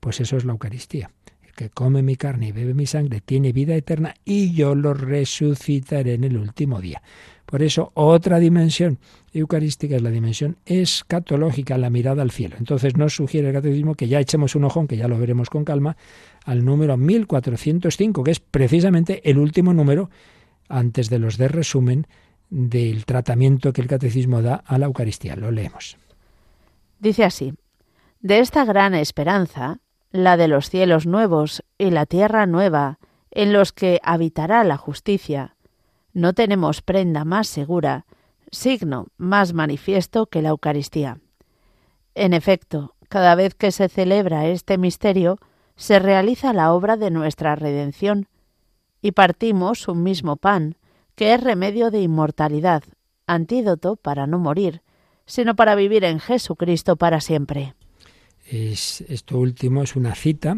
Pues 0.00 0.20
eso 0.20 0.36
es 0.36 0.44
la 0.44 0.52
Eucaristía. 0.52 1.10
El 1.42 1.52
que 1.52 1.70
come 1.70 2.02
mi 2.02 2.16
carne 2.16 2.48
y 2.48 2.52
bebe 2.52 2.74
mi 2.74 2.86
sangre 2.86 3.20
tiene 3.20 3.52
vida 3.52 3.74
eterna 3.74 4.14
y 4.24 4.54
yo 4.54 4.74
lo 4.74 4.94
resucitaré 4.94 6.14
en 6.14 6.24
el 6.24 6.36
último 6.36 6.80
día. 6.80 7.02
Por 7.48 7.62
eso, 7.62 7.92
otra 7.94 8.38
dimensión 8.38 8.98
eucarística 9.32 9.96
es 9.96 10.02
la 10.02 10.10
dimensión 10.10 10.58
escatológica, 10.66 11.78
la 11.78 11.88
mirada 11.88 12.20
al 12.20 12.30
cielo. 12.30 12.56
Entonces 12.58 12.98
nos 12.98 13.14
sugiere 13.14 13.48
el 13.48 13.54
catecismo 13.54 13.94
que 13.94 14.06
ya 14.06 14.20
echemos 14.20 14.54
un 14.54 14.64
ojo, 14.64 14.86
que 14.86 14.98
ya 14.98 15.08
lo 15.08 15.18
veremos 15.18 15.48
con 15.48 15.64
calma, 15.64 15.96
al 16.44 16.62
número 16.62 16.98
1405, 16.98 18.22
que 18.22 18.32
es 18.32 18.40
precisamente 18.40 19.22
el 19.30 19.38
último 19.38 19.72
número, 19.72 20.10
antes 20.68 21.08
de 21.08 21.20
los 21.20 21.38
de 21.38 21.48
resumen, 21.48 22.06
del 22.50 23.06
tratamiento 23.06 23.72
que 23.72 23.80
el 23.80 23.88
catecismo 23.88 24.42
da 24.42 24.56
a 24.66 24.76
la 24.76 24.84
Eucaristía. 24.84 25.34
Lo 25.34 25.50
leemos. 25.50 25.96
Dice 26.98 27.24
así, 27.24 27.54
de 28.20 28.40
esta 28.40 28.66
gran 28.66 28.94
esperanza, 28.94 29.78
la 30.10 30.36
de 30.36 30.48
los 30.48 30.68
cielos 30.68 31.06
nuevos 31.06 31.64
y 31.78 31.92
la 31.92 32.04
tierra 32.04 32.44
nueva, 32.44 32.98
en 33.30 33.54
los 33.54 33.72
que 33.72 34.00
habitará 34.02 34.64
la 34.64 34.76
justicia, 34.76 35.56
no 36.12 36.32
tenemos 36.32 36.82
prenda 36.82 37.24
más 37.24 37.46
segura 37.46 38.06
signo 38.50 39.08
más 39.16 39.52
manifiesto 39.52 40.26
que 40.26 40.42
la 40.42 40.50
Eucaristía. 40.50 41.18
En 42.14 42.34
efecto, 42.34 42.94
cada 43.08 43.34
vez 43.34 43.54
que 43.54 43.72
se 43.72 43.88
celebra 43.88 44.46
este 44.46 44.78
misterio, 44.78 45.38
se 45.76 45.98
realiza 45.98 46.52
la 46.52 46.72
obra 46.72 46.96
de 46.96 47.10
nuestra 47.10 47.54
redención, 47.54 48.26
y 49.00 49.12
partimos 49.12 49.86
un 49.86 50.02
mismo 50.02 50.36
pan, 50.36 50.76
que 51.14 51.34
es 51.34 51.40
remedio 51.40 51.90
de 51.90 52.00
inmortalidad, 52.00 52.82
antídoto 53.26 53.96
para 53.96 54.26
no 54.26 54.38
morir, 54.38 54.82
sino 55.26 55.54
para 55.54 55.74
vivir 55.74 56.04
en 56.04 56.18
Jesucristo 56.18 56.96
para 56.96 57.20
siempre. 57.20 57.74
Es, 58.50 59.02
esto 59.02 59.38
último 59.38 59.82
es 59.82 59.94
una 59.94 60.14
cita 60.14 60.56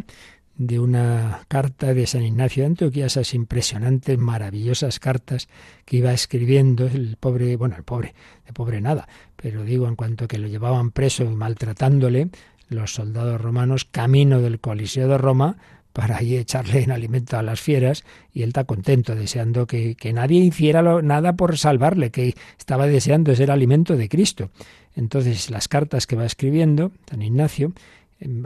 de 0.60 0.78
una 0.78 1.46
carta 1.48 1.94
de 1.94 2.06
San 2.06 2.22
Ignacio 2.22 2.62
de 2.62 2.66
Antioquía, 2.66 3.06
esas 3.06 3.32
impresionantes, 3.32 4.18
maravillosas 4.18 5.00
cartas 5.00 5.48
que 5.86 5.96
iba 5.96 6.12
escribiendo 6.12 6.86
el 6.86 7.16
pobre, 7.18 7.56
bueno, 7.56 7.76
el 7.76 7.82
pobre, 7.82 8.14
de 8.46 8.52
pobre 8.52 8.82
nada, 8.82 9.08
pero 9.36 9.64
digo 9.64 9.88
en 9.88 9.96
cuanto 9.96 10.28
que 10.28 10.36
lo 10.36 10.48
llevaban 10.48 10.90
preso 10.90 11.24
y 11.24 11.28
maltratándole 11.28 12.28
los 12.68 12.92
soldados 12.92 13.40
romanos 13.40 13.86
camino 13.86 14.42
del 14.42 14.60
Coliseo 14.60 15.08
de 15.08 15.16
Roma 15.16 15.56
para 15.94 16.18
ahí 16.18 16.36
echarle 16.36 16.82
en 16.82 16.90
alimento 16.90 17.38
a 17.38 17.42
las 17.42 17.62
fieras 17.62 18.04
y 18.34 18.42
él 18.42 18.48
está 18.48 18.64
contento, 18.64 19.14
deseando 19.14 19.66
que, 19.66 19.94
que 19.94 20.12
nadie 20.12 20.40
hiciera 20.40 20.82
nada 21.00 21.36
por 21.36 21.56
salvarle, 21.56 22.10
que 22.10 22.34
estaba 22.58 22.86
deseando 22.86 23.34
ser 23.34 23.50
alimento 23.50 23.96
de 23.96 24.10
Cristo. 24.10 24.50
Entonces 24.94 25.48
las 25.48 25.68
cartas 25.68 26.06
que 26.06 26.16
va 26.16 26.26
escribiendo 26.26 26.92
San 27.08 27.22
Ignacio 27.22 27.72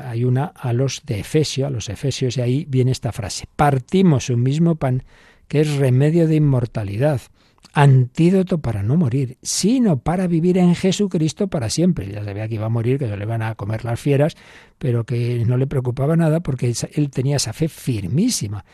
hay 0.02 0.24
una 0.24 0.46
a 0.46 0.72
los 0.72 1.02
de 1.04 1.20
Efesio, 1.20 1.66
a 1.66 1.70
los 1.70 1.88
Efesios, 1.88 2.36
y 2.36 2.40
ahí 2.40 2.66
viene 2.68 2.92
esta 2.92 3.12
frase. 3.12 3.46
Partimos 3.56 4.30
un 4.30 4.42
mismo 4.42 4.76
pan 4.76 5.02
que 5.48 5.60
es 5.60 5.76
remedio 5.76 6.26
de 6.26 6.36
inmortalidad, 6.36 7.20
antídoto 7.72 8.58
para 8.58 8.82
no 8.82 8.96
morir, 8.96 9.36
sino 9.42 9.98
para 9.98 10.26
vivir 10.26 10.58
en 10.58 10.74
Jesucristo 10.74 11.48
para 11.48 11.70
siempre. 11.70 12.10
Ya 12.10 12.24
sabía 12.24 12.48
que 12.48 12.54
iba 12.54 12.66
a 12.66 12.70
morir, 12.70 12.98
que 12.98 13.08
se 13.08 13.16
le 13.16 13.26
van 13.26 13.42
a 13.42 13.56
comer 13.56 13.84
las 13.84 14.00
fieras, 14.00 14.36
pero 14.78 15.04
que 15.04 15.44
no 15.44 15.56
le 15.56 15.66
preocupaba 15.66 16.16
nada 16.16 16.40
porque 16.40 16.72
él 16.92 17.10
tenía 17.10 17.36
esa 17.36 17.52
fe 17.52 17.68
firmísima 17.68 18.64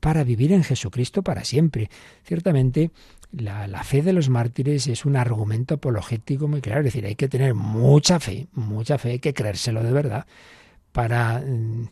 para 0.00 0.24
vivir 0.24 0.52
en 0.52 0.62
Jesucristo 0.62 1.22
para 1.22 1.44
siempre. 1.44 1.90
Ciertamente, 2.22 2.90
la, 3.32 3.82
fe 3.84 4.02
de 4.02 4.12
los 4.12 4.28
mártires 4.28 4.86
es 4.86 5.04
un 5.04 5.16
argumento 5.16 5.74
apologético 5.74 6.48
muy 6.48 6.60
claro. 6.60 6.80
Es 6.80 6.86
decir, 6.86 7.06
hay 7.06 7.16
que 7.16 7.28
tener 7.28 7.54
mucha 7.54 8.20
fe, 8.20 8.48
mucha 8.52 8.98
fe, 8.98 9.12
hay 9.12 9.18
que 9.18 9.34
creérselo 9.34 9.82
de 9.82 9.92
verdad 9.92 10.26
para 10.92 11.40
mm, 11.40 11.88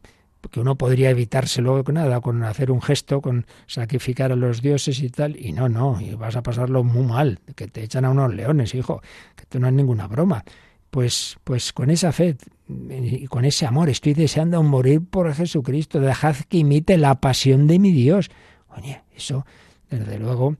que 0.51 0.61
uno 0.61 0.77
podría 0.77 1.11
evitárselo 1.11 1.85
con 1.85 1.95
nada, 1.97 2.21
con 2.21 2.43
hacer 2.43 2.71
un 2.71 2.81
gesto, 2.81 3.21
con 3.21 3.47
sacrificar 3.67 4.33
a 4.33 4.37
los 4.37 4.63
dioses 4.63 5.01
y 5.01 5.11
tal, 5.11 5.37
y 5.37 5.53
no, 5.53 5.69
no, 5.69 6.01
y 6.01 6.15
vas 6.15 6.37
a 6.37 6.43
pasarlo 6.43 6.85
muy 6.85 7.05
mal, 7.05 7.41
que 7.55 7.69
te 7.69 7.83
echan 7.83 8.05
a 8.05 8.11
unos 8.11 8.35
leones, 8.35 8.75
hijo, 8.75 9.01
que 9.37 9.43
esto 9.43 9.59
no 9.59 9.69
es 9.69 9.73
ninguna 9.73 10.07
broma. 10.07 10.45
Pues, 10.91 11.39
pues 11.43 11.73
con 11.73 11.91
esa 11.91 12.13
fe 12.13 12.37
y 12.69 13.27
con 13.27 13.45
ese 13.45 13.67
amor 13.67 13.89
estoy 13.89 14.15
deseando 14.15 14.63
morir 14.63 15.03
por 15.05 15.33
Jesucristo, 15.35 15.99
dejad 16.01 16.37
que 16.49 16.59
imite 16.59 16.99
la 16.99 17.17
pasión 17.17 17.67
de 17.67 17.81
mi 17.81 17.91
Dios. 17.91 18.31
Oye, 18.69 19.03
eso, 19.17 19.45
desde 19.91 20.19
luego, 20.21 20.57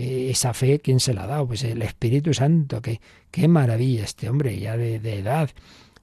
eh, 0.00 0.30
esa 0.30 0.54
fe, 0.54 0.78
¿quién 0.78 1.00
se 1.00 1.12
la 1.12 1.24
ha 1.24 1.26
dado? 1.26 1.48
Pues 1.48 1.64
el 1.64 1.82
Espíritu 1.82 2.32
Santo, 2.32 2.80
que 2.80 3.00
qué 3.32 3.48
maravilla 3.48 4.04
este 4.04 4.28
hombre 4.30 4.56
ya 4.56 4.76
de, 4.76 5.00
de 5.00 5.18
edad, 5.18 5.50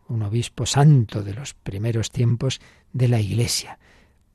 un 0.10 0.22
obispo 0.22 0.66
santo 0.66 1.24
de 1.24 1.34
los 1.34 1.54
primeros 1.54 2.12
tiempos 2.12 2.60
de 2.92 3.08
la 3.08 3.22
Iglesia. 3.22 3.80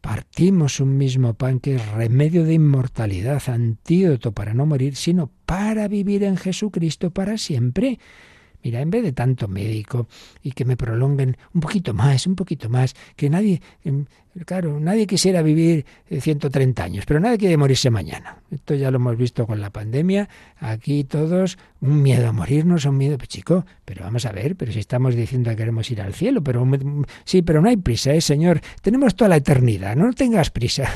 Partimos 0.00 0.80
un 0.80 0.96
mismo 0.96 1.34
pan 1.34 1.60
que 1.60 1.74
es 1.74 1.86
remedio 1.88 2.44
de 2.44 2.54
inmortalidad, 2.54 3.42
antídoto 3.50 4.32
para 4.32 4.54
no 4.54 4.64
morir, 4.64 4.96
sino 4.96 5.30
para 5.44 5.88
vivir 5.88 6.24
en 6.24 6.38
Jesucristo 6.38 7.10
para 7.10 7.36
siempre. 7.36 7.98
Mira, 8.62 8.80
en 8.80 8.88
vez 8.88 9.02
de 9.02 9.12
tanto 9.12 9.46
médico 9.46 10.08
y 10.42 10.52
que 10.52 10.64
me 10.64 10.78
prolonguen 10.78 11.36
un 11.52 11.60
poquito 11.60 11.92
más, 11.92 12.26
un 12.26 12.34
poquito 12.34 12.70
más, 12.70 12.94
que 13.14 13.28
nadie, 13.28 13.60
em, 13.84 14.06
claro, 14.46 14.78
nadie 14.80 15.06
quisiera 15.06 15.42
vivir 15.42 15.84
130 16.08 16.82
años, 16.82 17.04
pero 17.06 17.20
nadie 17.20 17.38
quiere 17.38 17.56
morirse 17.56 17.90
mañana. 17.90 18.38
Esto 18.50 18.74
ya 18.74 18.90
lo 18.90 18.96
hemos 18.96 19.16
visto 19.16 19.46
con 19.46 19.60
la 19.60 19.70
pandemia. 19.70 20.28
Aquí 20.58 21.04
todos, 21.04 21.58
un 21.80 22.02
miedo 22.02 22.28
a 22.28 22.32
morirnos, 22.32 22.84
un 22.84 22.96
miedo, 22.96 23.16
pues 23.16 23.28
chico, 23.28 23.64
pero 23.84 24.04
vamos 24.04 24.26
a 24.26 24.32
ver, 24.32 24.56
pero 24.56 24.72
si 24.72 24.78
estamos 24.78 25.14
diciendo 25.14 25.50
que 25.50 25.56
queremos 25.56 25.90
ir 25.90 26.00
al 26.00 26.14
cielo, 26.14 26.42
pero 26.42 26.66
sí, 27.24 27.42
pero 27.42 27.60
no 27.60 27.68
hay 27.68 27.76
prisa, 27.76 28.12
¿eh, 28.12 28.20
señor? 28.20 28.60
Tenemos 28.82 29.14
toda 29.14 29.28
la 29.28 29.36
eternidad, 29.36 29.96
no 29.96 30.12
tengas 30.12 30.50
prisa. 30.50 30.88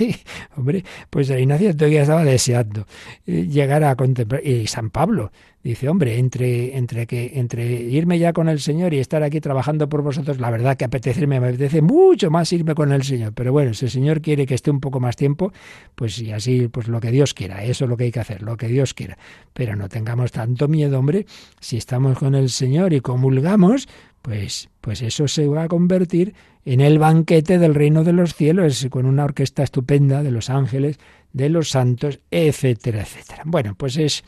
hombre, 0.56 0.84
pues 1.10 1.30
Ignacio 1.30 1.76
todavía 1.76 2.02
estaba 2.02 2.24
deseando 2.24 2.86
eh, 3.26 3.46
llegar 3.46 3.84
a 3.84 3.96
contemplar, 3.96 4.46
y 4.46 4.66
San 4.66 4.90
Pablo, 4.90 5.30
Dice, 5.64 5.88
hombre, 5.88 6.18
entre, 6.18 6.76
entre, 6.76 7.06
que, 7.06 7.32
entre 7.36 7.64
irme 7.64 8.18
ya 8.18 8.34
con 8.34 8.50
el 8.50 8.60
Señor 8.60 8.92
y 8.92 8.98
estar 8.98 9.22
aquí 9.22 9.40
trabajando 9.40 9.88
por 9.88 10.02
vosotros, 10.02 10.38
la 10.38 10.50
verdad 10.50 10.76
que 10.76 10.84
apetecerme, 10.84 11.40
me 11.40 11.48
apetece 11.48 11.80
mucho 11.80 12.30
más 12.30 12.52
irme 12.52 12.73
con 12.74 12.92
el 12.92 13.02
Señor. 13.02 13.32
Pero 13.34 13.52
bueno, 13.52 13.74
si 13.74 13.86
el 13.86 13.90
Señor 13.90 14.20
quiere 14.20 14.46
que 14.46 14.54
esté 14.54 14.70
un 14.70 14.80
poco 14.80 15.00
más 15.00 15.16
tiempo, 15.16 15.52
pues 15.94 16.18
y 16.18 16.32
así, 16.32 16.68
pues 16.68 16.88
lo 16.88 17.00
que 17.00 17.10
Dios 17.10 17.34
quiera, 17.34 17.64
eso 17.64 17.84
es 17.84 17.88
lo 17.88 17.96
que 17.96 18.04
hay 18.04 18.12
que 18.12 18.20
hacer, 18.20 18.42
lo 18.42 18.56
que 18.56 18.68
Dios 18.68 18.94
quiera. 18.94 19.18
Pero 19.52 19.76
no 19.76 19.88
tengamos 19.88 20.32
tanto 20.32 20.68
miedo, 20.68 20.98
hombre, 20.98 21.26
si 21.60 21.76
estamos 21.76 22.18
con 22.18 22.34
el 22.34 22.50
Señor 22.50 22.92
y 22.92 23.00
comulgamos, 23.00 23.88
pues, 24.22 24.70
pues 24.80 25.02
eso 25.02 25.28
se 25.28 25.46
va 25.46 25.64
a 25.64 25.68
convertir 25.68 26.34
en 26.64 26.80
el 26.80 26.98
banquete 26.98 27.58
del 27.58 27.74
reino 27.74 28.04
de 28.04 28.12
los 28.12 28.34
cielos, 28.34 28.86
con 28.90 29.06
una 29.06 29.24
orquesta 29.24 29.62
estupenda 29.62 30.22
de 30.22 30.30
los 30.30 30.48
ángeles, 30.48 30.98
de 31.32 31.50
los 31.50 31.68
santos, 31.68 32.20
etcétera, 32.30 33.02
etcétera. 33.02 33.42
Bueno, 33.44 33.74
pues 33.76 33.96
es 33.98 34.24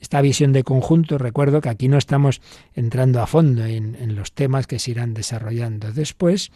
esta 0.00 0.20
visión 0.20 0.52
de 0.52 0.64
conjunto, 0.64 1.18
recuerdo 1.18 1.60
que 1.60 1.68
aquí 1.68 1.88
no 1.88 1.98
estamos 1.98 2.40
entrando 2.74 3.20
a 3.20 3.26
fondo 3.26 3.64
en, 3.64 4.14
los 4.14 4.32
temas 4.32 4.66
que 4.66 4.78
se 4.78 4.92
irán 4.92 5.14
desarrollando 5.14 5.92
después, 5.92 6.50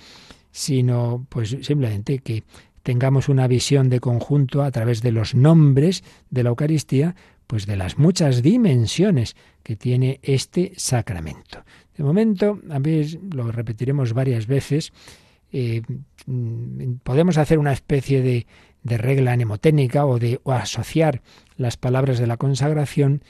sino 0.50 1.26
pues 1.28 1.56
simplemente 1.62 2.18
que 2.18 2.44
tengamos 2.82 3.28
una 3.28 3.46
visión 3.46 3.90
de 3.90 4.00
conjunto 4.00 4.62
a 4.62 4.70
través 4.70 5.02
de 5.02 5.12
los 5.12 5.34
nombres 5.34 6.02
de 6.30 6.42
la 6.42 6.50
Eucaristía, 6.50 7.14
pues 7.46 7.66
de 7.66 7.76
las 7.76 7.98
muchas 7.98 8.42
dimensiones 8.42 9.36
que 9.62 9.76
tiene 9.76 10.20
este 10.22 10.72
sacramento. 10.76 11.64
De 11.96 12.04
momento, 12.04 12.60
a 12.70 12.78
ver, 12.78 13.06
lo 13.34 13.50
repetiremos 13.50 14.12
varias 14.12 14.46
veces, 14.46 14.92
eh, 15.52 15.82
podemos 17.02 17.38
hacer 17.38 17.58
una 17.58 17.72
especie 17.72 18.22
de, 18.22 18.46
de 18.82 18.98
regla 18.98 19.34
mnemotécnica 19.34 20.06
o 20.06 20.18
de 20.18 20.40
o 20.44 20.52
asociar 20.52 21.22
las 21.56 21.76
palabras 21.76 22.18
de 22.18 22.26
la 22.26 22.36
consagración 22.36 23.22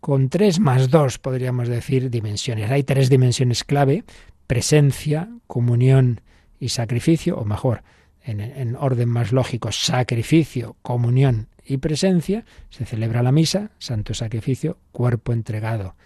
con 0.00 0.28
tres 0.30 0.58
más 0.58 0.90
dos, 0.90 1.18
podríamos 1.18 1.68
decir, 1.68 2.10
dimensiones. 2.10 2.70
Hay 2.70 2.82
tres 2.82 3.08
dimensiones 3.08 3.62
clave, 3.62 4.04
presencia, 4.46 5.28
comunión 5.46 6.20
y 6.62 6.68
sacrificio, 6.68 7.36
o 7.38 7.44
mejor, 7.44 7.82
en, 8.22 8.40
en, 8.40 8.76
orden 8.76 9.08
más 9.08 9.32
lógico, 9.32 9.72
sacrificio, 9.72 10.76
comunión 10.80 11.48
y 11.66 11.78
presencia, 11.78 12.44
se 12.70 12.84
celebra 12.84 13.24
la 13.24 13.32
misa, 13.32 13.72
santo 13.78 14.14
sacrificio, 14.14 14.78
cuerpo 14.92 15.32
entregado. 15.32 15.96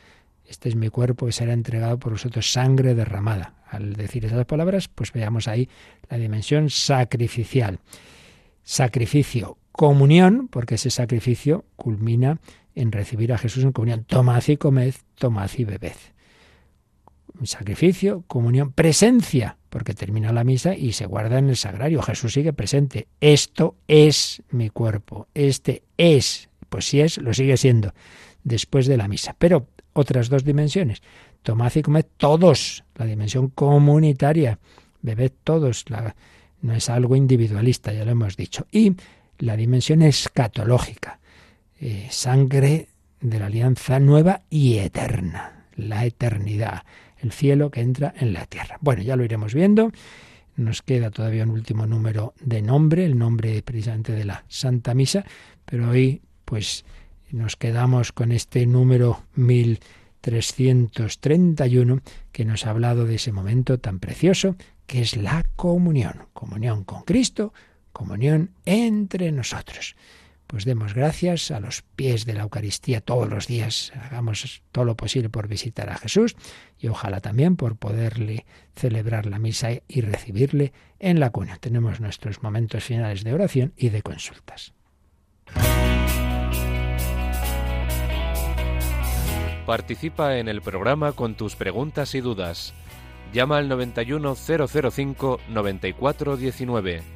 Este 0.47 0.71
es 0.71 0.75
mi 0.75 0.89
cuerpo 0.89 1.27
que 1.27 1.33
será 1.33 1.53
entregado 1.53 1.99
por 1.99 2.13
vosotros, 2.13 2.51
sangre 2.51 2.95
derramada. 2.95 3.53
Al 3.69 3.93
decir 3.93 4.25
esas 4.25 4.47
palabras, 4.47 4.89
pues 4.89 5.13
veamos 5.13 5.47
ahí 5.47 5.69
la 6.09 6.17
dimensión 6.17 6.71
sacrificial. 6.71 7.81
Sacrificio, 8.63 9.59
comunión, 9.73 10.49
porque 10.49 10.77
ese 10.77 10.89
sacrificio 10.89 11.67
culmina 11.77 12.41
en 12.75 12.93
recibir 12.93 13.35
a 13.35 13.39
Jesús 13.39 13.63
en 13.63 13.73
comunión. 13.73 14.05
Tomad 14.05 14.43
y 14.49 14.57
comed, 14.57 14.95
tomad 15.17 15.51
y 15.59 15.65
bebed. 15.65 15.97
Sacrificio, 17.45 18.25
comunión, 18.27 18.73
presencia, 18.73 19.59
porque 19.69 19.95
termina 19.95 20.33
la 20.33 20.45
misa 20.45 20.75
y 20.75 20.93
se 20.93 21.07
guarda 21.07 21.39
en 21.39 21.51
el 21.51 21.57
sagrario. 21.57 22.03
Jesús 22.03 22.33
sigue 22.33 22.53
presente. 22.53 23.09
Esto 23.21 23.77
es 23.89 24.43
mi 24.51 24.71
cuerpo. 24.71 25.29
Este 25.35 25.83
es, 25.99 26.49
pues 26.69 26.87
si 26.87 27.01
es, 27.01 27.19
lo 27.19 27.35
sigue 27.35 27.57
siendo 27.57 27.93
después 28.43 28.87
de 28.87 28.97
la 28.97 29.09
misa. 29.09 29.35
Pero 29.39 29.69
otras 29.93 30.29
dos 30.29 30.45
dimensiones. 30.45 31.03
Tomad 31.43 31.75
y 31.75 31.83
comed 31.83 32.07
todos, 32.17 32.85
la 32.95 33.07
dimensión 33.07 33.49
comunitaria. 33.49 34.59
Bebed 35.03 35.33
todos, 35.45 35.85
no 36.61 36.75
es 36.75 36.89
algo 36.89 37.17
individualista, 37.17 37.93
ya 37.93 38.05
lo 38.05 38.13
hemos 38.13 38.37
dicho. 38.37 38.67
Y 38.73 38.97
la 39.39 39.57
dimensión 39.57 40.03
escatológica, 40.03 41.21
eh, 41.81 42.09
sangre 42.11 42.89
de 43.21 43.39
la 43.39 43.47
alianza 43.47 44.01
nueva 44.01 44.43
y 44.51 44.79
eterna, 44.79 45.67
la 45.75 46.05
eternidad, 46.05 46.85
el 47.21 47.33
cielo 47.33 47.71
que 47.71 47.81
entra 47.81 48.15
en 48.19 48.33
la 48.33 48.47
tierra. 48.47 48.79
Bueno, 48.81 49.03
ya 49.03 49.17
lo 49.17 49.25
iremos 49.25 49.55
viendo. 49.55 49.91
Nos 50.57 50.83
queda 50.83 51.11
todavía 51.11 51.45
un 51.45 51.51
último 51.51 51.87
número 51.87 52.35
de 52.41 52.63
nombre, 52.63 53.05
el 53.05 53.19
nombre 53.19 53.63
precisamente 53.63 54.13
de 54.13 54.25
la 54.25 54.45
Santa 54.49 54.95
Misa, 54.95 55.25
pero 55.65 55.91
hoy 55.91 56.23
pues 56.45 56.85
nos 57.31 57.57
quedamos 57.57 58.13
con 58.13 58.31
este 58.33 58.67
número 58.67 59.23
1331 59.35 62.01
que 62.33 62.45
nos 62.45 62.67
ha 62.67 62.71
hablado 62.71 63.05
de 63.05 63.15
ese 63.17 63.33
momento 63.33 63.79
tan 63.79 63.99
precioso 63.99 64.57
que 64.87 65.03
es 65.03 65.17
la 65.17 65.45
comunión, 65.57 66.27
comunión 66.33 66.85
con 66.85 67.03
Cristo, 67.03 67.53
comunión 67.93 68.51
entre 68.65 69.33
nosotros. 69.33 69.97
Pues 70.47 70.65
demos 70.65 70.95
gracias 70.95 71.51
a 71.51 71.61
los 71.61 71.83
pies 71.83 72.25
de 72.25 72.35
la 72.35 72.43
Eucaristía 72.43 73.01
todos 73.01 73.29
los 73.29 73.47
días, 73.47 73.93
hagamos 74.01 74.63
todo 74.73 74.85
lo 74.85 74.97
posible 74.97 75.29
por 75.29 75.49
visitar 75.49 75.91
a 75.91 75.97
Jesús 75.97 76.37
y 76.79 76.89
ojalá 76.89 77.21
también 77.21 77.57
por 77.57 77.77
poderle 77.77 78.47
celebrar 78.75 79.27
la 79.27 79.39
misa 79.39 79.71
y 79.89 80.01
recibirle 80.01 80.73
en 80.99 81.21
la 81.21 81.31
cuna. 81.31 81.59
Tenemos 81.59 82.01
nuestros 82.01 82.43
momentos 82.43 82.85
finales 82.85 83.25
de 83.25 83.35
oración 83.35 83.73
y 83.77 83.89
de 83.89 84.03
consultas. 84.03 84.73
Participa 89.67 90.39
en 90.39 90.49
el 90.49 90.63
programa 90.63 91.13
con 91.13 91.35
tus 91.35 91.57
preguntas 91.57 92.15
y 92.15 92.21
dudas. 92.21 92.73
Llama 93.33 93.59
al 93.59 93.69
91005 93.69 95.41
9419 95.49 97.16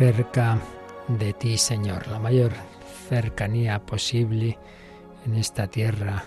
Cerca 0.00 0.58
de 1.08 1.34
ti, 1.34 1.58
Señor, 1.58 2.08
la 2.08 2.18
mayor 2.18 2.52
cercanía 3.10 3.80
posible 3.80 4.56
en 5.26 5.34
esta 5.34 5.66
tierra 5.66 6.24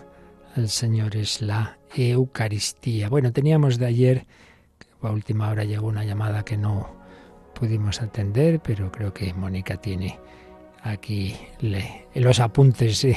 al 0.55 0.69
Señor 0.69 1.15
es 1.15 1.41
la 1.41 1.79
Eucaristía. 1.95 3.09
Bueno, 3.09 3.33
teníamos 3.33 3.79
de 3.79 3.87
ayer, 3.87 4.27
a 5.01 5.09
última 5.09 5.49
hora 5.49 5.63
llegó 5.63 5.87
una 5.87 6.03
llamada 6.03 6.45
que 6.45 6.55
no 6.55 6.87
pudimos 7.55 7.99
atender, 8.03 8.59
pero 8.59 8.91
creo 8.91 9.11
que 9.11 9.33
Mónica 9.33 9.77
tiene 9.77 10.19
aquí 10.83 11.35
los 12.13 12.39
apuntes 12.39 13.07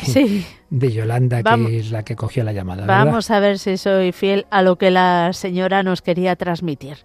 de 0.71 0.91
Yolanda, 0.91 1.43
que 1.43 1.81
es 1.81 1.91
la 1.91 2.03
que 2.03 2.17
cogió 2.17 2.45
la 2.45 2.55
llamada. 2.55 2.87
Vamos 2.87 3.31
a 3.31 3.41
ver 3.41 3.59
si 3.59 3.77
soy 3.77 4.11
fiel 4.11 4.47
a 4.49 4.63
lo 4.63 4.77
que 4.77 4.91
la 4.91 5.35
señora 5.35 5.83
nos 5.83 6.01
quería 6.01 6.35
transmitir. 6.35 6.97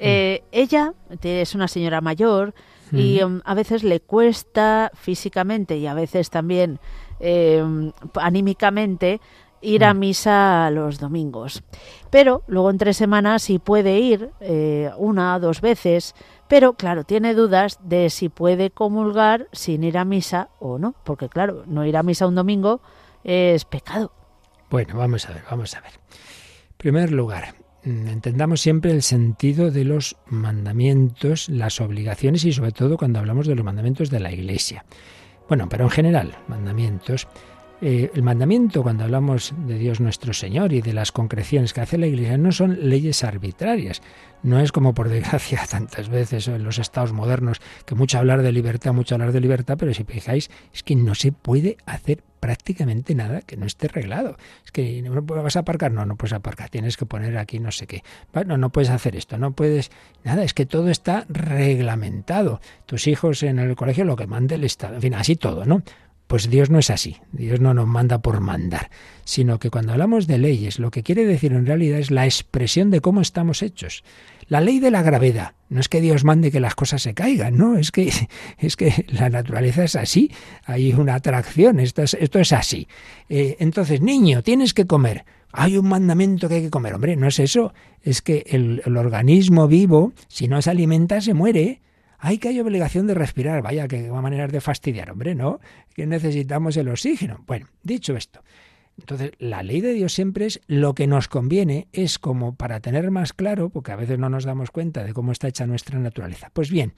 Eh, 0.00 0.42
ella 0.50 0.94
es 1.22 1.54
una 1.54 1.68
señora 1.68 2.00
mayor, 2.00 2.54
y 2.92 3.22
um, 3.22 3.40
a 3.44 3.54
veces 3.54 3.84
le 3.84 4.00
cuesta 4.00 4.90
físicamente 4.94 5.76
y 5.76 5.86
a 5.86 5.94
veces 5.94 6.30
también 6.30 6.78
em, 7.20 7.92
anímicamente 8.14 9.20
ir 9.60 9.84
a 9.84 9.94
mm. 9.94 9.98
misa 9.98 10.70
los 10.70 10.98
domingos. 10.98 11.62
Pero 12.10 12.42
luego 12.46 12.70
entre 12.70 12.92
semanas 12.92 13.42
sí 13.42 13.58
puede 13.58 13.98
ir 13.98 14.30
eh, 14.40 14.90
una 14.96 15.36
o 15.36 15.40
dos 15.40 15.60
veces, 15.60 16.14
pero 16.48 16.74
claro, 16.74 17.04
tiene 17.04 17.34
dudas 17.34 17.78
de 17.82 18.10
si 18.10 18.28
puede 18.28 18.70
comulgar 18.70 19.48
sin 19.52 19.84
ir 19.84 19.98
a 19.98 20.04
misa 20.04 20.48
o 20.58 20.78
no, 20.78 20.94
porque 21.04 21.28
claro, 21.28 21.64
no 21.66 21.84
ir 21.84 21.96
a 21.96 22.02
misa 22.02 22.26
un 22.26 22.34
domingo 22.34 22.80
es 23.24 23.64
pecado. 23.64 24.12
Bueno, 24.70 24.96
vamos 24.96 25.28
a 25.28 25.32
ver, 25.32 25.42
vamos 25.50 25.74
a 25.74 25.80
ver. 25.80 25.92
En 25.92 26.76
primer 26.76 27.10
lugar, 27.10 27.54
entendamos 27.88 28.60
siempre 28.60 28.90
el 28.90 29.02
sentido 29.02 29.70
de 29.70 29.84
los 29.84 30.16
mandamientos, 30.26 31.48
las 31.48 31.80
obligaciones 31.80 32.44
y 32.44 32.52
sobre 32.52 32.72
todo 32.72 32.96
cuando 32.96 33.18
hablamos 33.18 33.46
de 33.46 33.54
los 33.54 33.64
mandamientos 33.64 34.10
de 34.10 34.20
la 34.20 34.32
Iglesia. 34.32 34.84
Bueno, 35.48 35.68
pero 35.68 35.84
en 35.84 35.90
general, 35.90 36.36
mandamientos. 36.46 37.26
Eh, 37.80 38.10
el 38.12 38.22
mandamiento, 38.22 38.82
cuando 38.82 39.04
hablamos 39.04 39.54
de 39.66 39.78
Dios 39.78 40.00
nuestro 40.00 40.32
Señor 40.32 40.72
y 40.72 40.82
de 40.82 40.92
las 40.92 41.12
concreciones 41.12 41.72
que 41.72 41.80
hace 41.80 41.96
la 41.96 42.08
Iglesia, 42.08 42.36
no 42.36 42.50
son 42.50 42.90
leyes 42.90 43.22
arbitrarias. 43.22 44.02
No 44.42 44.60
es 44.60 44.72
como 44.72 44.94
por 44.94 45.08
desgracia 45.08 45.64
tantas 45.70 46.08
veces 46.08 46.48
en 46.48 46.64
los 46.64 46.78
estados 46.78 47.12
modernos 47.12 47.60
que 47.86 47.94
mucho 47.94 48.18
hablar 48.18 48.42
de 48.42 48.52
libertad, 48.52 48.92
mucho 48.92 49.14
hablar 49.14 49.32
de 49.32 49.40
libertad, 49.40 49.76
pero 49.78 49.94
si 49.94 50.04
fijáis, 50.04 50.50
es 50.74 50.82
que 50.82 50.96
no 50.96 51.14
se 51.14 51.32
puede 51.32 51.78
hacer 51.86 52.22
prácticamente 52.40 53.14
nada 53.14 53.42
que 53.42 53.56
no 53.56 53.66
esté 53.66 53.88
reglado. 53.88 54.36
Es 54.64 54.72
que 54.72 55.02
no 55.02 55.22
vas 55.22 55.56
a 55.56 55.60
aparcar, 55.60 55.92
no, 55.92 56.04
no 56.06 56.16
puedes 56.16 56.32
aparcar, 56.32 56.70
tienes 56.70 56.96
que 56.96 57.06
poner 57.06 57.36
aquí 57.38 57.58
no 57.58 57.70
sé 57.70 57.86
qué. 57.86 58.02
Bueno, 58.32 58.56
no 58.56 58.70
puedes 58.70 58.90
hacer 58.90 59.16
esto, 59.16 59.38
no 59.38 59.52
puedes 59.52 59.90
nada, 60.24 60.42
es 60.44 60.54
que 60.54 60.66
todo 60.66 60.88
está 60.90 61.24
reglamentado. 61.28 62.60
Tus 62.86 63.06
hijos 63.06 63.42
en 63.42 63.58
el 63.58 63.76
colegio 63.76 64.04
lo 64.04 64.16
que 64.16 64.26
mande 64.26 64.56
el 64.56 64.64
Estado, 64.64 64.96
en 64.96 65.02
fin, 65.02 65.14
así 65.14 65.36
todo, 65.36 65.64
¿no? 65.64 65.82
Pues 66.28 66.50
Dios 66.50 66.68
no 66.68 66.78
es 66.78 66.90
así, 66.90 67.16
Dios 67.32 67.58
no 67.58 67.72
nos 67.72 67.86
manda 67.86 68.18
por 68.18 68.40
mandar, 68.40 68.90
sino 69.24 69.58
que 69.58 69.70
cuando 69.70 69.92
hablamos 69.92 70.26
de 70.26 70.36
leyes, 70.36 70.78
lo 70.78 70.90
que 70.90 71.02
quiere 71.02 71.24
decir 71.24 71.54
en 71.54 71.64
realidad 71.64 71.98
es 71.98 72.10
la 72.10 72.26
expresión 72.26 72.90
de 72.90 73.00
cómo 73.00 73.22
estamos 73.22 73.62
hechos. 73.62 74.04
La 74.48 74.60
ley 74.60 74.80
de 74.80 74.90
la 74.90 75.02
gravedad. 75.02 75.52
No 75.68 75.80
es 75.80 75.88
que 75.88 76.00
Dios 76.00 76.24
mande 76.24 76.50
que 76.50 76.60
las 76.60 76.74
cosas 76.74 77.02
se 77.02 77.12
caigan, 77.12 77.56
no, 77.56 77.76
es 77.76 77.92
que, 77.92 78.10
es 78.58 78.76
que 78.76 79.04
la 79.08 79.28
naturaleza 79.28 79.84
es 79.84 79.96
así, 79.96 80.30
hay 80.64 80.92
una 80.94 81.14
atracción, 81.14 81.78
esto 81.78 82.02
es, 82.02 82.14
esto 82.14 82.38
es 82.38 82.52
así. 82.52 82.88
Eh, 83.28 83.56
entonces, 83.60 84.00
niño, 84.00 84.42
tienes 84.42 84.72
que 84.72 84.86
comer. 84.86 85.24
Hay 85.52 85.76
un 85.76 85.88
mandamiento 85.88 86.48
que 86.48 86.56
hay 86.56 86.62
que 86.62 86.70
comer. 86.70 86.94
Hombre, 86.94 87.16
no 87.16 87.28
es 87.28 87.38
eso, 87.38 87.74
es 88.02 88.22
que 88.22 88.44
el, 88.48 88.82
el 88.84 88.96
organismo 88.96 89.68
vivo, 89.68 90.12
si 90.28 90.48
no 90.48 90.60
se 90.62 90.70
alimenta, 90.70 91.20
se 91.20 91.34
muere. 91.34 91.80
Hay 92.18 92.38
que 92.38 92.48
hay 92.48 92.60
obligación 92.60 93.06
de 93.06 93.14
respirar. 93.14 93.62
Vaya, 93.62 93.86
que 93.88 94.10
va 94.10 94.20
manera 94.20 94.48
de 94.48 94.60
fastidiar, 94.60 95.10
hombre, 95.10 95.34
¿no? 95.34 95.60
Que 95.94 96.06
necesitamos 96.06 96.76
el 96.76 96.88
oxígeno. 96.88 97.44
Bueno, 97.46 97.66
dicho 97.82 98.16
esto, 98.16 98.42
Entonces, 98.98 99.32
la 99.38 99.62
ley 99.62 99.80
de 99.80 99.92
Dios 99.94 100.12
siempre 100.12 100.46
es 100.46 100.60
lo 100.66 100.94
que 100.94 101.06
nos 101.06 101.28
conviene, 101.28 101.88
es 101.92 102.18
como 102.18 102.56
para 102.56 102.80
tener 102.80 103.10
más 103.10 103.32
claro, 103.32 103.70
porque 103.70 103.92
a 103.92 103.96
veces 103.96 104.18
no 104.18 104.28
nos 104.28 104.44
damos 104.44 104.70
cuenta 104.70 105.04
de 105.04 105.14
cómo 105.14 105.32
está 105.32 105.48
hecha 105.48 105.66
nuestra 105.66 105.98
naturaleza. 105.98 106.50
Pues 106.52 106.70
bien, 106.70 106.94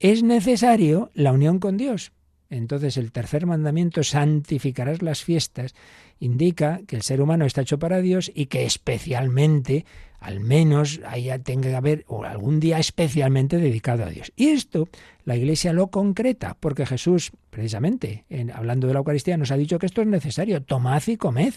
es 0.00 0.22
necesario 0.22 1.10
la 1.14 1.32
unión 1.32 1.58
con 1.58 1.76
Dios. 1.76 2.12
Entonces 2.50 2.96
el 2.96 3.12
tercer 3.12 3.46
mandamiento, 3.46 4.02
santificarás 4.02 5.02
las 5.02 5.22
fiestas, 5.22 5.74
indica 6.20 6.80
que 6.86 6.96
el 6.96 7.02
ser 7.02 7.20
humano 7.20 7.44
está 7.44 7.62
hecho 7.62 7.78
para 7.78 8.00
Dios 8.00 8.30
y 8.34 8.46
que 8.46 8.64
especialmente, 8.64 9.84
al 10.20 10.40
menos, 10.40 11.00
haya, 11.06 11.38
tenga 11.38 11.68
que 11.68 11.76
haber 11.76 12.04
o 12.08 12.24
algún 12.24 12.60
día 12.60 12.78
especialmente 12.78 13.58
dedicado 13.58 14.04
a 14.04 14.10
Dios. 14.10 14.32
Y 14.36 14.48
esto 14.48 14.88
la 15.24 15.36
Iglesia 15.36 15.72
lo 15.72 15.88
concreta, 15.88 16.56
porque 16.58 16.86
Jesús, 16.86 17.32
precisamente, 17.50 18.24
en, 18.28 18.50
hablando 18.50 18.86
de 18.86 18.94
la 18.94 19.00
Eucaristía, 19.00 19.36
nos 19.36 19.50
ha 19.50 19.56
dicho 19.56 19.78
que 19.78 19.86
esto 19.86 20.00
es 20.00 20.08
necesario. 20.08 20.62
Tomad 20.62 21.02
y 21.06 21.16
comed. 21.16 21.54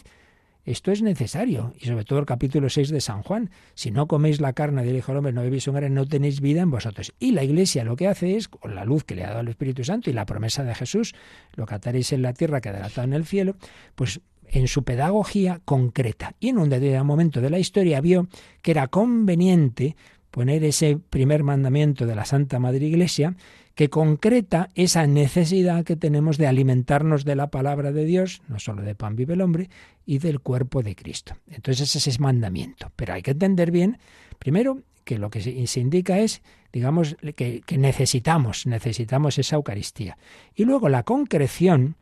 Esto 0.64 0.92
es 0.92 1.02
necesario, 1.02 1.74
y 1.80 1.88
sobre 1.88 2.06
todo 2.06 2.20
el 2.20 2.26
capítulo 2.28 2.70
6 2.70 2.90
de 2.90 3.02
San 3.02 3.24
Juan. 3.24 3.50
Si 3.74 3.90
no 3.90 4.08
coméis 4.08 4.40
la 4.40 4.54
carne 4.54 4.84
del 4.84 4.96
Hijo 4.96 5.12
del 5.12 5.18
Hombre, 5.18 5.34
no 5.34 5.42
bebéis 5.42 5.64
sangre, 5.64 5.90
no 5.90 6.06
tenéis 6.06 6.40
vida 6.40 6.62
en 6.62 6.70
vosotros. 6.70 7.14
Y 7.18 7.32
la 7.32 7.44
Iglesia 7.44 7.84
lo 7.84 7.96
que 7.96 8.08
hace 8.08 8.36
es, 8.36 8.48
con 8.48 8.76
la 8.76 8.86
luz 8.86 9.04
que 9.04 9.16
le 9.16 9.24
ha 9.24 9.30
dado 9.30 9.40
el 9.40 9.48
Espíritu 9.48 9.84
Santo 9.84 10.12
y 10.12 10.14
la 10.14 10.28
promesa 10.28 10.64
de 10.64 10.76
Jesús, 10.76 11.16
lo 11.56 11.66
que 11.66 11.74
ataréis 11.74 12.14
en 12.14 12.22
la 12.22 12.34
tierra 12.34 12.62
quedará 12.62 12.86
atado 12.86 13.06
en 13.06 13.14
el 13.14 13.26
cielo, 13.26 13.56
pues 13.96 14.22
en 14.52 14.68
su 14.68 14.84
pedagogía 14.84 15.62
concreta. 15.66 16.36
Y 16.40 16.50
en 16.50 16.60
un 16.60 16.70
determinado 16.70 17.06
momento 17.06 17.42
de 17.42 17.50
la 17.50 17.60
historia 17.60 18.02
vio 18.02 18.28
que 18.62 18.72
era 18.72 18.88
conveniente 18.88 19.96
poner 20.30 20.64
ese 20.64 20.98
primer 20.98 21.44
mandamiento 21.44 22.06
de 22.06 22.16
la 22.16 22.26
Santa 22.26 22.60
Madre 22.60 22.86
Iglesia 22.86 23.36
que 23.76 23.90
concreta 23.90 24.70
esa 24.76 25.08
necesidad 25.08 25.86
que 25.86 25.96
tenemos 25.96 26.38
de 26.38 26.48
alimentarnos 26.48 27.24
de 27.26 27.36
la 27.36 27.48
palabra 27.48 27.92
de 27.92 28.06
Dios, 28.06 28.42
no 28.48 28.60
solo 28.60 28.82
de 28.82 28.96
pan 28.96 29.16
vive 29.16 29.34
el 29.34 29.42
hombre, 29.42 29.70
y 30.06 30.20
del 30.20 30.42
cuerpo 30.42 30.84
de 30.84 30.96
Cristo. 30.96 31.36
Entonces 31.50 31.96
ese 31.96 32.10
es 32.10 32.20
mandamiento. 32.20 32.92
Pero 32.96 33.14
hay 33.14 33.22
que 33.22 33.32
entender 33.32 33.72
bien, 33.72 33.98
primero, 34.40 34.82
que 35.04 35.18
lo 35.18 35.30
que 35.30 35.42
se 35.42 35.80
indica 35.80 36.20
es, 36.20 36.42
digamos, 36.72 37.16
que, 37.36 37.62
que 37.66 37.78
necesitamos, 37.78 38.68
necesitamos 38.68 39.38
esa 39.38 39.56
Eucaristía. 39.56 40.18
Y 40.54 40.66
luego 40.66 40.90
la 40.90 41.04
concreción 41.04 41.96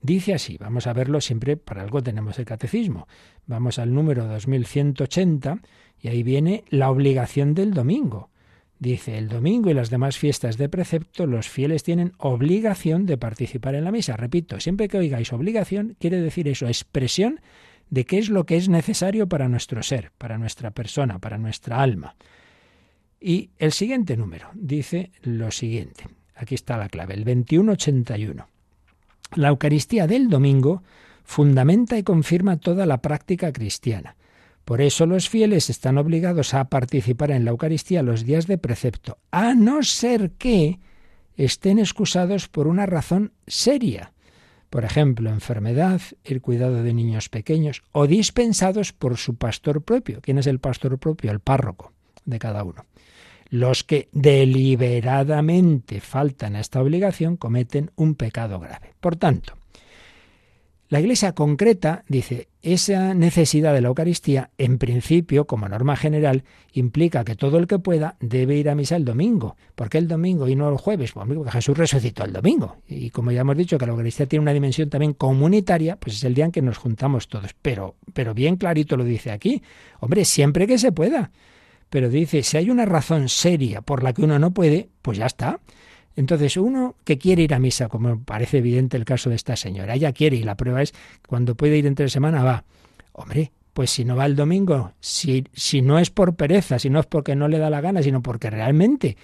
dice 0.00 0.34
así, 0.34 0.56
vamos 0.58 0.86
a 0.86 0.92
verlo 0.92 1.20
siempre, 1.20 1.56
para 1.56 1.82
algo 1.82 2.02
tenemos 2.02 2.38
el 2.38 2.44
catecismo. 2.44 3.08
Vamos 3.46 3.78
al 3.78 3.94
número 3.94 4.26
2180 4.26 5.60
y 6.00 6.08
ahí 6.08 6.22
viene 6.22 6.64
la 6.68 6.90
obligación 6.90 7.54
del 7.54 7.74
domingo. 7.74 8.30
Dice, 8.78 9.16
el 9.16 9.28
domingo 9.28 9.70
y 9.70 9.74
las 9.74 9.88
demás 9.88 10.18
fiestas 10.18 10.58
de 10.58 10.68
precepto, 10.68 11.26
los 11.26 11.48
fieles 11.48 11.82
tienen 11.82 12.12
obligación 12.18 13.06
de 13.06 13.16
participar 13.16 13.74
en 13.74 13.84
la 13.84 13.90
misa. 13.90 14.16
Repito, 14.16 14.60
siempre 14.60 14.88
que 14.88 14.98
oigáis 14.98 15.32
obligación, 15.32 15.96
quiere 15.98 16.20
decir 16.20 16.46
eso, 16.46 16.66
expresión 16.66 17.40
de 17.88 18.04
qué 18.04 18.18
es 18.18 18.28
lo 18.28 18.44
que 18.44 18.56
es 18.56 18.68
necesario 18.68 19.28
para 19.28 19.48
nuestro 19.48 19.82
ser, 19.82 20.12
para 20.18 20.36
nuestra 20.36 20.72
persona, 20.72 21.18
para 21.18 21.38
nuestra 21.38 21.80
alma. 21.80 22.16
Y 23.18 23.50
el 23.58 23.72
siguiente 23.72 24.16
número 24.16 24.50
dice 24.54 25.10
lo 25.22 25.50
siguiente. 25.50 26.04
Aquí 26.34 26.54
está 26.54 26.76
la 26.76 26.90
clave, 26.90 27.14
el 27.14 27.24
2181. 27.24 28.46
La 29.34 29.48
Eucaristía 29.48 30.06
del 30.06 30.28
domingo 30.28 30.82
fundamenta 31.24 31.98
y 31.98 32.02
confirma 32.02 32.58
toda 32.58 32.86
la 32.86 33.02
práctica 33.02 33.52
cristiana. 33.52 34.16
Por 34.64 34.80
eso 34.80 35.06
los 35.06 35.28
fieles 35.28 35.70
están 35.70 35.98
obligados 35.98 36.54
a 36.54 36.64
participar 36.68 37.30
en 37.30 37.44
la 37.44 37.50
Eucaristía 37.50 38.02
los 38.02 38.24
días 38.24 38.46
de 38.46 38.58
precepto, 38.58 39.18
a 39.30 39.54
no 39.54 39.82
ser 39.82 40.32
que 40.32 40.80
estén 41.36 41.78
excusados 41.78 42.48
por 42.48 42.66
una 42.66 42.86
razón 42.86 43.32
seria. 43.46 44.12
Por 44.70 44.84
ejemplo, 44.84 45.30
enfermedad, 45.30 46.00
el 46.24 46.40
cuidado 46.40 46.82
de 46.82 46.92
niños 46.92 47.28
pequeños 47.28 47.82
o 47.92 48.06
dispensados 48.06 48.92
por 48.92 49.16
su 49.16 49.36
pastor 49.36 49.82
propio. 49.82 50.20
¿Quién 50.20 50.38
es 50.38 50.46
el 50.46 50.58
pastor 50.58 50.98
propio? 50.98 51.30
El 51.30 51.40
párroco 51.40 51.92
de 52.24 52.38
cada 52.38 52.64
uno. 52.64 52.84
Los 53.48 53.84
que 53.84 54.08
deliberadamente 54.12 56.00
faltan 56.00 56.56
a 56.56 56.60
esta 56.60 56.80
obligación 56.80 57.36
cometen 57.36 57.90
un 57.96 58.14
pecado 58.14 58.58
grave. 58.58 58.94
Por 59.00 59.16
tanto, 59.16 59.56
la 60.88 61.00
Iglesia 61.00 61.32
concreta 61.32 62.04
dice, 62.06 62.46
esa 62.62 63.12
necesidad 63.12 63.74
de 63.74 63.80
la 63.80 63.88
Eucaristía, 63.88 64.50
en 64.56 64.78
principio, 64.78 65.44
como 65.44 65.68
norma 65.68 65.96
general, 65.96 66.44
implica 66.74 67.24
que 67.24 67.34
todo 67.34 67.58
el 67.58 67.66
que 67.66 67.80
pueda 67.80 68.16
debe 68.20 68.54
ir 68.54 68.70
a 68.70 68.76
misa 68.76 68.94
el 68.94 69.04
domingo. 69.04 69.56
¿Por 69.74 69.88
qué 69.88 69.98
el 69.98 70.06
domingo 70.06 70.46
y 70.46 70.54
no 70.54 70.68
el 70.68 70.76
jueves? 70.76 71.10
Pues 71.10 71.26
porque 71.26 71.50
Jesús 71.50 71.76
resucitó 71.76 72.24
el 72.24 72.32
domingo. 72.32 72.76
Y 72.86 73.10
como 73.10 73.32
ya 73.32 73.40
hemos 73.40 73.56
dicho 73.56 73.78
que 73.78 73.86
la 73.86 73.92
Eucaristía 73.92 74.26
tiene 74.26 74.42
una 74.42 74.52
dimensión 74.52 74.88
también 74.88 75.14
comunitaria, 75.14 75.96
pues 75.96 76.16
es 76.16 76.24
el 76.24 76.34
día 76.34 76.44
en 76.44 76.52
que 76.52 76.62
nos 76.62 76.78
juntamos 76.78 77.26
todos. 77.26 77.52
Pero, 77.60 77.96
pero 78.14 78.32
bien 78.32 78.54
clarito 78.54 78.96
lo 78.96 79.02
dice 79.02 79.32
aquí. 79.32 79.62
Hombre, 79.98 80.24
siempre 80.24 80.68
que 80.68 80.78
se 80.78 80.92
pueda. 80.92 81.32
Pero 81.90 82.08
dice, 82.08 82.42
si 82.42 82.56
hay 82.56 82.70
una 82.70 82.84
razón 82.84 83.28
seria 83.28 83.80
por 83.80 84.02
la 84.02 84.12
que 84.12 84.22
uno 84.22 84.38
no 84.38 84.52
puede, 84.52 84.88
pues 85.02 85.18
ya 85.18 85.26
está. 85.26 85.60
Entonces, 86.16 86.56
uno 86.56 86.96
que 87.04 87.18
quiere 87.18 87.42
ir 87.42 87.54
a 87.54 87.58
misa, 87.58 87.88
como 87.88 88.22
parece 88.22 88.58
evidente 88.58 88.96
el 88.96 89.04
caso 89.04 89.30
de 89.30 89.36
esta 89.36 89.54
señora, 89.54 89.94
ella 89.94 90.12
quiere 90.12 90.36
y 90.36 90.42
la 90.42 90.56
prueba 90.56 90.82
es 90.82 90.94
cuando 91.26 91.54
puede 91.54 91.76
ir 91.76 91.86
entre 91.86 92.08
semana 92.08 92.42
va. 92.42 92.64
Hombre, 93.12 93.52
pues 93.74 93.90
si 93.90 94.06
no 94.06 94.16
va 94.16 94.24
el 94.24 94.34
domingo, 94.34 94.92
si, 95.00 95.44
si 95.52 95.82
no 95.82 95.98
es 95.98 96.10
por 96.10 96.34
pereza, 96.34 96.78
si 96.78 96.88
no 96.88 97.00
es 97.00 97.06
porque 97.06 97.36
no 97.36 97.48
le 97.48 97.58
da 97.58 97.68
la 97.68 97.82
gana, 97.82 98.02
sino 98.02 98.22
porque 98.22 98.48
realmente 98.48 99.16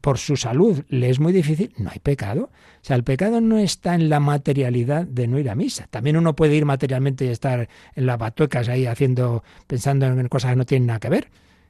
por 0.00 0.18
su 0.18 0.36
salud 0.36 0.84
le 0.88 1.08
es 1.10 1.20
muy 1.20 1.32
difícil, 1.32 1.72
no 1.78 1.90
hay 1.90 1.98
pecado. 1.98 2.44
O 2.44 2.84
sea, 2.84 2.96
el 2.96 3.04
pecado 3.04 3.40
no 3.40 3.58
está 3.58 3.94
en 3.94 4.08
la 4.08 4.20
materialidad 4.20 5.06
de 5.06 5.26
no 5.26 5.38
ir 5.38 5.50
a 5.50 5.54
misa. 5.54 5.86
También 5.90 6.16
uno 6.16 6.34
puede 6.36 6.54
ir 6.54 6.64
materialmente 6.64 7.24
y 7.24 7.28
estar 7.28 7.68
en 7.94 8.06
las 8.06 8.18
batuecas 8.18 8.68
ahí 8.68 8.86
haciendo, 8.86 9.42
pensando 9.66 10.06
en 10.06 10.28
cosas 10.28 10.52
que 10.52 10.56
no 10.56 10.66
tienen 10.66 10.86
nada 10.86 11.00
que 11.00 11.08
ver. 11.08 11.28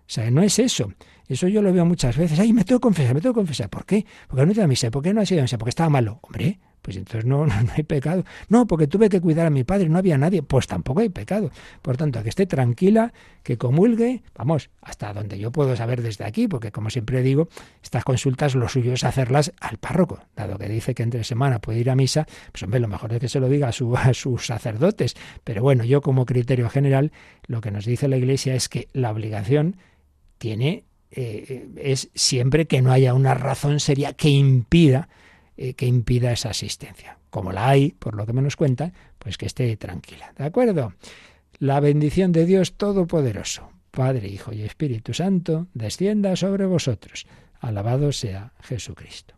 O 0.09 0.11
sea, 0.11 0.31
no 0.31 0.43
es 0.43 0.59
eso. 0.59 0.91
Eso 1.29 1.47
yo 1.47 1.61
lo 1.61 1.71
veo 1.71 1.85
muchas 1.85 2.17
veces. 2.17 2.39
Ay, 2.41 2.55
me 2.55 2.65
tengo 2.65 2.81
que 2.81 2.85
confesar, 2.85 3.15
me 3.15 3.21
tengo 3.21 3.35
que 3.35 3.41
confesar. 3.41 3.69
¿Por 3.69 3.85
qué? 3.85 4.07
Porque 4.27 4.47
no 4.47 4.55
te 4.55 4.61
da 4.61 4.67
misa. 4.67 4.91
¿Por 4.91 5.03
qué 5.03 5.13
no 5.13 5.21
ha 5.21 5.27
sido 5.27 5.43
misa? 5.43 5.59
Porque 5.59 5.69
estaba 5.69 5.91
malo. 5.91 6.19
Hombre, 6.23 6.59
pues 6.81 6.97
entonces 6.97 7.25
no, 7.27 7.45
no, 7.45 7.53
hay 7.77 7.83
pecado. 7.83 8.25
No, 8.49 8.67
porque 8.67 8.87
tuve 8.87 9.11
que 9.11 9.21
cuidar 9.21 9.47
a 9.47 9.51
mi 9.51 9.63
padre, 9.63 9.91
no 9.91 9.99
había 9.99 10.17
nadie. 10.17 10.43
Pues 10.43 10.67
tampoco 10.67 11.01
hay 11.01 11.11
pecado. 11.11 11.51
Por 11.83 11.99
tanto, 11.99 12.23
que 12.23 12.31
esté 12.31 12.47
tranquila, 12.47 13.13
que 13.43 13.59
comulgue, 13.59 14.23
vamos, 14.35 14.71
hasta 14.81 15.13
donde 15.13 15.39
yo 15.39 15.53
puedo 15.53 15.77
saber 15.77 16.01
desde 16.01 16.25
aquí, 16.25 16.49
porque 16.49 16.73
como 16.73 16.89
siempre 16.89 17.21
digo, 17.21 17.51
estas 17.83 18.05
consultas 18.05 18.55
lo 18.55 18.67
suyo 18.71 18.95
es 18.95 19.05
hacerlas 19.05 19.53
al 19.61 19.77
párroco. 19.77 20.21
Dado 20.35 20.57
que 20.57 20.71
dice 20.71 20.95
que 20.95 21.03
entre 21.03 21.25
semana 21.25 21.61
puede 21.61 21.81
ir 21.81 21.91
a 21.91 21.95
misa, 21.95 22.27
pues 22.53 22.63
hombre, 22.63 22.81
lo 22.81 22.89
mejor 22.89 23.13
es 23.13 23.21
que 23.21 23.29
se 23.29 23.39
lo 23.39 23.51
diga 23.51 23.69
a, 23.69 23.73
su, 23.73 23.95
a 23.99 24.15
sus 24.15 24.47
sacerdotes. 24.47 25.15
Pero 25.45 25.63
bueno, 25.63 25.85
yo 25.85 26.01
como 26.01 26.25
criterio 26.25 26.71
general, 26.71 27.13
lo 27.47 27.61
que 27.61 27.71
nos 27.71 27.85
dice 27.85 28.09
la 28.09 28.17
Iglesia 28.17 28.55
es 28.55 28.71
que 28.71 28.89
la 28.95 29.11
obligación 29.11 29.77
tiene 30.39 30.85
eh, 31.11 31.69
es 31.77 32.11
siempre 32.15 32.67
que 32.67 32.83
no 32.83 32.93
haya 32.93 33.15
una 33.15 33.35
razón 33.35 33.81
seria 33.81 34.13
que 34.13 34.29
impida 34.29 35.09
eh, 35.61 35.75
que 35.75 35.87
impida 35.87 36.31
esa 36.31 36.51
asistencia. 36.51 37.19
Como 37.31 37.51
la 37.51 37.69
hay, 37.69 37.91
por 37.91 38.15
lo 38.15 38.25
que 38.27 38.33
me 38.33 38.43
nos 38.43 38.55
cuentan, 38.55 38.93
pues 39.19 39.37
que 39.37 39.47
esté 39.47 39.77
tranquila. 39.77 40.33
¿De 40.39 40.45
acuerdo? 40.45 40.95
La 41.59 41.81
bendición 41.81 42.31
de 42.31 42.47
Dios 42.47 42.75
Todopoderoso, 42.75 43.69
Padre, 43.91 44.29
Hijo 44.29 44.53
y 44.53 44.63
Espíritu 44.63 45.15
Santo, 45.15 45.67
descienda 45.75 46.37
sobre 46.37 46.65
vosotros. 46.65 47.27
Alabado 47.59 48.13
sea 48.13 48.53
Jesucristo. 48.61 49.38